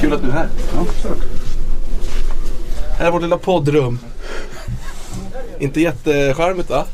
[0.00, 0.48] Kul att du är här.
[2.98, 3.98] Här är vårt lilla poddrum.
[5.58, 6.84] Inte jättecharmigt va?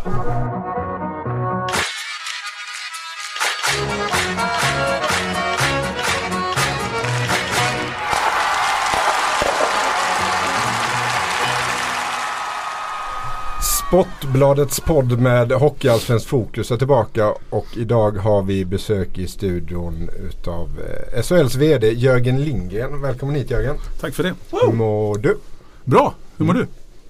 [13.95, 20.69] Sportbladets podd med Hockeyallsvenskt fokus är tillbaka och idag har vi besök i studion utav
[21.15, 23.03] eh, SHLs VD Jörgen Lindgren.
[23.03, 23.77] Välkommen hit Jörgen.
[24.01, 24.35] Tack för det.
[24.51, 25.39] Hur mår du?
[25.85, 26.67] Bra, hur mår du?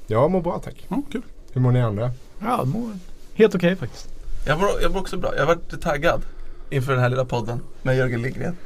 [0.07, 0.87] Jag mår bra tack.
[0.89, 1.23] Ja, kul.
[1.53, 2.11] Hur mår ni andra?
[2.39, 2.91] Ja, det mår
[3.35, 4.09] helt okej faktiskt.
[4.47, 5.35] Jag mår, jag mår också bra.
[5.35, 6.23] Jag har varit taggad
[6.71, 8.57] inför den här lilla podden med Jörgen Lindgren.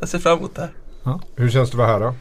[0.00, 0.68] Jag ser fram emot det
[1.04, 1.20] här.
[1.36, 2.14] Hur känns det att vara här då?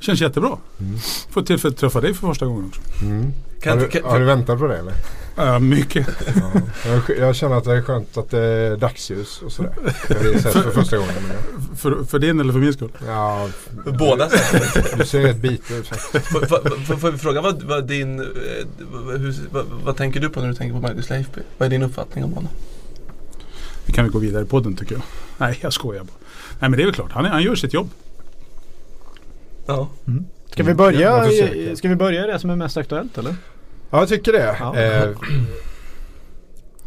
[0.00, 0.58] Känns jättebra.
[0.80, 0.98] Mm.
[1.30, 2.80] Får tillfälle att träffa dig för första gången också.
[3.04, 3.32] Mm.
[3.62, 4.92] Kan, har, du, kan, har du väntat på det eller?
[5.36, 6.06] Ja, mycket.
[6.36, 6.60] Ja.
[7.08, 9.72] Jag, jag känner att det är skönt att det är dagsljus och sådär.
[10.08, 11.12] Det har vi sett för första gången.
[11.28, 12.92] Men, För, för din eller för min skull?
[13.06, 13.48] ja,
[13.84, 14.98] för båda sätten.
[14.98, 15.86] du ser rätt bit ut.
[15.88, 18.26] Får- vi fråga vad, vad din, eh,
[18.92, 21.40] vad, hur, vad, vad tänker du på när du tänker på Marcus Leifby?
[21.58, 22.50] Vad är din uppfattning om honom?
[23.86, 25.02] Vi kan väl gå vidare i podden tycker jag.
[25.38, 26.16] Nej, jag skojar bara.
[26.60, 27.12] Nej, men det är väl klart.
[27.12, 27.90] Han, är, han gör sitt jobb.
[29.66, 29.88] Ja.
[30.58, 31.24] Ska vi börja,
[31.76, 33.34] ska vi börja det som är mest aktuellt eller?
[33.90, 34.56] Ja, jag tycker det.
[34.60, 34.76] Ja.
[34.76, 35.10] Eh,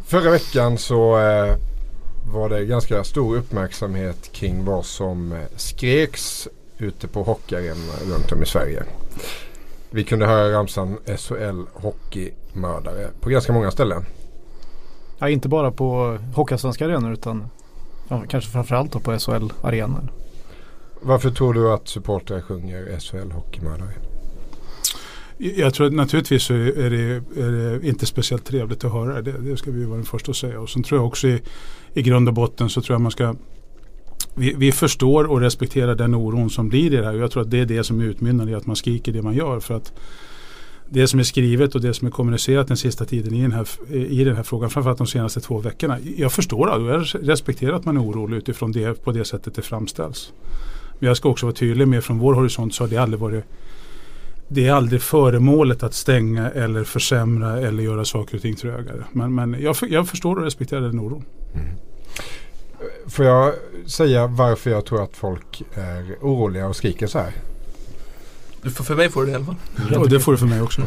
[0.06, 1.54] förra veckan så eh,
[2.32, 6.48] var det ganska stor uppmärksamhet kring vad som eh, skreks
[6.78, 8.82] ute på hockeyarenorna runt om i Sverige.
[9.90, 14.04] Vi kunde höra ramsan SHL hockeymördare på ganska många ställen.
[15.18, 17.48] Ja, inte bara på Hockeyallsvenska arenor utan
[18.08, 20.21] ja, kanske framförallt på SHL-arenor.
[21.02, 23.92] Varför tror du att supportrar sjunger SHL hockeymördare?
[25.38, 29.32] Jag tror att naturligtvis så är det, är det inte speciellt trevligt att höra det.
[29.32, 30.60] Det ska vi vara den första att säga.
[30.60, 31.42] Och sen tror jag också i,
[31.94, 33.34] i grund och botten så tror jag man ska
[34.34, 37.12] vi, vi förstår och respekterar den oron som blir i det här.
[37.12, 39.60] Jag tror att det är det som utmynnar i att man skriker det man gör.
[39.60, 39.92] För att
[40.88, 43.68] det som är skrivet och det som är kommunicerat den sista tiden i den här,
[43.94, 45.98] i den här frågan, framförallt de senaste två veckorna.
[46.16, 49.54] Jag förstår det och jag respekterar att man är orolig utifrån det på det sättet
[49.54, 50.32] det framställs.
[51.02, 53.44] Men jag ska också vara tydlig med från vår horisont så har det aldrig varit
[54.48, 59.04] det är aldrig föremålet att stänga eller försämra eller göra saker och ting trögare.
[59.12, 61.24] Men, men jag, för- jag förstår och respekterar den oron.
[63.06, 63.54] Får jag
[63.86, 67.32] säga varför jag tror att folk är oroliga och skriker så här?
[68.62, 69.96] Du får, för mig får du det i alla fall.
[69.96, 70.82] Och det får du för mig också.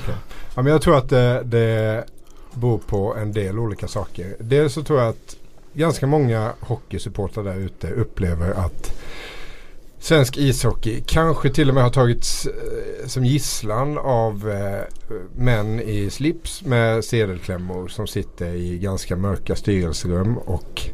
[0.56, 2.03] Ja, men jag tror att det, det
[2.53, 4.36] beror på en del olika saker.
[4.40, 5.38] Dels så tror jag att
[5.74, 8.92] ganska många hockeysupportrar där ute upplever att
[10.00, 14.82] svensk ishockey kanske till och med har tagits eh, som gisslan av eh,
[15.36, 20.90] män i slips med sedelklämmor som sitter i ganska mörka styrelserum och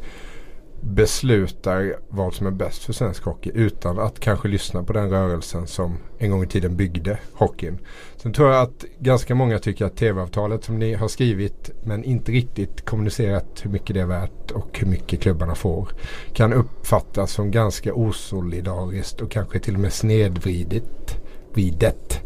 [0.81, 5.68] beslutar vad som är bäst för svensk hockey utan att kanske lyssna på den rörelsen
[5.68, 7.78] som en gång i tiden byggde hockeyn.
[8.18, 12.31] Sen tror jag att ganska många tycker att tv-avtalet som ni har skrivit men inte
[12.31, 15.90] riktigt kommunicerat hur mycket det är värt och hur mycket klubbarna får
[16.34, 21.18] kan uppfattas som ganska osolidariskt och kanske till och med snedvridet.
[21.53, 22.20] Vridet.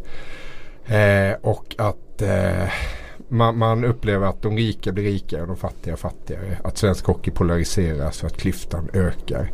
[0.86, 2.70] Eh, och att eh,
[3.30, 6.58] man, man upplever att de rika blir rikare och de fattiga fattigare.
[6.64, 9.52] Att svensk hockey polariseras och att klyftan ökar.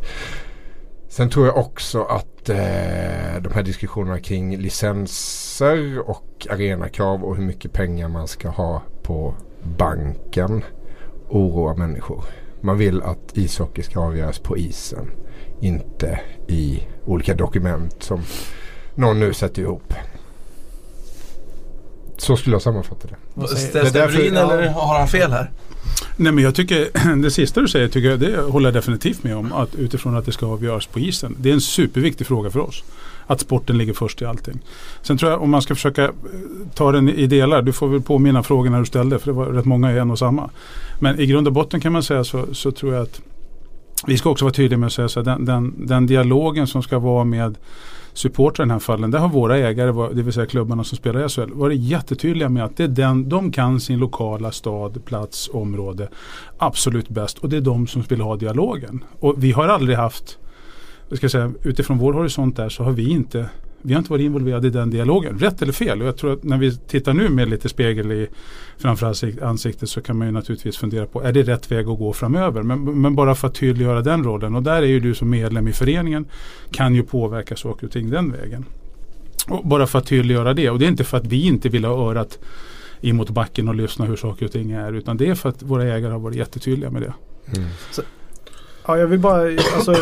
[1.08, 2.56] Sen tror jag också att eh,
[3.40, 9.34] de här diskussionerna kring licenser och arenakrav och hur mycket pengar man ska ha på
[9.62, 10.64] banken
[11.28, 12.24] oroar människor.
[12.60, 15.10] Man vill att ishockey ska avgöras på isen.
[15.60, 18.20] Inte i olika dokument som
[18.94, 19.94] någon nu sätter ihop.
[22.16, 23.46] Så skulle jag sammanfatta det.
[23.48, 24.52] Ställs det är därför- Devrin ja.
[24.52, 25.50] eller har han fel här?
[26.16, 29.36] Nej men jag tycker det sista du säger tycker jag, det håller jag definitivt med
[29.36, 29.52] om.
[29.52, 31.36] Att utifrån att det ska avgöras på isen.
[31.38, 32.84] Det är en superviktig fråga för oss.
[33.26, 34.60] Att sporten ligger först i allting.
[35.02, 36.10] Sen tror jag om man ska försöka eh,
[36.74, 37.62] ta den i delar.
[37.62, 40.18] Du får väl påminna frågorna du ställde för det var rätt många i en och
[40.18, 40.50] samma.
[41.00, 43.20] Men i grund och botten kan man säga så, så tror jag att
[44.06, 46.82] vi ska också vara tydliga med att säga så här, den, den, den dialogen som
[46.82, 47.58] ska vara med
[48.12, 49.10] supportrar i den här fallen.
[49.10, 52.64] Där har våra ägare, det vill säga klubbarna som spelar i SHL, varit jättetydliga med
[52.64, 56.08] att det är den, de kan sin lokala stad, plats, område
[56.58, 57.38] absolut bäst.
[57.38, 59.04] Och det är de som vill ha dialogen.
[59.20, 60.38] Och vi har aldrig haft,
[61.08, 63.48] jag ska säga, utifrån vår horisont där så har vi inte
[63.82, 65.38] vi har inte varit involverade i den dialogen.
[65.38, 66.02] Rätt eller fel?
[66.02, 68.28] Och jag tror att när vi tittar nu med lite spegel i
[68.78, 71.98] framför ansik- ansiktet så kan man ju naturligtvis fundera på är det rätt väg att
[71.98, 72.62] gå framöver?
[72.62, 74.54] Men, men bara för att tydliggöra den rollen.
[74.54, 76.26] Och där är ju du som medlem i föreningen
[76.70, 78.64] kan ju påverka saker och ting den vägen.
[79.48, 80.70] Och bara för att tydliggöra det.
[80.70, 82.38] Och det är inte för att vi inte vill ha örat
[83.00, 84.92] in mot backen och lyssna hur saker och ting är.
[84.92, 87.12] Utan det är för att våra ägare har varit jättetydliga med det.
[87.56, 87.68] Mm.
[88.86, 89.42] Ja, jag vill bara,
[89.74, 89.94] alltså,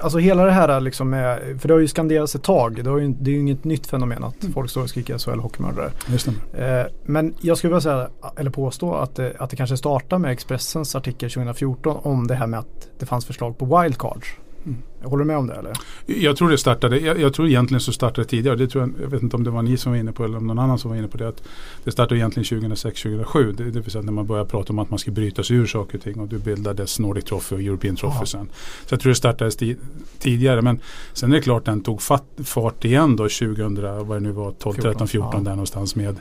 [0.00, 2.84] alltså hela det här liksom med, för det har ju skanderats ett tag.
[2.84, 5.40] Det, har ju, det är ju inget nytt fenomen att folk står och skriker SHL
[5.40, 5.90] hockeymördare.
[6.06, 6.80] Det stämmer.
[6.80, 10.30] Eh, men jag skulle vilja säga, eller påstå att det, att det kanske startar med
[10.30, 14.28] Expressens artikel 2014 om det här med att det fanns förslag på wildcards.
[14.66, 14.78] Mm.
[15.02, 15.72] Håller du med om det eller?
[16.06, 18.56] Jag tror det startade, jag, jag tror egentligen så startade det tidigare.
[18.56, 20.36] Det tror jag, jag vet inte om det var ni som var inne på eller
[20.38, 21.28] om någon annan som var inne på det.
[21.28, 21.42] Att
[21.84, 22.44] det startade egentligen
[22.74, 23.52] 2006-2007.
[23.52, 25.66] Det, det vill säga när man började prata om att man ska bryta sig ur
[25.66, 26.20] saker och ting.
[26.20, 28.26] Och du bildades Nordic Trophy och European Trophy Aha.
[28.26, 28.48] sen.
[28.86, 29.76] Så jag tror det startades ti-
[30.18, 30.62] tidigare.
[30.62, 30.80] Men
[31.12, 34.50] sen är det klart den tog fat, fart igen då 2000, vad det nu var,
[34.52, 35.40] 12, 13, 14 Ja.
[35.40, 36.16] där någonstans med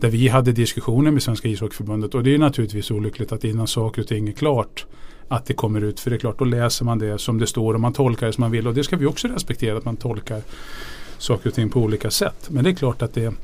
[0.00, 4.02] där vi hade diskussioner med Svenska ishockeyförbundet och det är naturligtvis olyckligt att innan saker
[4.02, 4.86] och ting är klart
[5.28, 6.00] att det kommer ut.
[6.00, 8.32] För det är klart, då läser man det som det står och man tolkar det
[8.32, 8.66] som man vill.
[8.66, 10.42] Och det ska vi också respektera, att man tolkar
[11.18, 12.48] saker och ting på olika sätt.
[12.48, 13.34] Men det är klart att det,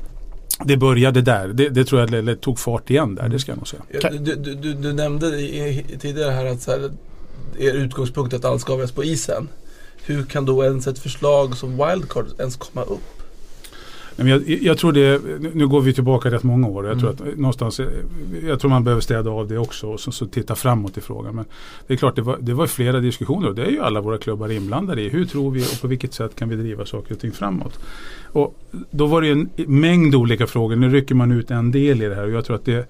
[0.65, 1.47] det började där.
[1.47, 3.83] Det, det tror jag det, det tog fart igen där, det ska jag nog säga.
[4.11, 6.91] Du, du, du, du nämnde i, tidigare här att så här,
[7.59, 9.47] er utgångspunkt är att allt ska avgöras på isen.
[10.05, 13.24] Hur kan då ens ett förslag som wildcard ens komma upp?
[14.17, 15.21] Men jag, jag tror det,
[15.53, 16.87] nu- går vi tillbaka rätt många år.
[16.87, 17.29] Jag tror, Mm.
[17.33, 17.87] att någonstans, eh,
[18.47, 21.35] jag tror man behöver städa av det också och så, så titta framåt i frågan.
[21.35, 21.45] Men
[21.87, 24.17] det är klart, det var, det var flera diskussioner och det är ju alla våra
[24.17, 25.09] klubbar inblandade i.
[25.09, 27.79] Hur tror vi och på vilket sätt kan vi driva saker och ting framåt?
[28.25, 28.59] Och
[28.91, 30.75] då var det en mängd olika frågor.
[30.75, 32.89] Nu rycker man ut en del i det här och jag tror att det,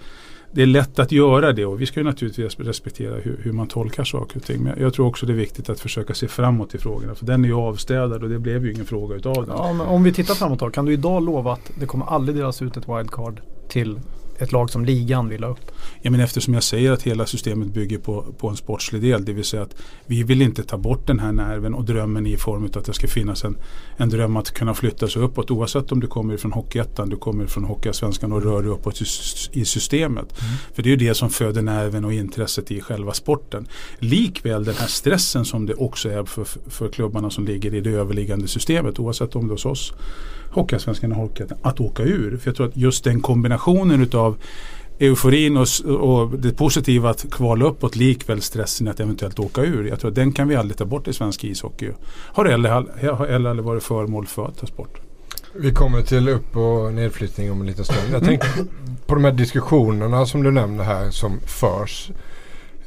[0.51, 3.67] det är lätt att göra det och vi ska ju naturligtvis respektera hur, hur man
[3.67, 4.63] tolkar saker och ting.
[4.63, 7.15] Men jag tror också det är viktigt att försöka se framåt i frågorna.
[7.15, 9.55] För den är ju avstädad och det blev ju ingen fråga utav den.
[9.57, 12.37] Ja, men om vi tittar framåt då, kan du idag lova att det kommer aldrig
[12.37, 13.99] delas ut ett wildcard till
[14.37, 15.71] ett lag som ligan vill ha upp?
[16.01, 19.25] Ja, men eftersom jag säger att hela systemet bygger på, på en sportslig del.
[19.25, 22.37] Det vill säga att vi vill inte ta bort den här nerven och drömmen i
[22.37, 23.57] form av att det ska finnas en,
[23.97, 25.51] en dröm att kunna flytta sig uppåt.
[25.51, 29.01] Oavsett om du kommer från Hockeyettan, du kommer från Hockeyallsvenskan och rör dig uppåt
[29.51, 30.33] i, systemet.
[30.73, 33.67] För det är ju det som föder nerven och intresset i själva sporten.
[33.99, 37.91] Likväl den här stressen som det också är för, för klubbarna som ligger i det
[37.91, 38.99] överliggande systemet.
[38.99, 39.93] Oavsett om det är hos oss
[40.51, 41.57] Hockeyallsvenskan och Hockeyettan.
[41.61, 42.37] Att åka ur.
[42.37, 44.37] För jag tror att just den kombinationen utav
[44.99, 45.67] euforin och,
[45.99, 49.87] och det positiva att kvala uppåt likväl stressen att eventuellt åka ur.
[49.87, 51.91] Jag tror att den kan vi aldrig ta bort i svensk ishockey.
[52.07, 52.69] Har heller,
[53.49, 54.99] aldrig varit föremål för att tas bort.
[55.53, 58.13] Vi kommer till upp och nedflyttning om en liten stund.
[58.13, 58.47] Jag tänkte
[59.05, 62.11] på de här diskussionerna som du nämner här som förs.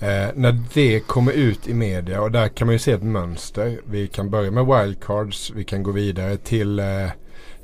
[0.00, 3.80] Eh, när det kommer ut i media och där kan man ju se ett mönster.
[3.84, 5.52] Vi kan börja med wildcards.
[5.54, 6.84] Vi kan gå vidare till eh,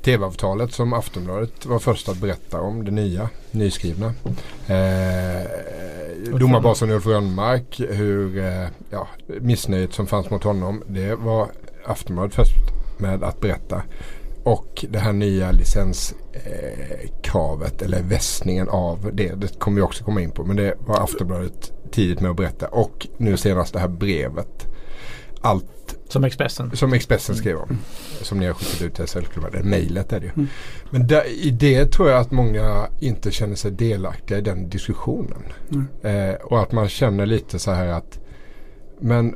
[0.05, 2.85] tv-avtalet som Aftonbladet var först att berätta om.
[2.85, 4.13] Det nya, nyskrivna.
[4.67, 5.41] Eh,
[6.39, 10.83] domarbasen Ulf Rönnmark, hur eh, ja, missnöjet som fanns mot honom.
[10.87, 11.47] Det var
[11.85, 12.55] Aftonbladet först
[12.97, 13.83] med att berätta.
[14.43, 19.33] Och det här nya licenskravet eh, eller vässningen av det.
[19.35, 20.43] Det kommer vi också komma in på.
[20.43, 22.67] Men det var Aftonbladet tidigt med att berätta.
[22.67, 24.67] Och nu senast det här brevet.
[25.41, 26.75] Allt Som Expressen.
[26.75, 27.77] som Expressen skrev om.
[28.21, 29.49] Som ni har skickat ut till SL-klubbar.
[29.51, 30.31] Det mejlet är det ju.
[30.31, 30.47] Mm.
[30.89, 35.43] Men där, i det tror jag att många inte känner sig delaktiga i den diskussionen.
[35.71, 35.87] Mm.
[36.29, 38.19] Eh, och att man känner lite så här att
[38.99, 39.35] men,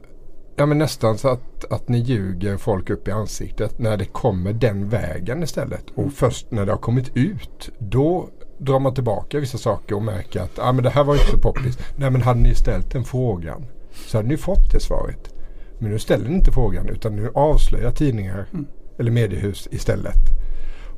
[0.55, 4.53] ja, men nästan så att, att ni ljuger folk upp i ansiktet när det kommer
[4.53, 5.85] den vägen istället.
[5.95, 10.41] Och först när det har kommit ut då drar man tillbaka vissa saker och märker
[10.41, 11.77] att ah, men det här var inte så poppis.
[11.95, 13.65] Nej men hade ni ställt den frågan
[14.07, 15.33] så hade ni fått det svaret.
[15.79, 18.65] Men nu ställer ni inte frågan utan nu avslöjar tidningar Mm.
[18.97, 20.17] eller mediehus istället.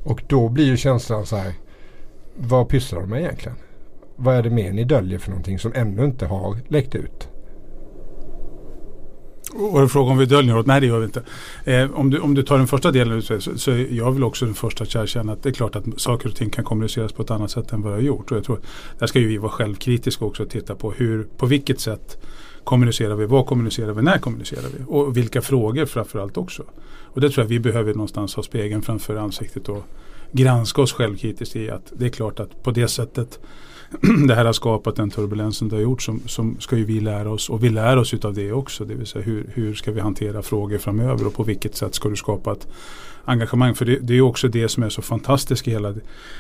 [0.04, 1.54] Och då blir ju känslan så här.
[2.38, 3.58] Vad pysslar de med egentligen?
[4.16, 7.28] Vad är det mer ni döljer för någonting som ännu inte har läckt ut?
[9.54, 10.66] Och en fråga om vi döljer något?
[10.66, 11.24] Nej det gör vi inte.
[11.66, 14.24] Eh, om, du, om du tar den första delen så, så, så är jag väl
[14.24, 17.14] också den första att erkänna att det är klart att saker och ting kan kommuniceras
[17.14, 18.32] på ett annat sätt än vad jag har gjort.
[18.32, 18.60] Och jag tror,
[19.00, 22.18] där ska ju vi vara självkritiska också och titta på hur, på vilket sätt
[22.64, 26.64] kommunicerar vi, vad kommunicerar vi, när kommunicerar vi och vilka frågor framförallt också.
[27.14, 29.84] Och det tror jag vi behöver någonstans ha spegeln framför ansiktet och
[30.32, 33.40] granska oss självkritiskt i att det är klart att på det sättet
[34.28, 37.32] det här har skapat den turbulensen det har gjort som, som ska ju vi lära
[37.32, 38.86] oss och vi lär oss utav det också.
[38.86, 42.10] Det vill säga hur, hur ska vi hantera frågor framöver och på vilket sätt ska
[42.10, 42.68] du skapa ett
[43.26, 43.76] engagemang.
[43.76, 45.96] För det, det är också det som är så fantastiskt i hela,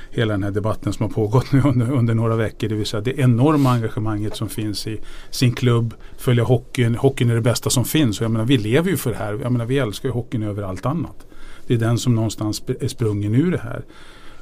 [0.09, 2.67] hela den här debatten som har pågått nu under, under några veckor.
[2.67, 4.97] Det vill säga det enorma engagemanget som finns i
[5.29, 6.95] sin klubb, följa hockeyn.
[6.95, 8.19] Hockeyn är det bästa som finns.
[8.19, 9.39] Och jag menar, vi lever ju för det här.
[9.41, 11.27] Jag menar, vi älskar ju hockeyn över allt annat.
[11.67, 13.83] Det är den som någonstans är sprungen ur det här.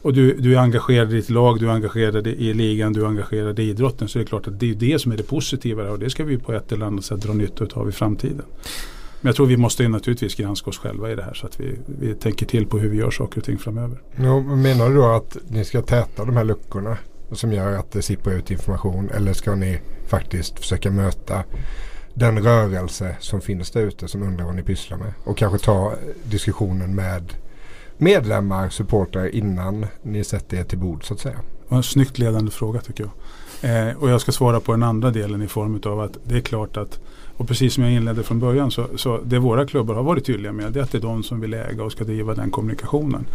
[0.02, 3.08] Och du, du är engagerad i ditt lag, du är engagerad i ligan, du är
[3.08, 4.08] engagerad i idrotten.
[4.08, 6.24] Så det är klart att det är det som är det positiva och det ska
[6.24, 8.46] vi på ett eller annat sätt dra nytta av i framtiden.
[9.22, 11.80] Men jag tror vi måste naturligtvis granska oss själva i det här så att vi,
[12.00, 13.98] vi tänker till på hur vi gör saker och ting framöver.
[14.16, 16.98] Ja, menar du då att ni ska täta de här luckorna
[17.32, 21.44] som gör att det sipprar ut information eller ska ni faktiskt försöka möta
[22.14, 25.14] den rörelse som finns där ute som undrar vad ni pysslar med.
[25.24, 27.34] Och kanske ta diskussionen med
[28.00, 31.36] medlemmar, supportrar innan ni sätter er till bord så att säga.
[31.36, 33.12] Det var en snyggt ledande fråga tycker jag.
[33.62, 36.42] Eh, och jag ska svara på den andra delen i form av att det är
[36.42, 37.00] klart att
[37.40, 40.52] och precis som jag inledde från början så, så det våra klubbar har varit tydliga
[40.52, 43.26] med det är att det är de som vill äga och ska driva den kommunikationen.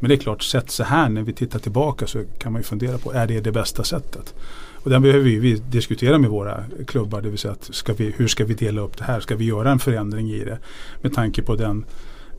[0.00, 2.64] Men det är klart, sett så här när vi tittar tillbaka så kan man ju
[2.64, 4.34] fundera på är det det bästa sättet?
[4.72, 8.14] Och den behöver vi, vi diskutera med våra klubbar, det vill säga att ska vi,
[8.16, 9.20] hur ska vi dela upp det här?
[9.20, 10.58] Ska vi göra en förändring i det?
[11.00, 11.84] Med tanke på den,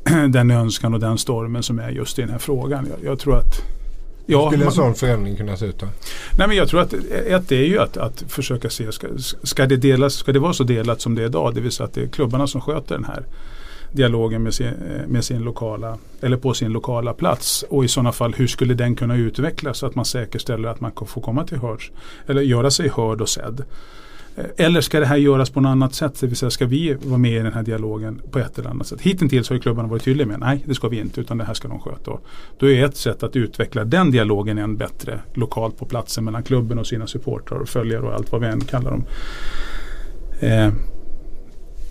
[0.30, 2.88] den önskan och den stormen som är just i den här frågan.
[2.90, 3.62] Jag, jag tror att
[4.26, 5.86] Ja, Hur skulle en sån förändring kunna se ut då?
[6.38, 9.08] Nej, men jag tror att ett är ju att, att försöka se, ska,
[9.44, 11.56] ska, det delas, ska det vara så delat som det är idag?
[11.56, 13.24] Det vill säga att det är klubbarna som sköter den här
[13.92, 14.74] dialogen med sin,
[15.08, 17.66] med sin lokala, eller på sin lokala plats.
[17.70, 20.92] Och i sådana fall hur skulle den kunna utvecklas så att man säkerställer att man
[21.08, 21.92] får komma till hörds,
[22.28, 23.64] eller göra sig hörd och sedd.
[24.36, 26.20] Eh, eller ska det här göras på något annat sätt?
[26.20, 28.88] Det vill säga ska vi vara med i den här dialogen på ett eller annat
[28.88, 29.02] sätt?
[29.02, 31.54] Hittills har ju klubbarna varit tydliga med nej det ska vi inte utan det här
[31.54, 32.12] ska de sköta.
[32.12, 32.26] Och
[32.60, 36.80] då är ett sätt att utveckla den dialogen än bättre lokalt på platsen mellan klubben
[36.80, 39.04] och sina supportrar och följare och allt vad vi än kallar dem.
[40.40, 40.74] Eh,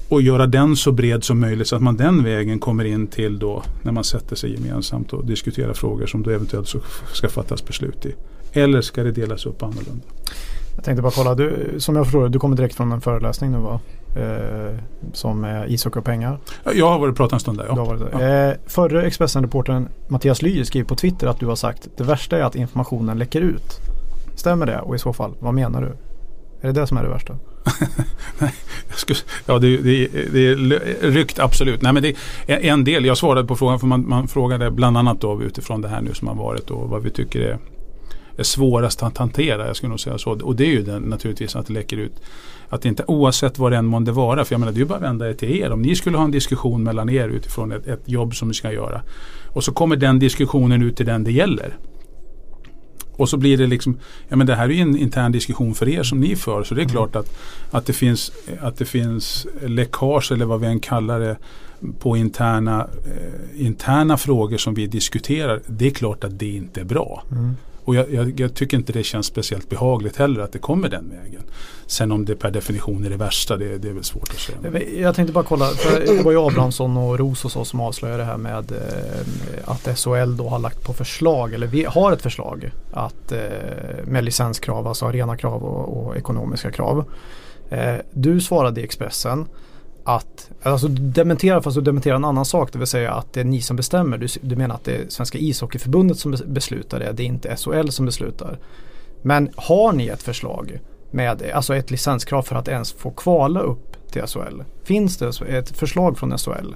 [0.09, 3.39] och göra den så bred som möjligt så att man den vägen kommer in till
[3.39, 6.75] då när man sätter sig gemensamt och diskuterar frågor som då eventuellt
[7.13, 8.15] ska fattas beslut i.
[8.53, 10.07] Eller ska det delas upp annorlunda?
[10.75, 13.59] Jag tänkte bara kolla, du, som jag förstår du kommer direkt från en föreläsning nu
[13.59, 13.81] va?
[14.17, 14.79] Eh,
[15.13, 16.39] som är ishockey och pengar.
[16.75, 17.67] Jag har varit och pratat en stund där.
[17.69, 17.85] Ja.
[17.85, 18.21] Varit Ja.
[18.21, 22.43] Eh, förre Expressen-reportern Mattias Ly skriver på Twitter att du har sagt det värsta är
[22.43, 23.81] att informationen läcker ut.
[24.37, 24.81] Stämmer det?
[24.81, 25.89] Och i så fall, vad menar du?
[26.61, 27.37] Är det det som är det värsta?
[28.95, 30.57] skulle, ja, det, det, det är
[31.11, 31.83] ryckt absolut.
[31.83, 33.05] Nej, men det är en del.
[33.05, 36.15] Jag svarade på frågan för man, man frågade bland annat då utifrån det här nu
[36.15, 37.59] som har varit och vad vi tycker är
[38.37, 39.67] är svårast att hantera.
[39.67, 40.31] Jag skulle nog säga så.
[40.31, 42.13] Och det är ju den, naturligtvis att det läcker ut.
[42.69, 44.45] Att inte oavsett vad det än månde vara.
[44.45, 45.73] För jag menar det är ju bara att vända er till er.
[45.73, 48.73] Om ni skulle ha en diskussion mellan er utifrån ett, ett jobb som ni ska
[48.73, 49.03] göra.
[49.49, 51.77] Och så kommer den diskussionen ut till den det gäller.
[53.17, 53.99] Och så blir det liksom,
[54.29, 56.65] ja men det här är ju en intern diskussion för er som ni för.
[56.65, 56.93] Så det är mm.
[56.93, 57.39] klart att,
[57.71, 61.37] att, det finns, att det finns läckage eller vad vi än kallar det
[61.99, 65.61] på interna, eh, interna frågor som vi diskuterar.
[65.67, 67.23] Det är klart att det inte är bra.
[67.31, 67.57] Mm.
[67.85, 71.11] Och jag, jag, jag, tycker inte det känns speciellt behagligt heller att det kommer den
[71.11, 71.43] vägen.
[71.87, 74.83] Sen om det per definition är det värsta, det, det är väl svårt att säga.
[75.01, 78.23] Jag tänkte bara kolla, för det var ju Abrahamsson och Ros och så som avslöjade
[78.23, 78.79] det här med eh,
[79.65, 83.39] att SHL då har lagt på förslag, eller vi har ett förslag att, eh,
[84.05, 87.05] med licenskrav, alltså arenakrav och, och ekonomiska krav.
[87.71, 89.47] Eh, du svarade i Expressen
[90.05, 93.41] att, alltså du dementerar fast du dementerar en annan sak, det vill säga att det
[93.41, 94.19] är ni som bestämmer.
[94.19, 97.89] Du, du menar att det är Svenska ishockeyförbundet som beslutar det, det är inte SHL
[97.89, 98.59] som beslutar.
[99.23, 100.81] Men har ni ett förslag
[101.11, 104.63] med alltså ett licenskrav för att ens få kvala upp till SHL?
[104.85, 106.75] Finns det ett förslag från SHL?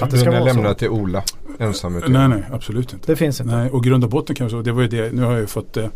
[0.00, 1.22] Att det ska vara lämna till Ola
[1.58, 2.08] ensam ut.
[2.08, 3.12] Nej, nej, absolut inte.
[3.12, 3.56] Det finns inte.
[3.56, 5.40] Nej, och grund och botten kan jag säga, det var ju det, nu har jag
[5.40, 5.86] ju fått eh,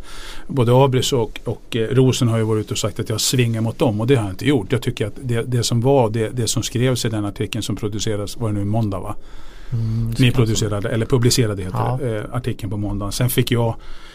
[0.46, 3.60] både Abris och, och eh, Rosen har ju varit ute och sagt att jag svingar
[3.60, 4.72] mot dem och det har jag inte gjort.
[4.72, 7.76] Jag tycker att det, det som var, det, det som skrevs i den artikeln som
[7.76, 9.14] producerades, var det nu måndag va?
[9.72, 11.98] Mm, Ni producerade, eller publicerade heter ja.
[12.02, 13.12] det, eh, artikeln på måndagen.
[13.12, 13.74] Sen fick jag,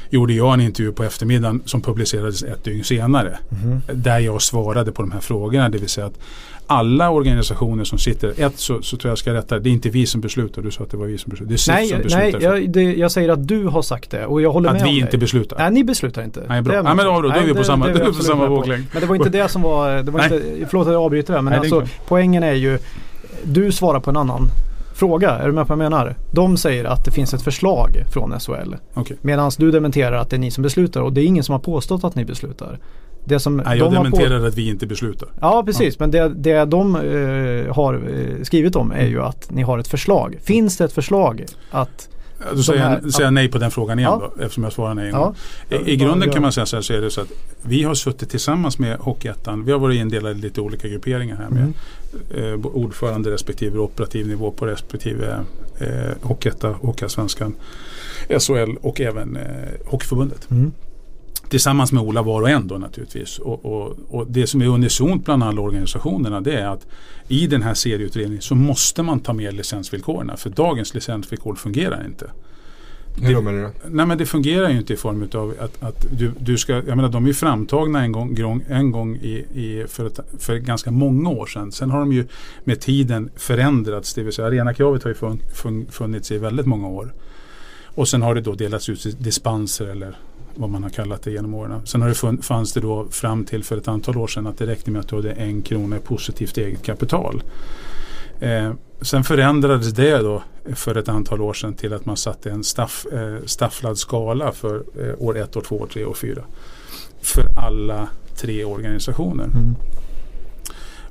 [0.10, 3.40] gjorde jag en intervju på eftermiddagen som publicerades ett dygn senare.
[3.64, 3.82] Mm.
[3.94, 5.70] Där jag svarade på de här frågorna.
[5.70, 6.20] Det vill säga att
[6.68, 10.06] alla organisationer som sitter, ett så, så tror jag ska rätta, det är inte vi
[10.06, 10.62] som beslutar.
[10.62, 11.50] Du sa att det var vi som beslutar.
[11.50, 12.40] Det är SIF nej, som beslutar.
[12.40, 14.84] Nej, jag, det, jag säger att du har sagt det och jag håller att med
[14.84, 15.58] Att vi inte beslutar?
[15.58, 16.44] Nej, ni beslutar inte.
[16.48, 16.82] Nej, bra.
[16.82, 18.86] Nej, men då, då, är vi på samma, det, på samma våglängd.
[18.92, 21.42] Men det var inte det som var, det var inte, förlåt att jag avbryter det
[21.42, 22.80] men nej, alltså, poängen är ju,
[23.44, 24.50] du svarar på en annan
[24.98, 25.32] fråga.
[25.32, 26.16] Är du med på vad jag menar?
[26.32, 28.76] De säger att det finns ett förslag från SHL.
[28.96, 29.18] Okay.
[29.22, 31.60] Medan du dementerar att det är ni som beslutar och det är ingen som har
[31.60, 32.80] påstått att ni beslutar.
[33.26, 34.46] Det som Nej, jag de dementerar på...
[34.46, 35.30] att vi inte beslutar.
[35.42, 35.98] Ja precis, ja.
[36.00, 39.88] men det, det de uh, har uh, skrivit om är ju att ni har ett
[39.88, 40.38] förslag.
[40.42, 42.10] Finns det ett förslag att
[42.56, 44.32] då säger, här, jag, säger jag nej på den frågan igen ja.
[44.36, 45.36] då, eftersom jag svarar nej en gång.
[45.70, 47.96] I, I, grunden kan man säga så här så är det så att vi har
[47.96, 49.66] suttit tillsammans med Hockeyettan.
[49.66, 51.74] Vi har varit indelade i lite olika grupperingar här med
[52.36, 52.62] mm.
[52.62, 55.40] eh, ordförande respektive operativ nivå på respektive
[55.80, 55.88] eh,
[56.22, 57.56] Hockeyetta, Hockeyallsvenskan,
[58.40, 59.44] SHL och även eh,
[59.86, 60.52] Hockeyförbundet.
[60.52, 60.72] Mm.
[61.50, 63.40] Tillsammans med Ola var och en då naturligtvis.
[63.40, 66.88] Och, och, och, det som är unisont bland alla organisationerna det är att
[67.28, 70.38] i den här serieutredningen så måste man ta med licensvillkoren.
[70.38, 72.32] För dagens licensvillkor fungerar inte.
[73.22, 73.90] Hur då menar du?
[73.90, 76.96] Nej men det fungerar ju inte i form av att, att du, du ska, jag
[76.96, 81.30] menar de är framtagna en gång, en gång i, i för, ett, för ganska många
[81.30, 81.72] år sedan.
[81.72, 82.26] Sen har de ju
[82.64, 86.88] med tiden förändrats, det vill säga arenakravet har ju fun, fun, funnits i väldigt många
[86.88, 87.14] år.
[87.86, 90.18] Och sen har det då delats ut dispenser eller
[90.58, 91.82] vad man har kallat det genom åren.
[91.86, 94.58] Sen har det fun- fanns det då fram till för ett antal år sedan att
[94.58, 97.44] det räckte med att du hade en krona i positivt eget kapital.
[98.40, 102.64] Eh, sen förändrades det då för ett antal år sedan till att man satte en
[102.64, 106.42] staff, eh, stafflad skala för eh, år 1, år 2, år 3 och 4.
[107.22, 109.44] För alla tre organisationer.
[109.44, 109.76] Mm.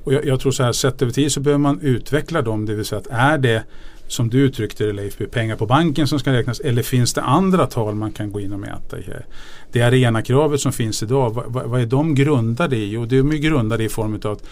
[0.03, 2.65] Och jag, jag tror så här, sett över tid så behöver man utveckla dem.
[2.65, 3.63] Det vill säga att är det
[4.07, 7.67] som du uttryckte det Leif, pengar på banken som ska räknas eller finns det andra
[7.67, 9.25] tal man kan gå in och mäta i här?
[9.71, 12.97] Det arenakravet som finns idag, vad, vad, är de grundade i?
[12.97, 14.43] Och de är grundade i form av att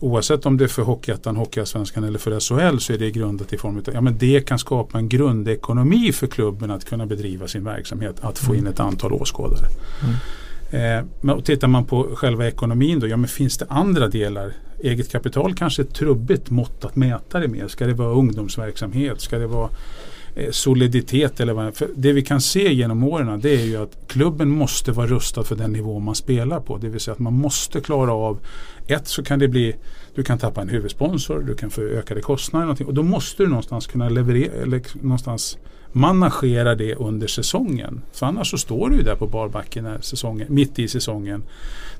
[0.00, 3.58] Oavsett om det är för Hockeyettan, Hockeyallsvenskan eller för SHL så är det grundat i
[3.58, 7.64] form av ja, men det kan skapa en grundekonomi för klubben att kunna bedriva sin
[7.64, 9.66] verksamhet, att få in ett antal åskådare.
[10.02, 10.14] Mm.
[10.70, 14.52] Eh, men tittar man på själva ekonomin då, ja men finns det andra delar?
[14.82, 17.70] Eget kapital kanske är ett trubbigt mått att mäta det med.
[17.70, 19.20] Ska det vara ungdomsverksamhet?
[19.20, 19.70] Ska det vara
[20.34, 21.76] eh, soliditet eller vad?
[21.76, 25.44] För det vi kan se genom åren det är ju att klubben måste vara rustad
[25.44, 26.76] för den nivå man spelar på.
[26.78, 28.38] Det vill säga att man måste klara av
[28.86, 29.74] ett så kan det bli
[30.14, 33.48] du kan tappa en huvudsponsor, du kan få ökade kostnader någonting, och då måste du
[33.48, 35.58] någonstans kunna leverera eller någonstans
[35.92, 38.00] managera det under säsongen.
[38.12, 41.42] För annars så står du ju där på barbacken när säsongen, mitt i säsongen.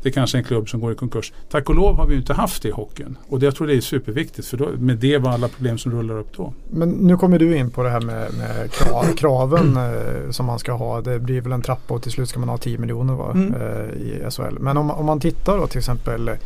[0.02, 1.32] Det är kanske är en klubb som går i konkurs.
[1.50, 3.16] Tack och lov har vi ju inte haft det i hockeyn.
[3.28, 5.92] Och det, jag tror det är superviktigt för då, med det var alla problem som
[5.92, 6.52] rullar upp då.
[6.70, 10.58] Men nu kommer du in på det här med, med kra- kraven eh, som man
[10.58, 11.00] ska ha.
[11.00, 13.30] Det blir väl en trappa och till slut ska man ha 10 miljoner va?
[13.34, 13.54] Mm.
[13.54, 14.58] Eh, i SHL.
[14.60, 16.36] Men om, om man tittar då till exempel eh,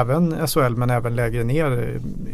[0.00, 1.72] även SHL men även lägre ner.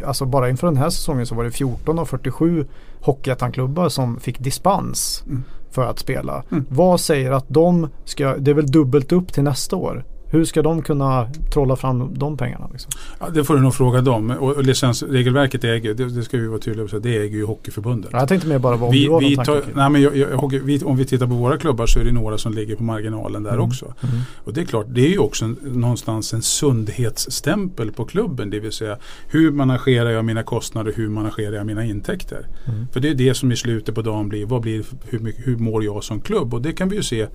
[0.02, 2.66] eh, Alltså bara inför den här säsongen så var det 14 av 47
[3.02, 5.44] Hockeyettan-klubbar som fick dispens Mm.
[5.70, 6.42] för att spela.
[6.52, 6.64] Mm.
[6.68, 10.04] Vad säger att de ska, det är väl dubbelt upp till nästa år.
[10.32, 12.68] Hur ska de kunna trolla fram de pengarna?
[12.72, 12.90] Liksom?
[13.20, 14.30] Ja, det får du nog fråga dem.
[14.30, 18.10] Och, licensregelverket äger, det, det ska vi vara tydliga med, det äger ju Hockeyförbundet.
[18.12, 19.76] Ja, jag tänkte mer bara vad om Vi, har vi någon tar, tanke kring.
[19.76, 22.12] nej men jag, jag, hockey- vi, om vi tittar på våra klubbar så är det
[22.12, 23.64] några som ligger på marginalen där Mm.
[23.64, 23.84] också.
[23.84, 24.16] Mm.
[24.44, 28.50] Och det är klart, det är ju också en, någonstans en sundhetsstämpel på klubben.
[28.50, 28.98] Det vill säga
[29.28, 32.46] hur managerar jag mina kostnader, hur managerar jag mina intäkter.
[32.68, 32.86] Mm.
[32.92, 35.84] För det är det som i slutet på dagen blir, vad blir hur, hur mår
[35.84, 36.54] jag som klubb?
[36.54, 37.26] Och det kan vi ju se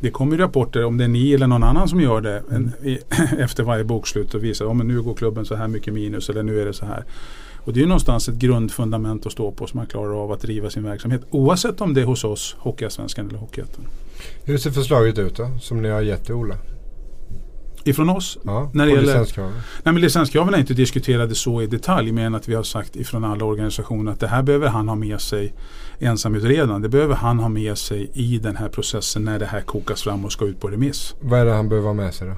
[0.00, 2.98] det kommer rapporter om det är ni eller någon annan som gör det en, i,
[3.38, 6.60] efter varje bokslut och visar att nu går klubben så här mycket minus eller nu
[6.60, 7.04] är det så här.
[7.64, 10.70] Och det är någonstans ett grundfundament att stå på så man klarar av att driva
[10.70, 13.84] sin verksamhet oavsett om det är hos oss, Hockeyallsvenskan eller Hockeyettan.
[14.44, 15.50] Hur ser förslaget ut då?
[15.60, 16.56] Som ni har gett till Ola?
[17.84, 19.52] Ifrån oss Ja, När det gäller- licenskraven.
[19.82, 23.24] Nej men licenskraven är inte diskuterade så i detalj men att vi har sagt ifrån
[23.24, 25.54] alla organisationer att det här behöver han ha med sig
[25.98, 26.82] ensamutredaren.
[26.82, 30.24] Det behöver han ha med sig i den här processen när det här kokas fram
[30.24, 31.14] och ska ut på remiss.
[31.20, 32.34] Vad är det han behöver ha med sig då?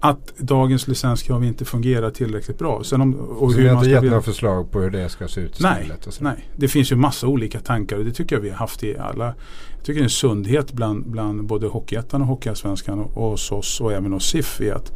[0.00, 2.84] Att dagens licenskrav inte fungerar tillräckligt bra.
[2.84, 5.40] Sen om, och Så ni har inte gett några förslag på hur det ska se
[5.40, 5.90] ut Nej.
[6.20, 8.98] Nej, det finns ju massa olika tankar och det tycker jag vi har haft i
[8.98, 9.34] alla.
[9.76, 13.52] Jag tycker det är en sundhet bland, bland både Hockeyettan och Hockeyallsvenskan och, och hos
[13.52, 14.92] oss och även hos SIF i att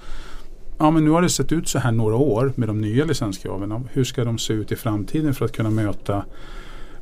[0.79, 3.89] ja, men nu har det sett ut så här några år med de nya licenskraven.
[3.93, 6.25] Hur ska de se ut i framtiden för att kunna möta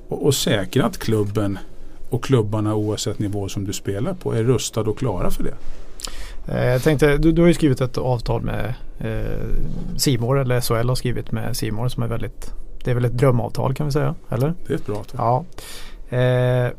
[0.08, 1.58] och, och säkra att klubben
[2.10, 5.54] och klubbarna oavsett nivå som du spelar på är rustade och klara för det.
[6.50, 9.38] Eh, Jag tänkte, du, du har ju skrivit ett avtal med eh,
[9.96, 12.52] Simor eller SHL har skrivit med Simor som är väldigt
[12.84, 14.54] Det är väl ett drömavtal kan vi säga, eller?
[14.66, 15.16] Det är ett bra avtal.
[15.18, 15.44] Ja.
[16.16, 16.72] Eh,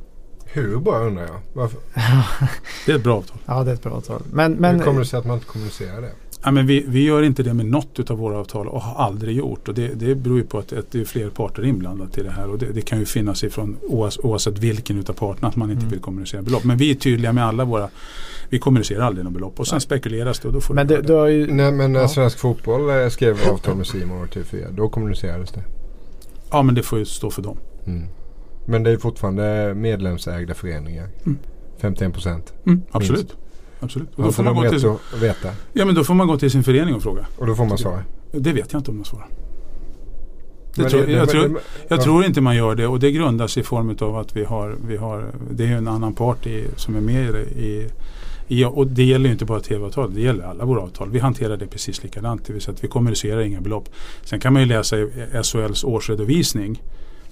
[0.46, 1.36] Hur bra undrar jag?
[1.54, 1.80] Varför,
[2.86, 3.38] Det är ett bra avtal.
[3.46, 4.22] ja, det är ett bra avtal.
[4.34, 6.12] Men, men hur kommer det sig att man inte kommunicerar det?
[6.44, 9.36] Ja, men vi, vi gör inte det med något av våra avtal och har aldrig
[9.38, 9.68] gjort.
[9.68, 12.32] Och det, det beror ju på att, att det är fler parter inblandade i det
[12.32, 12.50] här.
[12.50, 15.80] Och det, det kan ju finnas ifrån oavs, oavsett vilken utav parterna att man inte
[15.82, 15.90] Mm.
[15.92, 16.64] vill kommunicera belopp.
[16.64, 17.90] Men vi är tydliga med alla våra
[18.50, 19.82] Vi kommunicerar aldrig några belopp och sen Nej.
[19.82, 21.14] spekuleras det och då får men det det.
[21.14, 22.08] har ju Nej men när Ja.
[22.08, 25.64] Svensk Fotboll eh, skrev avtal med Simon och TV4 då kommunicerades det.
[26.52, 27.58] Ja men det får ju stå för dem.
[27.86, 28.04] Mm.
[28.66, 31.08] Men det är fortfarande medlemsägda föreningar.
[31.26, 31.38] Mm.
[31.82, 32.54] 51 procent.
[32.66, 33.36] Mm, absolut.
[33.82, 34.10] Absolut.
[34.16, 35.50] Och då, får man gå till, att veta.
[35.74, 37.26] ja, men då får man gå till sin förening och fråga.
[37.38, 38.04] Och då får man svar.
[38.32, 39.28] Det vet jag inte om de svarar.
[40.76, 42.04] Det tror, jag tror, Jag ja.
[42.04, 44.98] tror inte man gör det och det grundas i form av att vi har, vi
[44.98, 47.62] har det är en annan part i, som är med i.
[47.62, 47.90] I,
[48.48, 51.10] i, och det gäller ju inte bara tv-avtal, det gäller alla våra avtal.
[51.10, 53.90] Vi hanterar det precis likadant, det vill säga att vi kommunicerar inga belopp.
[54.24, 54.98] Sen kan man ju läsa
[55.44, 56.82] SHLs årsredovisning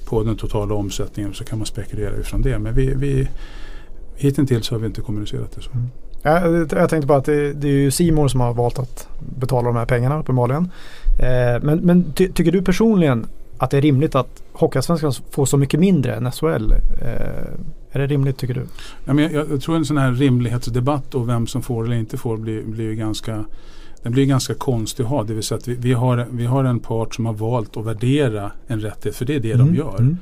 [0.05, 2.59] på den totala omsättningen så kan man spekulera utifrån det.
[2.59, 3.27] Men vi, vi,
[4.15, 5.69] hittills så har vi inte kommunicerat det så.
[5.73, 5.79] Ja,
[6.23, 9.75] jag tänkte bara att det, det är ju Simor som har valt att betala de
[9.75, 10.71] här pengarna uppenbarligen.
[11.19, 13.25] Eh, men men ty, tycker du personligen
[13.57, 16.71] att det är rimligt att Hockeyallsvenskan får så mycket mindre än SHL?
[17.01, 17.11] Eh,
[17.91, 18.65] är det rimligt tycker du?
[19.05, 22.17] Ja, men jag, jag tror en sån här rimlighetsdebatt och vem som får eller inte
[22.17, 23.45] får blir, blir ganska
[24.03, 25.23] den blir ganska konstig att ha.
[25.23, 27.85] Det vill säga att vi, vi, har, vi har en part som har valt att
[27.85, 29.99] värdera en rättighet för det är det de gör.
[29.99, 30.17] Mm.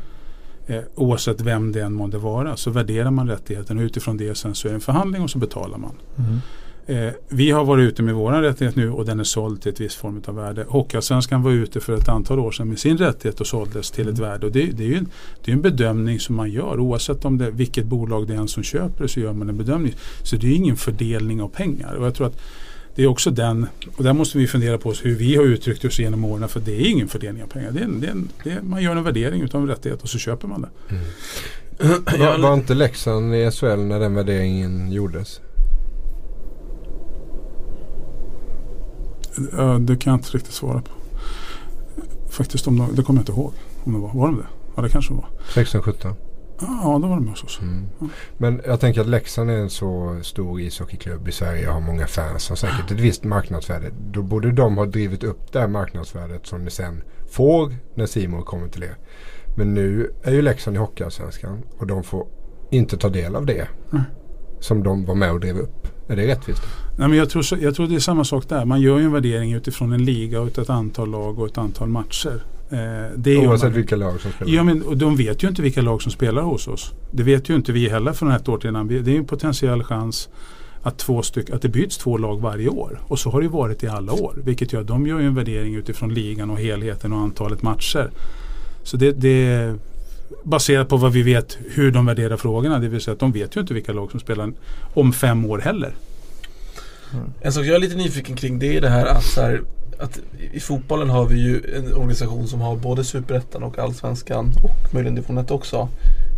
[0.67, 4.56] Eh, oavsett vem det än månde vara, så värderar man rättigheten och utifrån det sen
[4.56, 5.93] så är det en förhandling och så betalar man.
[6.17, 6.39] Mm.
[6.89, 9.82] Eh, vi har varit ute med vår rättighet nu och den är såld till ett
[9.82, 10.65] visst form av värde.
[10.69, 14.19] Hockeyallsvenskan var ute för ett antal år sedan med sin rättighet och såldes till ett
[14.19, 14.45] värde.
[14.45, 15.10] Och det, det är ju en,
[15.45, 18.63] det är en bedömning som man gör oavsett om det, vilket bolag det är som
[18.63, 19.93] köper det så gör man en bedömning.
[20.23, 21.93] Så det är ingen fördelning av pengar.
[21.93, 22.39] Och jag tror att
[22.97, 25.99] det är också den, och där måste vi fundera på hur vi har uttryckt oss
[25.99, 27.71] genom åren för det är ingen fördelning av pengar.
[27.71, 30.01] Det är en, det är en, det är, man gör en värdering utav en rättighet
[30.01, 30.69] och så köper man det.
[32.19, 35.41] Var, var inte Leksand i SHL när den värderingen gjordes?
[39.79, 40.91] Det kan jag inte riktigt svara på.
[42.29, 43.53] Faktiskt, om de, det kommer jag inte ihåg.
[43.83, 44.13] Om det var.
[44.13, 44.47] var de det?
[44.75, 45.29] Ja, det kanske de var.
[45.63, 46.15] 16-17.
[46.60, 47.60] Ja, då var de hos oss.
[47.62, 47.88] Mm.
[48.38, 52.08] Men jag tänker att Leksand är en så stor ishockeyklubb i Sverige och har många
[52.08, 53.91] fans och säkert ett visst marknadsvärde.
[54.12, 58.43] Då borde de ha drivit upp det här marknadsvärdet som ni sen får när Simon
[58.43, 58.98] kommer till er.
[59.58, 62.28] Men nu är ju Leksand i Hockeyallsvenskan och de får
[62.72, 63.67] inte ta del av det.
[63.91, 64.04] Mm.
[64.60, 65.88] Som de var med och drev upp.
[66.08, 66.63] Är det rättvist?
[66.98, 68.65] Nej, men jag, tror, jag tror det är samma sak där.
[68.65, 71.89] Man gör ju en värdering utifrån en liga och ett antal lag och ett antal
[71.89, 72.43] matcher.
[72.69, 73.73] Eh, Oavsett man.
[73.73, 74.53] vilka lag som spelar.
[74.53, 76.91] Ja, men, och de vet ju inte vilka lag som spelar hos oss.
[77.12, 78.88] Det vet ju inte vi heller från ett år till innan.
[78.88, 80.30] Det är ju en potentiell chans
[80.82, 83.01] att, två styck, att det byts två lag varje år.
[83.08, 84.36] Och så har det ju varit i alla år.
[84.43, 88.10] Vilket gör att de gör ju en värdering utifrån ligan och helheten och antalet matcher.
[88.84, 89.75] Så det, det är
[90.43, 92.80] baserat på vad vi vet hur de värderar frågorna.
[92.80, 94.51] Det vill säga att de vet ju inte vilka lag som spelar
[94.93, 95.95] om fem år heller.
[97.41, 99.62] En sak jag är lite nyfiken kring det är det här att, så här,
[99.99, 100.19] att
[100.51, 105.15] i fotbollen har vi ju en organisation som har både superettan och allsvenskan och möjligen
[105.15, 105.89] division 1 också.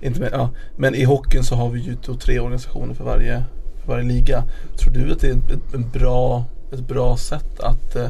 [0.02, 0.50] Inte med, ja.
[0.78, 3.44] Men i hockeyn så har vi ju då tre organisationer för varje,
[3.82, 4.44] för varje liga.
[4.78, 8.10] Tror du att det är en, ett, en bra, ett bra sätt att eh,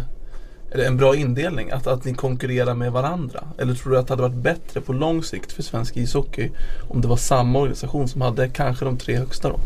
[0.71, 3.43] eller en bra indelning, att, att ni konkurrerar med varandra?
[3.57, 6.49] Eller tror du att det hade varit bättre på lång sikt för svensk ishockey
[6.87, 9.59] om det var samma organisation som hade kanske de tre högsta då?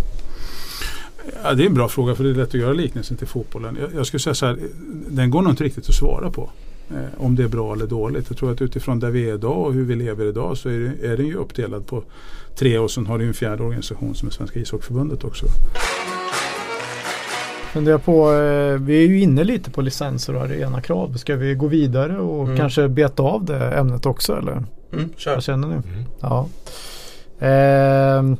[1.43, 3.77] Ja, det är en bra fråga för det är lätt att göra liknelsen till fotbollen.
[3.81, 4.57] Jag, jag skulle säga så här,
[5.09, 6.49] den går nog inte riktigt att svara på.
[6.91, 8.25] Eh, om det är bra eller dåligt.
[8.29, 10.79] Jag tror att utifrån där vi är idag och hur vi lever idag så är,
[10.79, 12.03] det, är den ju uppdelad på
[12.55, 15.45] tre och sen har du en fjärde organisation som är Svenska ishockeyförbundet också.
[17.73, 21.13] Funderar på, eh, vi är ju inne lite på licenser och arenakrav.
[21.13, 22.57] Ska vi gå vidare och Mm.
[22.57, 24.63] kanske beta av det ämnet också eller?
[24.93, 25.33] Mm, kör.
[25.33, 25.73] Vad känner ni?
[25.73, 26.05] Mm.
[26.21, 26.47] Ja.
[27.39, 28.38] Ehm,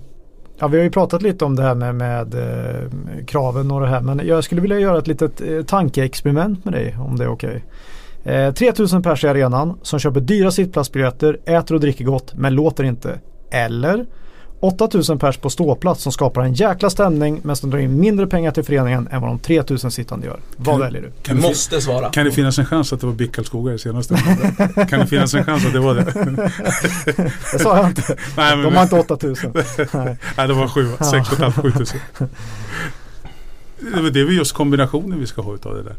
[0.63, 3.88] ja, vi har ju pratat lite om det här med, med eh, kraven och det
[3.88, 4.02] här.
[4.02, 7.63] Men jag skulle vilja göra ett litet eh, tankeexperiment med dig om det är okej.
[8.23, 12.84] Eh, 3000 pers i arenan som köper dyra sittplatsbiljetter, äter och dricker gott men låter
[12.84, 13.19] inte.
[13.52, 14.06] Eller
[14.63, 18.52] 8000 pers på ståplats som skapar en jäkla stämning men som drar in mindre pengar
[18.52, 20.39] till föreningen än vad de 3000 sittande gör.
[20.56, 21.12] Vad Kan- väljer du?
[21.21, 22.10] Kan Du måste svara.
[22.10, 24.15] kan det finnas en chans att det var BIK Karlskoga i senaste?
[24.89, 26.04] kan det finnas en chans att det var det?
[27.54, 28.17] Det sa jag inte.
[28.38, 29.52] Nej, men, De har inte 8000.
[29.54, 29.63] Nej.
[30.38, 31.99] nej, det var sju, sex och ett halvt, sju tusen.
[34.13, 35.95] Det är väl just kombinationen vi ska ha utav det där.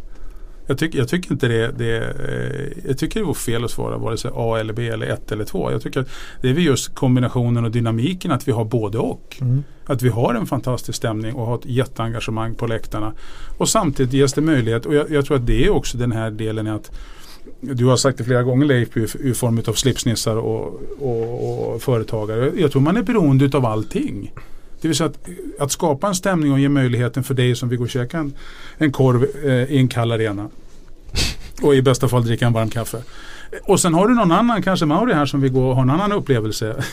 [0.66, 3.98] Jag, tycker jag tycker inte det, det eh, Jag tycker det var fel att svara
[3.98, 5.72] vare sig A eller B eller 1 eller 2.
[5.72, 6.08] Jag tycker att
[6.40, 9.36] det är just kombinationen och dynamiken att vi har både och.
[9.40, 9.64] Mm.
[9.86, 13.12] Att vi har en fantastisk stämning och har ett jätteengagemang på läktarna.
[13.58, 16.30] Och samtidigt ges det möjlighet och jag, jag tror att det är också den här
[16.30, 16.90] delen i att
[17.60, 22.52] du har sagt det flera gånger Leif i, form av slipsnissar och, och, och företagare.
[22.56, 24.32] Jag tror man är beroende utav allting.
[24.84, 27.78] Det vill säga att, att skapa en stämning och ge möjligheten för dig som vill
[27.78, 28.32] gå och käka en,
[28.78, 30.48] en korv eh, i en kall arena.
[31.62, 33.02] Och i bästa fall dricka en varm kaffe.
[33.62, 35.90] Och sen har du någon annan, kanske Mauri här som vill gå och ha en
[35.90, 36.84] annan upplevelse.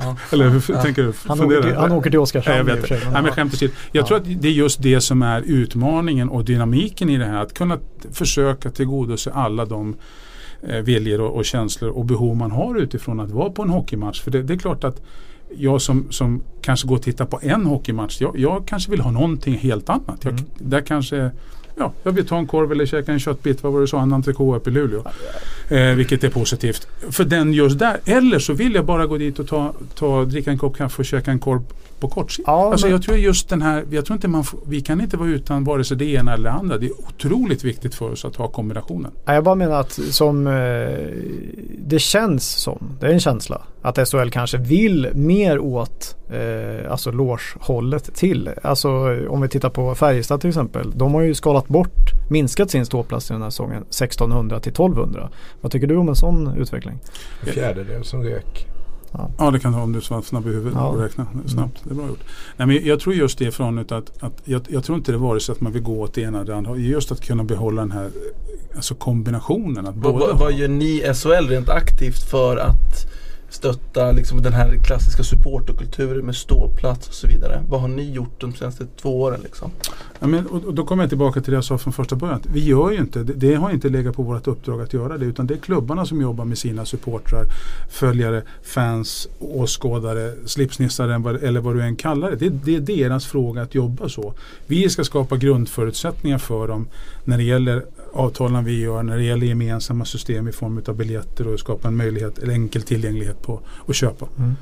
[0.00, 0.16] Ja.
[0.32, 0.82] Eller hur Ja.
[0.82, 1.12] tänker du?
[1.26, 3.32] Han, åker till, han åker till Oskarshamn jag vet sig, men Nej, men ja.
[3.32, 3.72] skämt åsido.
[3.92, 4.06] Jag Ja.
[4.06, 7.42] tror att det är just det som är utmaningen och dynamiken i det här.
[7.42, 7.78] Att kunna
[8.12, 9.96] försöka tillgodose alla de
[10.68, 14.20] eh, viljor och, och känslor och behov man har utifrån att vara på en hockeymatch.
[14.22, 15.02] För det, det är klart att
[15.56, 19.10] jag som, som kanske går och tittar på en hockeymatch, jag, jag kanske vill ha
[19.10, 20.18] någonting helt annat.
[20.22, 20.44] Jag, Mm.
[20.58, 21.30] Där kanske
[21.76, 24.02] Ja, jag vill ta en korv eller käka en köttbit, vad var det du sa,
[24.02, 25.04] en entrecote uppe i Luleå.
[25.68, 26.86] Eh, vilket är positivt.
[27.10, 27.96] För den just där.
[28.04, 31.04] Eller så vill jag bara gå dit och ta, ta, dricka en kopp kaffe och
[31.04, 31.62] käka en korv
[32.02, 32.44] på kort sikt.
[32.46, 35.16] Ja, Alltså men- jag tror just den här, jag tror inte man vi kan inte
[35.16, 36.78] vara utan vare sig det ena eller det andra.
[36.78, 39.10] Det är otroligt viktigt för oss att ha kombinationen.
[39.24, 40.52] Jag bara menar att som eh,
[41.78, 47.10] det känns som, det är en känsla, att SHL kanske vill mer åt eh, alltså
[47.10, 48.50] loge-hållet till.
[48.62, 48.88] Alltså
[49.28, 50.92] om vi tittar på Färjestad till exempel.
[50.94, 55.28] De har ju skalat bort, minskat sin ståplats i den här säsongen 1600 till 1200.
[55.60, 56.98] Vad tycker du om en sån utveckling?
[57.46, 58.66] En fjärdedel som rök.
[59.38, 60.86] Ja det kan du ha om du är snabb i huvudet Ja.
[60.88, 61.80] och räkna snabbt.
[61.84, 62.24] Det är bra gjort.
[62.56, 65.40] Nej, men jag tror just det från att, att jag, jag tror inte det vare
[65.40, 66.76] sig att man vill gå åt det ena eller det andra.
[66.76, 68.10] Just att kunna behålla den här
[68.76, 69.86] alltså kombinationen.
[69.86, 73.06] Att Vad, båda vad, gör ni SHL rent aktivt för att
[73.52, 77.62] stötta liksom den här klassiska supporterkulturen med ståplats och så vidare.
[77.68, 79.40] Vad har ni gjort de senaste två åren?
[79.42, 79.70] Liksom?
[80.20, 82.40] Ja, men, och, då kommer jag tillbaka till det jag sa från första början.
[82.52, 85.26] Vi gör ju inte, det, det har inte legat på vårt uppdrag att göra det
[85.26, 87.44] utan det är klubbarna som jobbar med sina supportrar,
[87.90, 92.36] följare, fans, åskådare, slipsnissare eller vad du än kallar det.
[92.36, 92.48] det.
[92.50, 94.34] Det är deras fråga att jobba så.
[94.66, 96.88] Vi ska skapa grundförutsättningar för dem
[97.24, 101.48] när det gäller avtalen vi gör när det gäller gemensamma system i form av biljetter
[101.48, 104.28] och skapa en möjlighet, eller enkel tillgänglighet på att köpa.
[104.38, 104.56] Mm.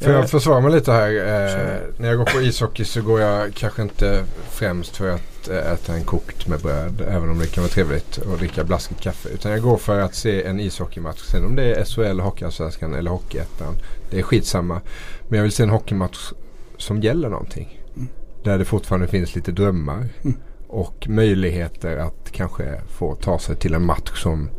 [0.00, 1.08] Får jag försvara mig lite här?
[1.08, 5.72] Eh, när jag går på ishockey så går jag kanske inte främst för att eh,
[5.72, 7.00] äta en kokt med bröd.
[7.08, 9.28] Även om det kan vara trevligt och dricka blaskigt kaffe.
[9.28, 11.20] Utan jag går för att se en ishockeymatch.
[11.20, 13.74] Sen om det är SHL, Hockeyallsvenskan eller Hockeyettan.
[14.10, 14.80] Det är skitsamma.
[15.28, 16.32] Men jag vill se en hockeymatch
[16.76, 17.80] som gäller någonting.
[17.96, 18.08] Mm.
[18.44, 20.08] Där det fortfarande finns lite drömmar.
[20.22, 20.36] Mm
[20.72, 24.50] och möjligheter att kanske få ta sig till en match som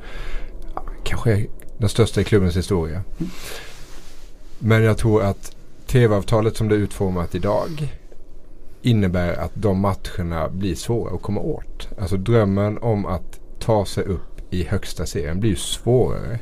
[0.76, 1.48] ja, kanske är
[1.78, 3.04] den största i klubbens historia.
[4.60, 5.56] Men jag tror att
[5.88, 7.94] tv-avtalet som det är utformat idag
[8.82, 11.90] innebär att de matcherna blir svåra att komma åt.
[12.00, 16.40] Alltså drömmen om att ta sig upp i högsta serien blir ju svårare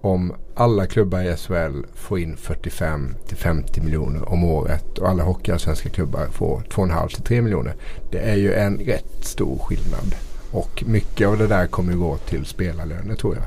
[0.00, 5.22] om alla klubbar i SHL får in 45 till 50 miljoner om året och alla
[5.22, 7.74] hockeyallsvenska klubbar får 2,5 till 3 miljoner.
[8.10, 10.14] Det är ju en rätt stor skillnad.
[10.50, 13.44] Och mycket av det där kommer gå till spelarlöner tror jag.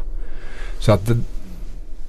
[0.79, 1.17] Så att det,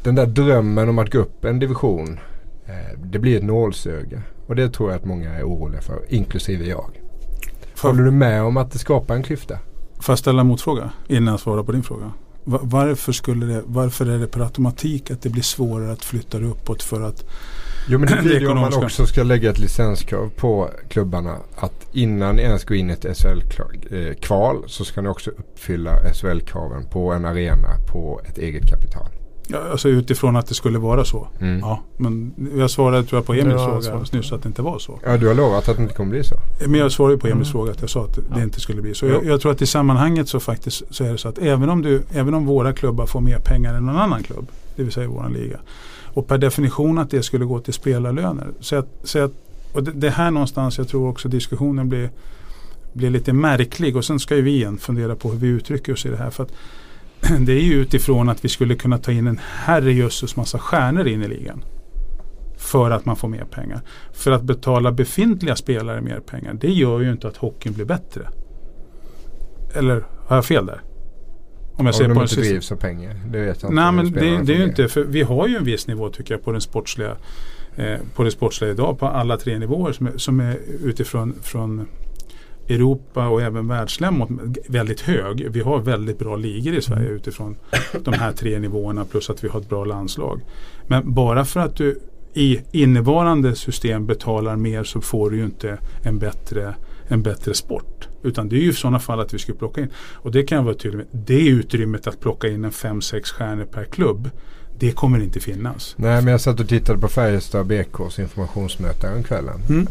[0.02, 2.18] den där drömmen om att gå upp en division
[2.66, 4.22] eh, det blir ett nålsöga.
[4.46, 6.90] Och det tror jag att många är oroliga för, inklusive jag.
[7.82, 9.58] Håller du med om att det skapar en klyfta?
[10.00, 12.12] Får jag ställa en motfråga innan jag svarar på din fråga?
[12.44, 16.46] Varför, skulle det, varför är det per automatik att det blir svårare att flytta det
[16.46, 17.24] uppåt för att
[17.88, 21.86] Jo men det blir ju om man också ska lägga ett licenskrav på klubbarna att
[21.92, 26.84] innan ni ens går in i ett SHL-kval eh, så ska ni också uppfylla SHL-kraven
[26.90, 29.21] på en arena på ett eget kapital.
[29.52, 31.28] Ja, alltså utifrån att det skulle vara så.
[31.40, 31.60] Mm.
[31.60, 34.98] Ja, men jag svarade tror jag på Emils fråga nyss att det inte var så.
[35.04, 36.34] Ja, du har lovat att det inte kommer bli så.
[36.66, 37.52] Men jag svarade på Emils mm.
[37.52, 38.42] fråga att jag sa att det ja.
[38.42, 39.06] inte skulle bli så.
[39.06, 41.82] Jag, jag, tror att i sammanhanget så faktiskt så är det så att även om,
[41.82, 45.08] du, även om våra klubbar får mer pengar än någon annan klubb, det vill säga
[45.08, 45.58] vår liga,
[46.14, 48.46] och per definition att det skulle gå till spelarlöner.
[48.60, 49.32] Så att, så att,
[49.72, 52.10] och det, det här någonstans jag tror också diskussionen blir,
[52.92, 56.06] blir lite märklig och sen ska ju vi igen fundera på hur vi uttrycker oss
[56.06, 56.30] i det här.
[56.30, 56.52] För att
[57.40, 61.22] det är ju utifrån att vi skulle kunna ta in en herrejösses massa stjärnor in
[61.22, 61.64] i ligan.
[62.56, 63.80] För att man får mer pengar.
[64.12, 66.54] För att betala befintliga spelare mer pengar.
[66.54, 68.28] Det gör ju inte att hockeyn blir bättre.
[69.74, 70.82] Eller har jag fel där?
[71.76, 73.20] Om jag Om de på inte drivs av pengar.
[73.26, 73.72] Det vet jag.
[73.72, 74.88] Nej men det, det är ju inte.
[74.88, 77.16] För vi har ju en viss nivå tycker jag på den sportsliga.
[77.76, 81.86] Eh, på det sportsliga idag på alla tre nivåer som är, som är utifrån från
[82.68, 84.28] Europa och även världslämmot
[84.68, 85.48] väldigt hög.
[85.50, 87.16] Vi har väldigt bra ligor i Sverige mm.
[87.16, 87.56] utifrån
[88.04, 90.40] de här tre nivåerna plus att vi har ett bra landslag.
[90.86, 92.00] Men bara för att du
[92.34, 96.74] i innevarande system betalar mer så får du ju inte en bättre,
[97.08, 98.08] en bättre sport.
[98.22, 99.90] Utan det är ju i sådana fall att vi skulle plocka in.
[100.12, 101.06] Och det kan jag vara tydlig med.
[101.10, 104.30] Det utrymmet att plocka in en 5-6 stjärnor per klubb.
[104.78, 105.94] Det kommer inte finnas.
[105.98, 109.60] Nej men jag satt och tittade på Färjestad BKs informationsmöte kvällen.
[109.68, 109.86] Mm.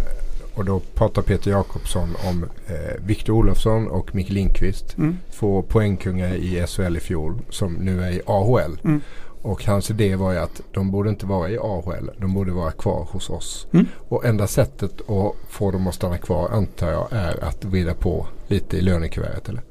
[0.56, 4.98] Och då pratar Peter Jakobsson om eh, Viktor Olofsson och Micke Lindqvist.
[4.98, 5.18] Mm.
[5.34, 8.80] Två poängkungar i SHL i fjol som nu är i AHL.
[8.84, 9.02] Mm.
[9.42, 12.10] Och hans idé var ju att de borde inte vara i AHL.
[12.18, 13.68] De borde vara kvar hos oss.
[13.72, 13.86] Mm.
[14.10, 18.28] Och enda sättet att få dem att stanna kvar antar jag är att vrida på
[18.48, 19.62] lite i lönekuvertet eller?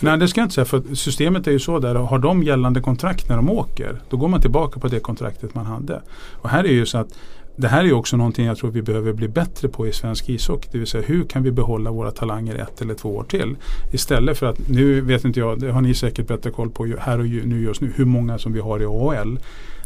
[0.00, 1.94] Nej det ska jag inte säga för systemet är ju så där.
[1.94, 5.66] Har de gällande kontrakt när de åker då går man tillbaka på det kontraktet man
[5.66, 6.02] hade.
[6.32, 7.08] Och här är ju så att
[7.56, 10.68] det här är också någonting jag tror vi behöver bli bättre på i svensk ishockey.
[10.72, 13.56] Det vill säga hur kan vi behålla våra talanger ett eller två år till.
[13.92, 17.18] Istället för att, nu vet inte jag, det har ni säkert bättre koll på här
[17.18, 19.38] och nu just nu, hur många som vi har i AHL.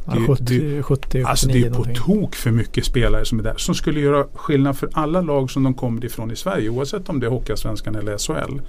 [0.05, 3.43] Det, ja, 70, det, 70, alltså det är på tok för mycket spelare som är
[3.43, 3.55] där.
[3.57, 6.69] Som skulle göra skillnad för alla lag som de kommer ifrån i Sverige.
[6.69, 8.61] Oavsett om det är Hockeyallsvenskan eller SHL.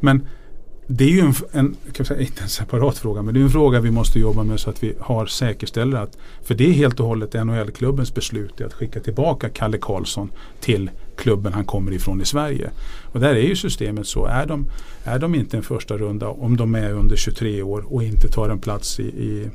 [0.00, 0.26] Men
[0.86, 3.50] det är ju en, en kan säga, inte en separat fråga, men det är en
[3.50, 7.00] fråga vi måste jobba med så att vi har säkerställer att, för det är helt
[7.00, 12.24] och hållet NHL-klubbens beslut att skicka tillbaka Kalle Karlsson till klubben han kommer ifrån i
[12.24, 12.70] Sverige.
[13.12, 14.66] Och där är ju systemet så, är de,
[15.04, 18.48] är de inte en första runda om de är under 23 år och inte tar
[18.48, 19.50] en plats i, i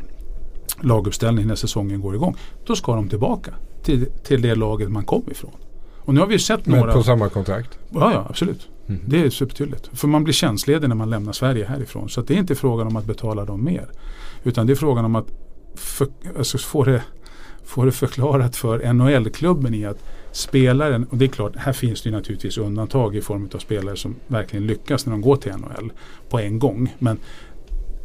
[0.82, 5.24] laguppställning när säsongen går igång, då ska de tillbaka till, till det laget man kom
[5.32, 5.52] ifrån.
[5.96, 6.94] Och nu har vi sett Men några...
[6.94, 7.80] på samma kontrakt?
[7.90, 8.70] Ja, ja absolut.
[8.90, 9.02] Mm.
[9.06, 9.90] Det är supertydligt.
[9.94, 12.10] För man blir tjänstledig när man lämnar Sverige härifrån.
[12.10, 13.90] Så det är inte frågan om att betala dem mer.
[14.44, 15.28] Utan det är frågan om att
[15.76, 17.04] för, alltså få, det,
[17.64, 19.98] få det förklarat för NHL-klubben i att
[20.32, 24.16] spelaren, och det är klart, här finns det naturligtvis undantag i form av spelare som
[24.28, 25.92] verkligen lyckas när de går till NHL
[26.30, 26.96] på en gång.
[27.00, 27.18] Men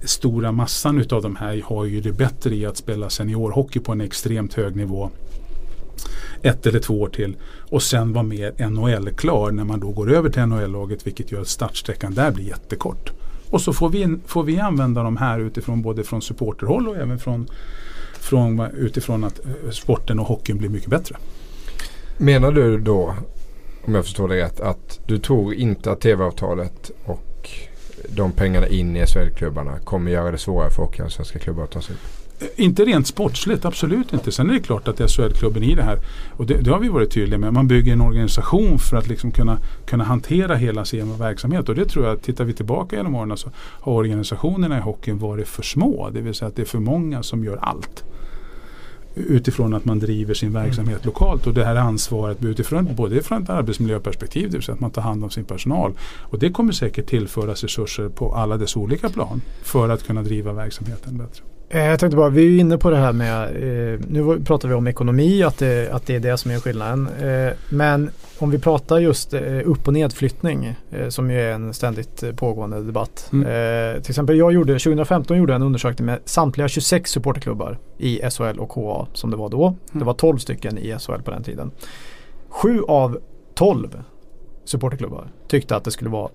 [0.05, 4.01] stora massan utav de här har ju det bättre i att spela seniorhockey på en
[4.01, 5.11] extremt hög nivå
[6.43, 7.37] ett eller två år till
[7.71, 11.49] och sen vara mer NHL-klar när man då går över till NHL-laget vilket gör att
[11.49, 13.13] startsträckan där blir jättekort.
[13.51, 17.19] Och så får vi, får vi använda de här utifrån både från supporterhåll och även
[17.19, 17.47] från,
[18.13, 21.17] från utifrån att eh, sporten och hockeyn blir mycket bättre.
[22.19, 23.15] Menar du då,
[23.85, 27.51] om jag förstår dig rätt, att du tror inte att tv-avtalet och
[28.09, 31.95] de pengarna in i SHL-klubbarna kommer göra det svårare för hockeyallsvenska klubbar att ta sig
[31.95, 32.24] upp?
[32.57, 34.33] Inte rent sportsligt, absolut inte.
[34.33, 35.99] Sen är det klart att SHL-klubben i det här,
[36.37, 39.31] och det, det, har vi varit tydliga med, man bygger en organisation för att liksom
[39.31, 41.69] kunna, kunna hantera hela sin verksamhet.
[41.69, 45.49] Och det tror jag, tittar vi tillbaka genom åren så har organisationerna i hockeyn varit
[45.49, 46.11] för små.
[46.11, 48.05] Det vill säga att det är för många som gör allt
[49.17, 51.07] utifrån att man driver sin verksamhet mm.
[51.07, 54.91] lokalt och det här ansvaret utifrån både från ett arbetsmiljöperspektiv, det vill säga att man
[54.91, 55.93] tar hand om sin personal.
[56.21, 60.53] Och det kommer säkert tillföras resurser på alla dess olika plan för att kunna driva
[60.53, 61.45] verksamheten bättre.
[61.75, 64.75] Eh, jag tänkte bara, vi är inne på det här med, eh, nu pratar vi
[64.75, 67.09] om ekonomi, att det, att det är det som är skillnaden.
[67.23, 69.35] Eh, men om vi pratar just
[69.65, 70.75] upp och nedflyttning,
[71.09, 73.31] som ju är en ständigt pågående debatt.
[73.33, 74.03] Mm.
[74.03, 78.59] till exempel jag gjorde, 2015 gjorde jag en undersökning med samtliga 26 supporterklubbar i SHL
[78.59, 79.67] och KA som det var då.
[79.67, 79.79] Mm.
[79.93, 81.71] Det var 12 stycken i SHL på den tiden.
[82.49, 83.19] Sju av
[83.55, 84.03] 12
[84.65, 86.31] supporterklubbar tyckte att det skulle vara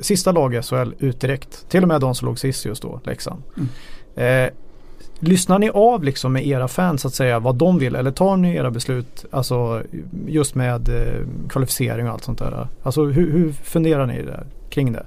[0.00, 1.68] sista lag i SHL ut direkt.
[1.68, 3.42] Till och med de som låg sist just då, Leksand.
[3.56, 4.50] Mm.
[5.28, 8.54] Lyssnar ni av liksom med era fans att säga vad de vill eller tar ni
[8.54, 9.82] era beslut alltså
[10.26, 12.68] just med eh, kvalificering och allt sånt där?
[12.82, 15.06] Alltså hur, hur funderar ni där, kring det?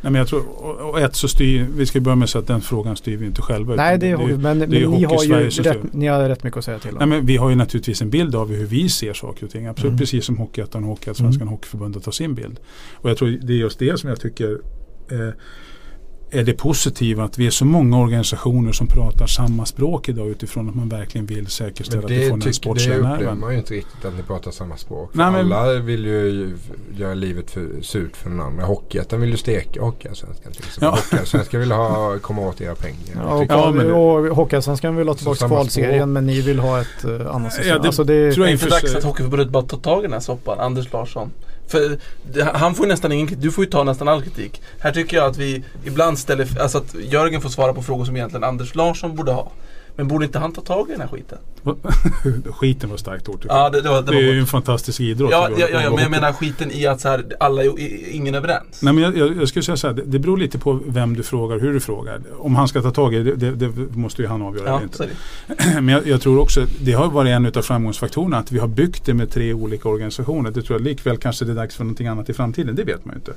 [0.00, 0.42] Nej, men jag tror,
[0.82, 3.26] och ett så styr, vi ska börja med att säga att den frågan styr vi
[3.26, 3.74] inte själva.
[3.74, 6.58] Nej, det, är, det, men, det men ni, har ju rätt, ni har rätt mycket
[6.58, 6.98] att säga till om.
[6.98, 9.66] Nej, men vi har ju naturligtvis en bild av hur vi ser saker och ting.
[9.66, 9.98] Absolut, mm.
[9.98, 11.52] precis som Hockeyettan och Hockeyallsvenskan mm.
[11.52, 12.60] Hockeyförbundet har sin bild.
[12.94, 14.58] Och jag tror det är just det som jag tycker
[15.10, 15.34] eh,
[16.30, 20.68] är det positiva att vi är så många organisationer som pratar samma språk idag utifrån
[20.68, 23.08] att man verkligen vill säkerställa att vi får den sportsliga nerven.
[23.10, 25.10] Det upplever man ju inte riktigt att ni pratar samma språk.
[25.12, 26.52] Nej, men, alla vill ju
[26.96, 28.64] göra livet för, surt för den andra.
[28.64, 30.52] Hockeyettan vill ju steka Hockeyallsvenskan.
[30.80, 30.90] Ja.
[30.90, 32.96] Hockeyallsvenskan vill ha, komma åt era pengar.
[33.14, 37.04] Ja, och, ja, men, och Hockeyallsvenskan vill ha tillbaka kvalserien men ni vill ha ett
[37.04, 37.68] uh, annat system.
[37.68, 40.02] Ja, det, alltså det, tror jag är inte dags att Hockeyförbundet bara tar tag i
[40.02, 40.60] den här soppan.
[40.60, 41.30] Anders Larsson.
[41.70, 41.98] För
[42.54, 44.62] han får nästan ingen kritik, du får ju ta nästan all kritik.
[44.80, 48.16] Här tycker jag att vi ibland ställer, alltså att Jörgen får svara på frågor som
[48.16, 49.52] egentligen Anders Larsson borde ha.
[49.96, 51.38] Men borde inte han ta tag i den här skiten?
[52.52, 53.46] skiten var starkt ord.
[53.48, 55.30] Ja, det, det, var, det, det är ju en fantastisk idrott.
[55.30, 58.34] Ja, ja, ja, ja men jag menar skiten i att så här, alla är ingen
[58.34, 58.82] överens.
[58.82, 61.16] Nej, men jag, jag, jag skulle säga så här, det, det beror lite på vem
[61.16, 62.20] du frågar, hur du frågar.
[62.38, 64.68] Om han ska ta tag i det, det, måste ju han avgöra.
[64.68, 65.08] Ja, inte.
[65.74, 69.06] men jag, jag, tror också, det har varit en av framgångsfaktorerna att vi har byggt
[69.06, 70.50] det med tre olika organisationer.
[70.50, 73.04] Det tror jag likväl kanske det är dags för någonting annat i framtiden, det vet
[73.04, 73.32] man ju inte.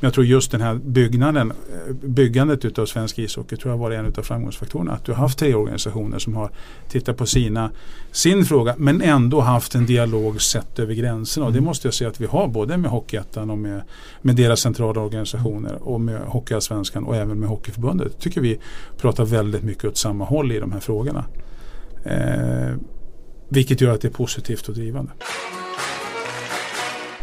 [0.00, 3.90] Men jag tror just den här byggnaden, eh, byggandet utav svensk ishockey tror jag var
[3.90, 4.92] en av framgångsfaktorerna.
[4.92, 6.50] Att du har haft tre organisationer som har
[6.88, 7.70] tittat på sina,
[8.12, 11.46] sin fråga men ändå haft en dialog sett över gränserna.
[11.46, 11.66] Och det mm.
[11.66, 13.82] måste jag säga att vi har både med Hockeyettan och med,
[14.22, 18.18] med deras centrala organisationer och med Hockeyallsvenskan och även med Hockeyförbundet.
[18.20, 18.60] tycker vi
[18.96, 21.24] pratar väldigt mycket åt samma håll i de här frågorna.
[22.04, 22.76] Eh,
[23.48, 25.12] vilket gör att det är positivt och drivande.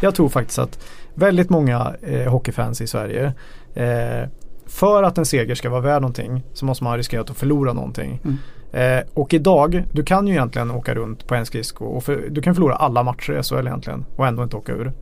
[0.00, 0.78] Jag tror faktiskt att
[1.14, 3.32] väldigt många eh, hockeyfans i Sverige
[3.74, 4.28] eh,
[4.66, 8.20] för att en seger ska vara värd någonting så måste man riskera att förlora någonting.
[8.24, 8.38] Mm.
[8.72, 12.42] Eh, och idag, du kan ju egentligen åka runt på en skridsko och för, du
[12.42, 14.92] kan förlora alla matcher i SHL egentligen och ändå inte åka ur.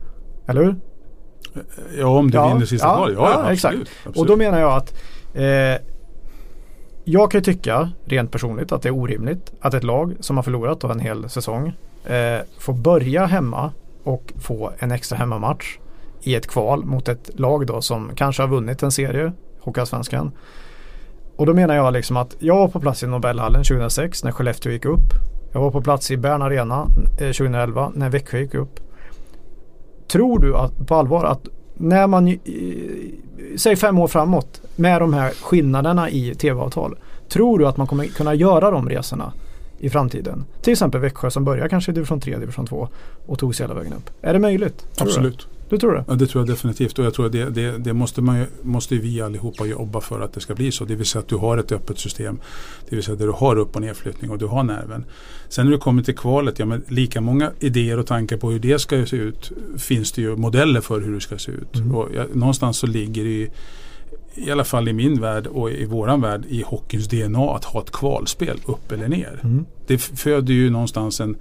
[0.47, 0.75] Eller hur?
[1.99, 3.75] Ja, om du ja, vinner sista ja, Ja, ja, absolut, exakt.
[3.75, 4.17] Absolut.
[4.17, 4.93] Och då menar jag att
[5.33, 5.87] eh,
[7.03, 10.43] jag kan ju tycka rent personligt att det är orimligt att ett lag som har
[10.43, 11.67] förlorat en hel säsong
[12.05, 13.71] eh, får börja hemma
[14.03, 15.77] och få en extra hemmamatch
[16.23, 20.31] i ett kval mot ett lag då som kanske har vunnit en serie, Hockeyallsvenskan.
[21.35, 24.71] Och då menar jag liksom att jag var på plats i Nobelhallen 2006 när Skellefteå
[24.71, 25.13] gick upp.
[25.53, 26.87] Jag var på plats i Bern Arena
[27.19, 28.79] eh, 2011 när Växjö gick upp.
[30.07, 32.35] Tror du att, på allvar att när man, eh,
[33.57, 36.97] säg fem år framåt med de här skillnaderna i tv-avtal.
[37.29, 39.33] Tror du att man kommer kunna göra de resorna
[39.77, 40.45] i framtiden?
[40.61, 42.87] Till exempel Växjö som börjar kanske i division 3, division 2
[43.25, 44.09] och tog sig hela vägen upp.
[44.21, 44.85] Är det möjligt?
[44.99, 45.47] Absolut.
[45.71, 46.03] Du tror det?
[46.07, 46.99] Ja, det tror jag definitivt.
[46.99, 50.33] Och jag tror att det, det, det, måste, man, måste vi allihopa jobba för att
[50.33, 50.85] det ska bli så.
[50.85, 52.39] Det vill säga att du har ett öppet system.
[52.89, 55.05] Det vill säga där du har upp och nedflyttning och du har nerven.
[55.49, 58.59] Sen när du kommer till kvalet, ja, men lika många idéer och tankar på hur
[58.59, 61.75] det ska se ut finns det ju modeller för hur det ska se ut.
[61.75, 61.95] Mm.
[61.95, 63.49] Och ja, någonstans så ligger det ju
[64.35, 67.81] i alla fall i min värld och i våran värld i hockeyns DNA att ha
[67.81, 69.39] ett kvalspel upp eller ner.
[69.43, 69.65] Mm.
[69.87, 71.35] Det föder ju någonstans en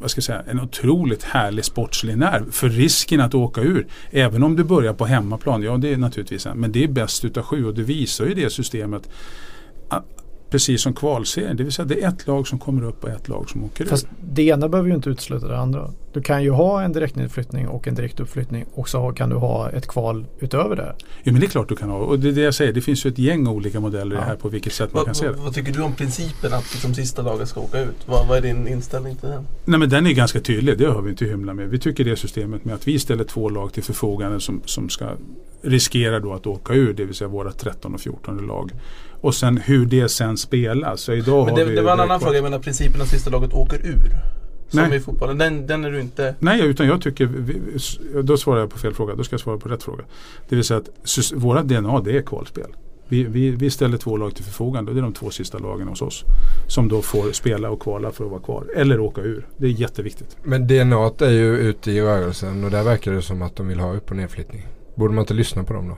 [0.00, 2.50] vad ska jag säga, en otroligt härlig sportslig nerv.
[2.50, 6.46] För risken att åka ur, även om du börjar på hemmaplan, ja det är naturligtvis
[6.46, 9.08] en, men det är bäst utav sju och det visar ju det systemet
[10.52, 11.56] precis som kvalserien.
[11.56, 13.84] Det vill säga det är ett lag som kommer upp och ett lag som åker
[13.84, 14.10] Fast ur.
[14.20, 15.90] det ena behöver ju inte utesluta det andra.
[16.12, 19.86] Du kan ju ha en direktnedflyttning och en direktuppflyttning och så kan du ha ett
[19.86, 20.94] kval utöver det.
[21.22, 21.98] Ja men det är klart du kan ha.
[21.98, 24.22] Och det är det jag säger, det finns ju ett gäng olika modeller ja.
[24.22, 25.32] här på vilket sätt man kan se det.
[25.32, 27.96] Vad tycker du om principen att liksom sista laget ska åka ut?
[28.06, 29.46] Vad, vad är din inställning till den?
[29.64, 31.68] Nej men den är ganska tydlig, det har vi inte hymla med.
[31.68, 35.08] Vi tycker det systemet med att vi ställer två lag till förfogande som, som ska
[35.62, 38.70] riskera då att åka ur, det vill säga våra 13 och 14 lag.
[39.22, 41.00] Och sen hur det sen spelas.
[41.00, 43.08] Så idag Men det, har vi det var en annan fråga, jag menar principen att
[43.08, 44.10] sista laget åker ur.
[44.68, 44.96] Som Nej.
[44.96, 46.34] i fotbollen, den, den är du inte...
[46.38, 47.60] Nej, utan jag tycker, vi,
[48.22, 50.04] då svarar jag på fel fråga, då ska jag svara på rätt fråga.
[50.48, 52.66] Det vill säga att våra DNA det är kvalspel.
[53.08, 55.88] Vi, vi, vi ställer två lag till förfogande och det är de två sista lagen
[55.88, 56.24] hos oss.
[56.68, 58.66] Som då får spela och kvala för att vara kvar.
[58.76, 59.46] Eller åka ur.
[59.56, 60.36] Det är jätteviktigt.
[60.42, 63.80] Men DNA är ju ute i rörelsen och där verkar det som att de vill
[63.80, 64.66] ha upp och nedflyttning.
[64.94, 65.96] Borde man inte lyssna på dem då?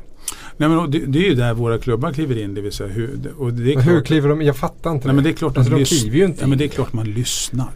[0.57, 2.55] Nej, men det, det är ju där våra klubbar kliver in.
[2.55, 5.07] Det vill säga hur, och det är Men hur klart- kliver de Jag fattar inte
[5.07, 6.69] Nej, men det är klart alltså, att de kliver ju inte ja, men det är
[6.69, 7.71] klart man lyssnar.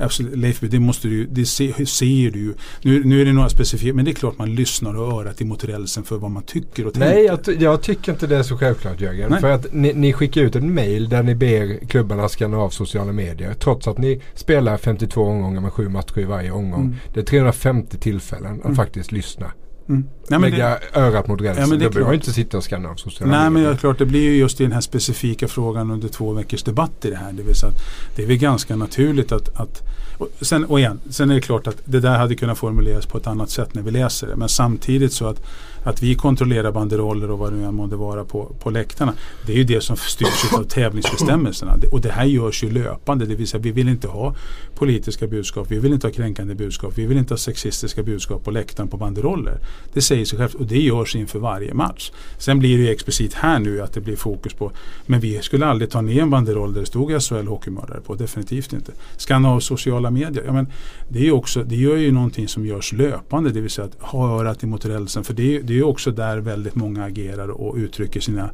[0.00, 2.54] Absolut, Leif, det måste du det ser, ser du ju.
[2.82, 5.64] Nu, nu är det några specifika, men det är klart man lyssnar och örat emot
[5.64, 7.24] rälsen för vad man tycker och Nej, tänker.
[7.32, 9.30] jag, ty- jag tycker inte det är så självklart Jörgen.
[9.30, 9.40] Nej.
[9.40, 13.12] För att ni, ni skickar ut en mail där ni ber klubbarna scanna av sociala
[13.12, 13.54] medier.
[13.54, 16.80] Trots att ni spelar 52 omgångar med sju matcher i varje omgång.
[16.84, 16.96] Mm.
[17.14, 18.76] Det är 350 tillfällen att Mm.
[18.76, 19.52] faktiskt lyssna.
[19.88, 20.04] Mm.
[20.28, 21.62] Nej, men det, Lägga örat mot rälsen.
[21.62, 23.76] Ja, men det Då behöver inte sitta och scanna av sociala Nej men det är
[23.76, 27.10] klart det blir ju just i den här specifika frågan under två veckors debatt i
[27.10, 27.32] det här.
[27.32, 27.82] Det vill säga att
[28.16, 29.82] det är väl ganska naturligt att, att
[30.18, 33.18] och sen, och igen, sen är det klart att det där hade kunnat formuleras på
[33.18, 34.36] ett annat sätt när vi läser det.
[34.36, 35.42] Men samtidigt så att,
[35.82, 39.14] att vi kontrollerar banderoller och vad det nu än månde vara på, på läktarna.
[39.46, 41.76] Det är ju det som styrs av tävlingsbestämmelserna.
[41.92, 43.26] Och det här görs ju löpande.
[43.26, 44.34] Det vill säga vi vill inte ha
[44.74, 45.70] politiska budskap.
[45.70, 46.92] Vi vill inte ha kränkande budskap.
[46.96, 49.58] Vi vill inte ha sexistiska budskap på läktaren på banderoller.
[49.92, 52.12] Det säger sig självt och det görs inför varje match.
[52.38, 54.72] Sen blir det ju explicit här nu att det blir fokus på
[55.06, 58.14] men vi skulle aldrig ta ner en banderoll där det stod SHL hockeymördare på.
[58.14, 58.92] Definitivt inte.
[59.16, 60.44] Skanna av sociala medier.
[60.46, 60.66] Ja, men
[61.08, 63.50] det, är ju också, det gör ju någonting som görs löpande.
[63.50, 65.24] Det vill säga att ha örat emot rälsen.
[65.24, 68.50] För det är, det är också där väldigt många agerar och uttrycker sina,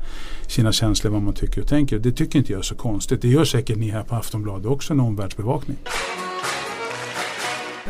[0.47, 1.11] sina känslor.
[1.11, 1.99] Vad man tycker och tänker.
[1.99, 3.23] Det tycker inte jag är så konstigt.
[3.23, 4.93] Det gör säkert ni här på Aftonbladet också.
[4.93, 5.77] En omvärldsbevakning.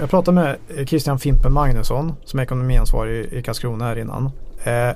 [0.01, 4.31] Jag pratade med Christian Fimpen Magnusson som är ekonomiansvarig i Karlskrona här innan.
[4.65, 4.91] Eh,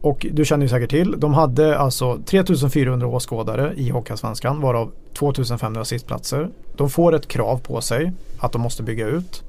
[0.00, 5.84] och du känner ju säkert till, de hade alltså 3400 åskådare i Hockeyallsvenskan varav 2500
[5.84, 6.48] sittplatser.
[6.76, 9.42] De får ett krav på sig att de måste bygga ut.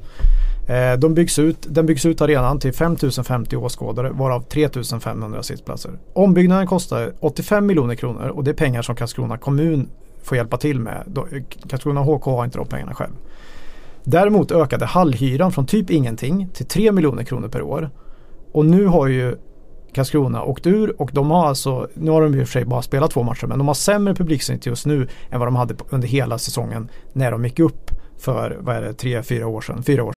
[0.68, 1.58] Eh, de byggs ut.
[1.70, 5.92] Den byggs ut arenan till 5050 åskådare varav 3500 sittplatser.
[6.14, 9.90] Ombyggnaden kostar 85 miljoner kronor och det är pengar som Karlskrona kommun
[10.24, 11.18] får hjälpa till med.
[11.18, 13.14] Eh, Karlskrona HK har inte de pengarna själv.
[14.04, 17.90] Däremot ökade hallhyran från typ ingenting till 3 miljoner kronor per år.
[18.52, 19.36] Och nu har ju
[19.94, 22.82] Karlskrona åkt ur och de har alltså, nu har de i och för sig bara
[22.82, 26.08] spelat två matcher men de har sämre publiksnitt just nu än vad de hade under
[26.08, 30.04] hela säsongen när de gick upp för, vad är det, tre, fyra år sedan, fyra
[30.04, 30.17] år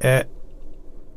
[0.00, 0.20] Eh,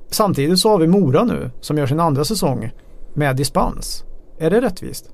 [0.09, 2.71] samtidigt så har vi Mora nu som gör sin andra säsong
[3.13, 4.03] med dispens.
[4.39, 5.09] Är det rättvist?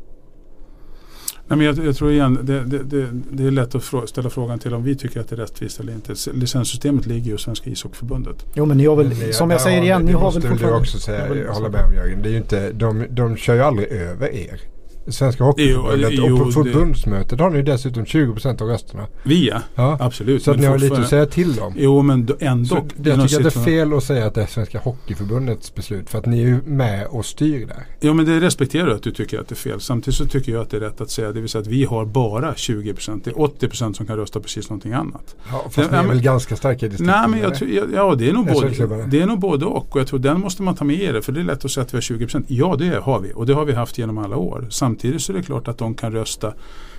[1.47, 4.29] Nej, men jag, jag tror igen, det, det, det, det är lätt att frå, ställa
[4.29, 6.13] frågan till om vi tycker att det är rättvist eller inte.
[6.33, 8.45] Licenssystemet ligger ju hos Svenska ishockeyförbundet.
[8.53, 10.23] Jo men ni har väl, Men som jag säger har igen, ni- ni det har
[10.25, 10.79] måste väl du fortfarande...
[10.79, 12.21] också säga, Ja, väl- jag håller med om Jörgen.
[12.21, 14.61] Det är ju inte, de, de kör ju aldrig över er.
[15.07, 19.07] Svenska Hockeyförbundet Jo, och på jo, det- förbundsmötet har ni dessutom 20% av rösterna.
[19.23, 19.97] Vi ja, Ja.
[19.99, 20.43] absolut.
[20.43, 21.73] Så att ni har lite att säga till dem.
[21.77, 22.65] Jo men då- ändå.
[22.65, 26.09] Så jag tycker att det är fel att säga att det är Svenska Hockeyförbundets beslut.
[26.09, 27.85] För att ni är ju med och styr där.
[28.01, 29.79] Jo men det respekterar jag att du tycker att det är fel.
[29.81, 31.31] Samtidigt så tycker jag att det är rätt att säga.
[31.31, 33.23] Det vill säga att vi har bara 20%.
[33.23, 35.35] Det är 80% som kan rösta precis någonting annat.
[35.51, 37.95] Ja, fast Ja, ni är men- väl ganska starka i Nej men jag distrikten, tror,
[37.95, 39.87] ja, ja det är, nog både, det är nog både och.
[39.95, 41.21] Och jag tror den måste man ta med i det.
[41.21, 42.45] För det är lätt att säga att vi har 20%.
[42.47, 43.31] Ja det har vi.
[43.35, 44.67] Och det har vi haft genom alla år.
[44.89, 46.53] Samtidigt så är det klart att de kan rösta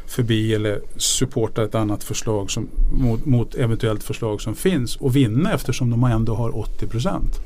[0.07, 5.53] förbi eller supporta ett annat förslag som, mot, mot eventuellt förslag som finns och vinna
[5.53, 7.41] eftersom de ändå har 80 procent.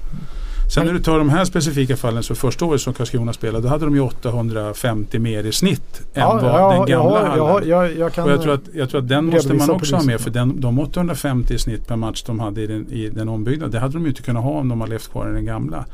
[0.69, 3.69] Sen när du tar de här specifika fallen så första året som Karlskrona spelade då
[3.69, 7.45] hade de ju 850 mer i snitt än Ja, vad ja, den gamla har- hallen.
[7.47, 9.97] har- jag, jag kan och jag tror att, jag tror att den måste man också
[9.97, 13.09] ha med för den, de 850 i snitt per match de hade i den, i
[13.09, 15.33] den ombyggnaden det hade de ju inte kunnat ha om de hade levt kvar i
[15.33, 15.85] den gamla.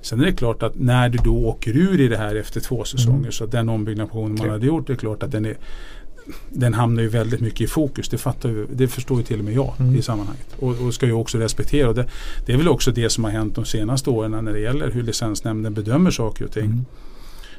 [0.00, 2.84] Sen är det klart att när du då åker ur i det här efter två
[2.84, 3.32] säsonger Mm.
[3.32, 5.56] så den ombyggnationen man hade gjort det är klart att den är
[6.48, 8.08] den hamnar ju väldigt mycket i fokus.
[8.08, 9.96] Det, fattar ju, det förstår ju till och med jag Mm.
[9.96, 10.46] i sammanhanget.
[10.58, 11.88] Och, och ska ju också respektera.
[11.88, 12.06] Och det,
[12.46, 15.02] det är väl också det som har hänt de senaste åren när det gäller hur
[15.02, 16.64] licensnämnden bedömer saker och ting.
[16.64, 16.84] Mm.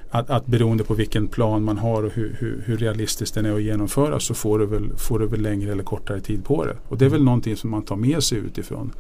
[0.09, 3.55] Att, att beroende på vilken plan man har och hur, hur, hur realistiskt den är
[3.55, 6.75] att genomföra så får du, väl, får du väl längre eller kortare tid på det.
[6.87, 8.91] Och det är väl någonting som man tar med sig utifrån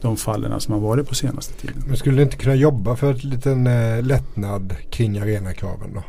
[0.00, 1.82] de fallen som har varit på senaste tiden.
[1.86, 6.02] Men skulle ni inte kunna jobba för ett liten eh, lättnad kring arenakraven då?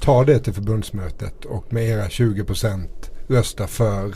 [0.00, 2.86] Ta det till förbundsmötet och med era 20%
[3.26, 4.14] rösta för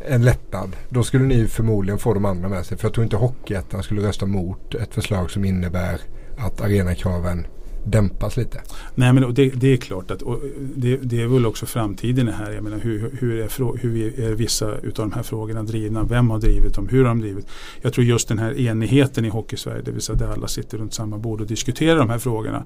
[0.00, 0.76] en lättnad.
[0.88, 2.78] Då skulle ni förmodligen få de andra med sig.
[2.78, 6.00] För jag tror inte Hockeyettan skulle rösta mot ett förslag som innebär
[6.38, 7.46] att arenakraven
[7.84, 8.60] dämpas lite.
[8.94, 10.40] Nej men det, det är klart att och
[10.76, 12.52] det, det är väl också framtiden här.
[12.52, 16.02] Jag menar hur, hur, är, hur är vissa utav de här frågorna drivna?
[16.02, 16.88] Vem har drivit dem?
[16.88, 17.46] Hur har de drivit?
[17.80, 20.94] Jag tror just den här enigheten i Hockeysverige, det vill säga där alla sitter runt
[20.94, 22.64] samma bord och diskuterar de här frågorna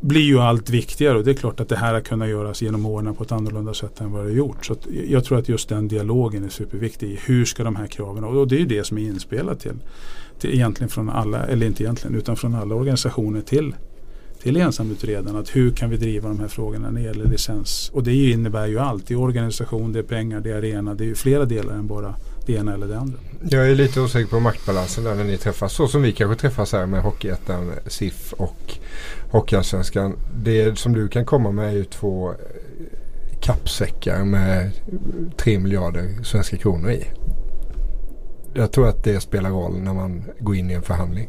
[0.00, 2.86] blir ju allt viktigare och det är klart att det här har kunnat göras genom
[2.86, 4.66] åren på ett annorlunda sätt än vad det har gjort.
[4.66, 7.20] Så att jag tror att just den dialogen är superviktig.
[7.26, 9.76] Hur ska de här kraven, och det är ju det som är inspelat till,
[10.38, 13.74] till egentligen från alla, eller inte egentligen, utan från alla organisationer till
[14.42, 15.38] till ensamutredarna.
[15.38, 17.90] Att hur kan vi driva de här frågorna när det gäller licens?
[17.94, 19.06] Och det innebär ju allt.
[19.06, 20.94] Det är organisation, det är pengar, det är arena.
[20.94, 22.14] Det är ju flera delar än bara
[22.52, 23.18] det ena eller det andra.
[23.50, 25.72] Jag är lite osäker på maktbalansen där när ni träffas.
[25.72, 28.78] Så som vi kanske träffas här med Hockeyettan, SIF och
[29.30, 30.16] Hockeyallsvenskan.
[30.34, 32.36] Det som du kan komma med är ju två eh,
[33.40, 34.70] kappsäckar med
[35.36, 37.04] 3 miljarder svenska kronor i.
[38.54, 41.28] Jag tror att det spelar roll när man går in i en förhandling.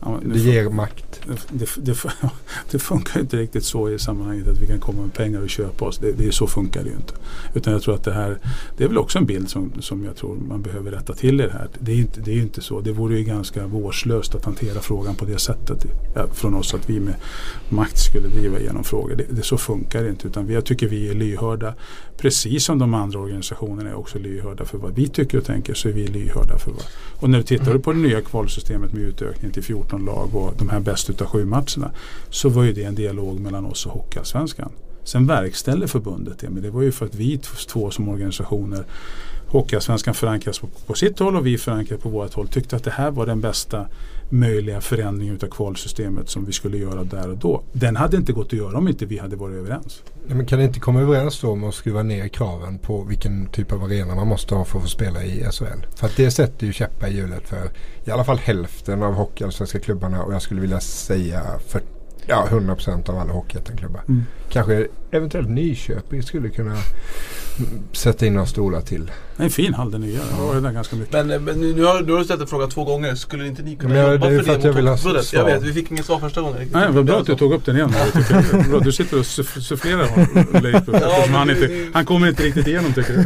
[0.00, 1.96] Ja, det, ger makt det, det,
[2.70, 5.84] det funkar inte riktigt så i sammanhanget att vi kan komma med pengar och köpa
[5.84, 5.98] oss.
[5.98, 7.14] Det, det så funkar det ju inte.
[7.54, 8.38] Utan jag tror att det här,
[8.76, 11.44] det är väl också en bild som, som jag tror man behöver rätta till i
[11.44, 11.68] det här.
[11.78, 12.80] Det är ju inte, det är inte så.
[12.80, 15.86] Det vore ju ganska vårdslöst att hantera frågan på det sättet.
[16.14, 17.14] Ja, från oss att vi med
[17.68, 19.16] makt skulle driva igenom frågor.
[19.16, 20.28] Det, det, så funkar det inte.
[20.28, 21.74] Utan jag tycker vi är lyhörda.
[22.16, 25.88] Precis som de andra organisationerna är också lyhörda för vad vi tycker och tänker så
[25.88, 26.84] är vi lyhörda för vad.
[27.20, 30.68] Och när du tittar på det nya kvalsystemet med utökning till 14 lag och de
[30.68, 31.90] här bäst utav sju matcherna
[32.30, 34.72] så var ju det en dialog mellan oss och Hockeyallsvenskan.
[35.04, 37.38] Sen verkställer förbundet det men det var ju för att vi
[37.68, 38.84] två som organisationer
[39.52, 42.90] Hockeyallsvenskan förankras på, på sitt håll och vi förankras på vårt håll tyckte att det
[42.90, 43.86] här var den bästa
[44.32, 47.62] möjliga förändringen utav kvalsystemet som vi skulle göra där och då.
[47.72, 50.02] Den hade inte gått att göra om inte vi hade varit överens.
[50.28, 53.46] Ja, men kan ni inte komma överens då om att skruva ner kraven på vilken
[53.46, 55.86] typ av arena man måste ha för att få spela i SHL?
[55.94, 57.70] För att det sätter ju käppar i hjulet för
[58.04, 61.82] i alla fall hälften av hockeyallsvenska klubbarna och jag skulle vilja säga för
[62.26, 64.02] ja, 100% av alla hockeyettanklubbar.
[64.08, 64.22] Mm.
[64.48, 66.76] Kanske eventuellt Nyköping skulle kunna
[67.92, 69.10] sätta in några stolar till.
[69.36, 70.20] En fin hall den nya.
[70.38, 71.12] Jag där ganska mycket.
[71.12, 73.14] Men, eh, men nu, har, har du ställt en fråga två gånger.
[73.14, 74.96] Skulle inte ni kunna Men jobba det är för, för att det jag vill ha
[74.96, 75.20] svar.
[75.32, 76.68] Jag vet, vi fick inget svar första gången.
[76.72, 77.92] Nej, vad bra att du tog upp den igen.
[78.70, 78.80] Bra.
[78.80, 80.82] Du sitter och suff- sufflerar honom, Leif.
[80.92, 83.24] Ja, han, inte, han kommer inte riktigt igenom tycker du.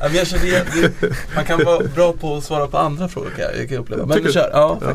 [0.00, 0.66] Ja, men jag känner igen,
[1.00, 4.06] det, man kan vara bra på att svara på andra frågor kan jag, kan uppleva.
[4.06, 4.50] Men kör.
[4.52, 4.92] Ja, Ja.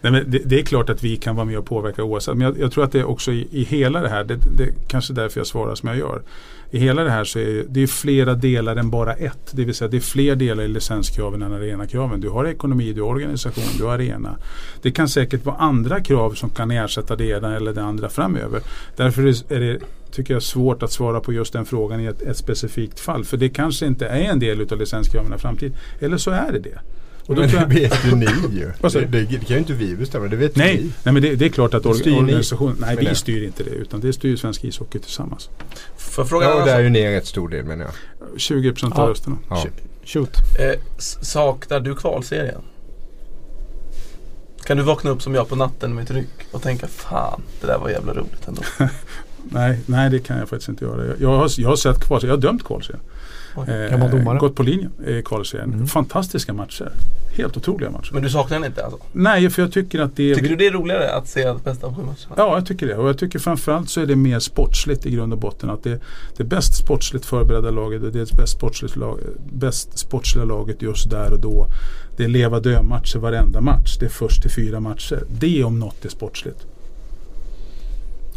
[0.00, 2.36] Nej, men det, det är klart att vi kan vara med och påverka oavsett.
[2.36, 4.72] Men jag, jag tror att det är också i, i hela det här, det, det
[4.88, 6.22] kanske därför jag svarar som jag gör.
[6.70, 9.50] I hela det här så är det är flera delar än bara ett.
[9.52, 12.20] Det vill säga det är fler delar i licenskraven än arenakraven.
[12.20, 14.38] Du har ekonomi, du har organisation, du har arena.
[14.82, 18.60] Det kan säkert vara andra krav som kan ersätta det ena eller det andra framöver.
[18.96, 19.78] Därför är det
[20.10, 23.24] tycker jag svårt att svara på just den frågan i ett, ett specifikt fall.
[23.24, 25.76] För det kanske inte är en del av licenskraven i framtiden.
[26.00, 26.78] Eller så är det det.
[27.28, 28.72] Och då Men det vet ju ni ju.
[28.80, 29.04] Det, du?
[29.06, 30.92] det, det kan ju inte vi bestämma, det vet Nej, ni.
[31.02, 34.12] nej men det, det är klart att organisationen, nej vi styr inte det utan det
[34.12, 35.48] styr Svensk ishockey tillsammans.
[35.96, 37.92] Får jag fråga Ja, och där är ju ni en rätt stor del menar jag.
[38.36, 39.10] 20% av Ja.
[39.10, 39.36] rösterna.
[39.50, 39.64] Ja.
[40.04, 40.36] Shoot.
[40.58, 42.60] Eh, saknar du kvalserien?
[44.64, 47.66] Kan du vakna upp som jag på natten med ett ryck och tänka fan, det
[47.66, 48.62] där var jävla roligt ändå.
[49.50, 51.06] Nej, nej, det kan jag faktiskt inte göra.
[51.06, 53.02] Jag, jag, har, jag har sett kval, jag har dömt kvalserien.
[53.58, 53.88] Oj.
[53.90, 54.38] Gammal domare.
[54.38, 55.72] gått på linjen i kvalserien.
[55.72, 55.86] Mm.
[55.86, 56.92] Fantastiska matcher.
[57.36, 58.10] Helt otroliga matcher.
[58.12, 59.00] Men du saknar den inte alltså?
[59.12, 60.34] Nej, för jag tycker att det är...
[60.34, 62.34] Tycker du det är roligare att se bästa av sju matcherna?
[62.36, 62.94] Ja, jag tycker det.
[62.94, 65.70] Och jag tycker framförallt så är det mer sportsligt i grund och botten.
[65.70, 66.00] Att det,
[66.36, 69.20] det bäst sportsligt förberedda laget och det är det bäst, sportsligt lag,
[69.52, 71.66] bäst sportsliga laget just där och då.
[72.16, 73.96] Det är leva dö matcher varenda match.
[74.00, 75.22] Det är först till fyra matcher.
[75.28, 76.66] Det om något är sportsligt.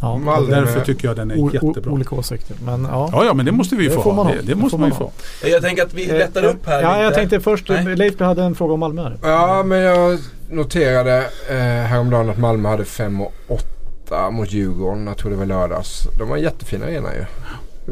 [0.02, 1.92] Ja, Malmö- Därför tycker jag den är o- jättebra.
[1.92, 2.56] olika åsikter.
[2.64, 3.08] Men ja.
[3.12, 4.26] Ja, ja, men det måste vi ju Det få får man.
[4.26, 5.10] Det, det måste man ju få.
[5.44, 7.02] Jag tänker att vi lättar Eh, upp här Ja, lite.
[7.02, 7.96] jag tänkte först, Nej.
[7.96, 9.16] Leif hade en fråga om Malmö här.
[9.22, 10.18] Ja, men jag
[10.50, 11.16] noterade
[11.50, 15.06] eh, häromdagen att Malmö hade 5 och 8 mot Djurgården.
[15.06, 16.08] Jag tror det var lördags.
[16.18, 17.24] De var en jättefin arena ju.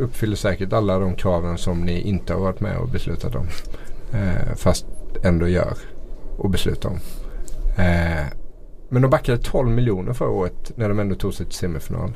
[0.02, 3.46] Uppfyller säkert alla de kraven som ni inte har varit med och beslutat om.
[4.12, 4.86] Eh, fast
[5.24, 5.72] ändå gör
[6.38, 6.98] och beslutar om.
[7.78, 8.26] Eh,
[8.90, 12.12] men de backade 12 miljoner förra året när de ändå tog sig till semifinal.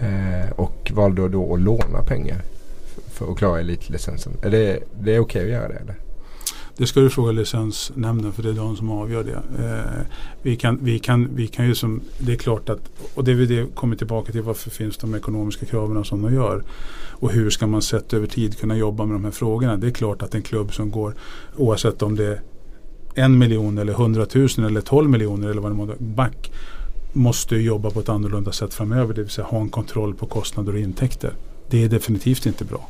[0.00, 2.42] Eh, och valde då att låna pengar
[3.06, 4.32] för att klara elitlicensen.
[4.42, 5.96] Är det, det är okej att göra det eller?
[6.76, 9.64] Det ska du fråga licensnämnden för det är de som avgör det.
[9.64, 10.06] Eh,
[10.42, 12.80] vi, kan, vi, kan, vi kan ju som, det är klart att,
[13.14, 16.62] och det är det kommer tillbaka till varför finns de ekonomiska kraven som de gör.
[17.10, 19.76] Och hur ska man sett över tid kunna jobba med de här frågorna.
[19.76, 21.14] Det är klart att en klubb som går,
[21.56, 22.40] oavsett om det är
[23.14, 26.52] en miljon eller hundratusen eller tolv miljoner eller vad det må vara, back
[27.12, 29.14] måste jobba på ett annorlunda sätt framöver.
[29.14, 31.32] Det vill säga ha en kontroll på kostnader och intäkter.
[31.70, 32.88] Det är definitivt inte bra.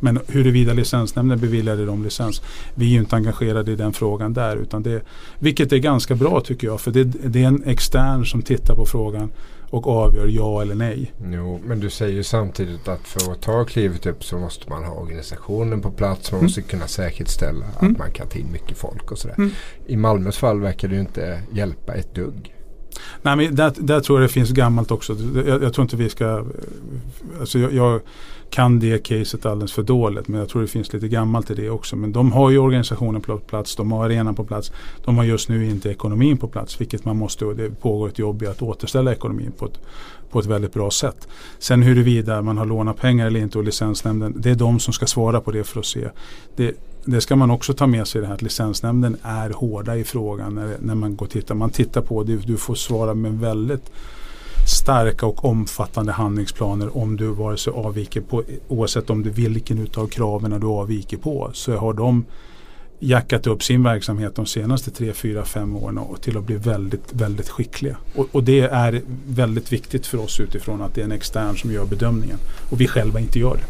[0.00, 2.42] Men huruvida licensnämnden beviljade dem licens,
[2.74, 4.56] vi är ju inte engagerade i den frågan där.
[4.56, 5.02] Utan det,
[5.38, 6.80] vilket är ganska bra tycker jag.
[6.80, 9.30] För det, det är en extern som tittar på frågan
[9.74, 11.12] och avgör ja eller nej.
[11.32, 14.84] Jo, men du säger ju samtidigt att för att ta klivet upp så måste man
[14.84, 16.32] ha organisationen på plats.
[16.32, 16.44] Man Mm.
[16.46, 17.92] måste kunna säkerställa Mm.
[17.92, 19.34] att man kan ta in mycket folk och sådär.
[19.38, 19.50] Mm.
[19.86, 22.54] I Malmös fall verkar det ju inte hjälpa ett dugg.
[23.22, 25.16] Nej, men där, där tror jag det finns gammalt också.
[25.46, 26.24] Jag, jag tror inte vi ska...
[26.24, 26.44] eh,
[27.40, 28.00] Alltså jag, jag
[28.50, 30.28] kan det caset alldeles för dåligt.
[30.28, 31.96] Men jag tror det finns lite gammalt i det också.
[31.96, 33.76] Men de har ju organisationen på plats.
[33.76, 34.72] De har arenan på plats.
[35.04, 36.80] De har just nu inte ekonomin på plats.
[36.80, 37.44] Vilket man måste.
[37.44, 39.80] Och det pågår ett jobb i att återställa ekonomin på ett,
[40.30, 41.28] på ett väldigt bra sätt.
[41.58, 44.34] Sen huruvida man har lånat pengar eller inte och licensnämnden.
[44.36, 46.08] Det är de som ska svara på det för att se.
[46.56, 46.74] Det,
[47.04, 50.54] det ska man också ta med sig det här att licensnämnden är hårda i frågan
[50.54, 51.54] när, när man går och tittar.
[51.54, 53.90] Man tittar på det, du får svara med väldigt
[54.66, 60.06] starka och omfattande handlingsplaner om du vare sig avviker på, oavsett om du vilken utav
[60.06, 62.24] kraven du avviker på, så har de
[62.98, 67.12] jackat upp sin verksamhet de senaste 3, 4, 5 åren och till att bli väldigt,
[67.12, 67.96] väldigt skickliga.
[68.14, 71.72] Och, och det är väldigt viktigt för oss utifrån att det är en extern som
[71.72, 72.38] gör bedömningen
[72.70, 73.64] och vi själva inte gör det.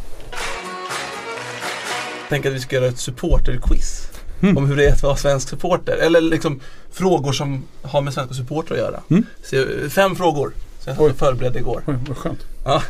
[2.28, 4.10] Tänker att vi ska göra ett supporterquiz.
[4.42, 4.56] Mm.
[4.56, 5.96] Om hur det är att vara svensk supporter.
[5.96, 9.00] Eller liksom frågor som har med svenska supporter att göra.
[9.10, 9.26] Mm.
[9.42, 10.52] Så, fem frågor.
[10.84, 11.10] Så jag Oj.
[11.10, 11.82] satt och förberedde igår.
[11.86, 12.46] Oj, vad skönt.
[12.64, 12.82] Ja.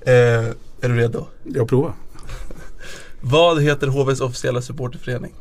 [0.00, 0.12] Eh,
[0.80, 1.26] är du redo?
[1.42, 1.92] Jag provar.
[3.20, 5.32] Vad heter HVs officiella supporterförening?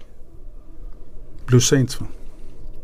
[1.46, 2.08] Blue Saints va?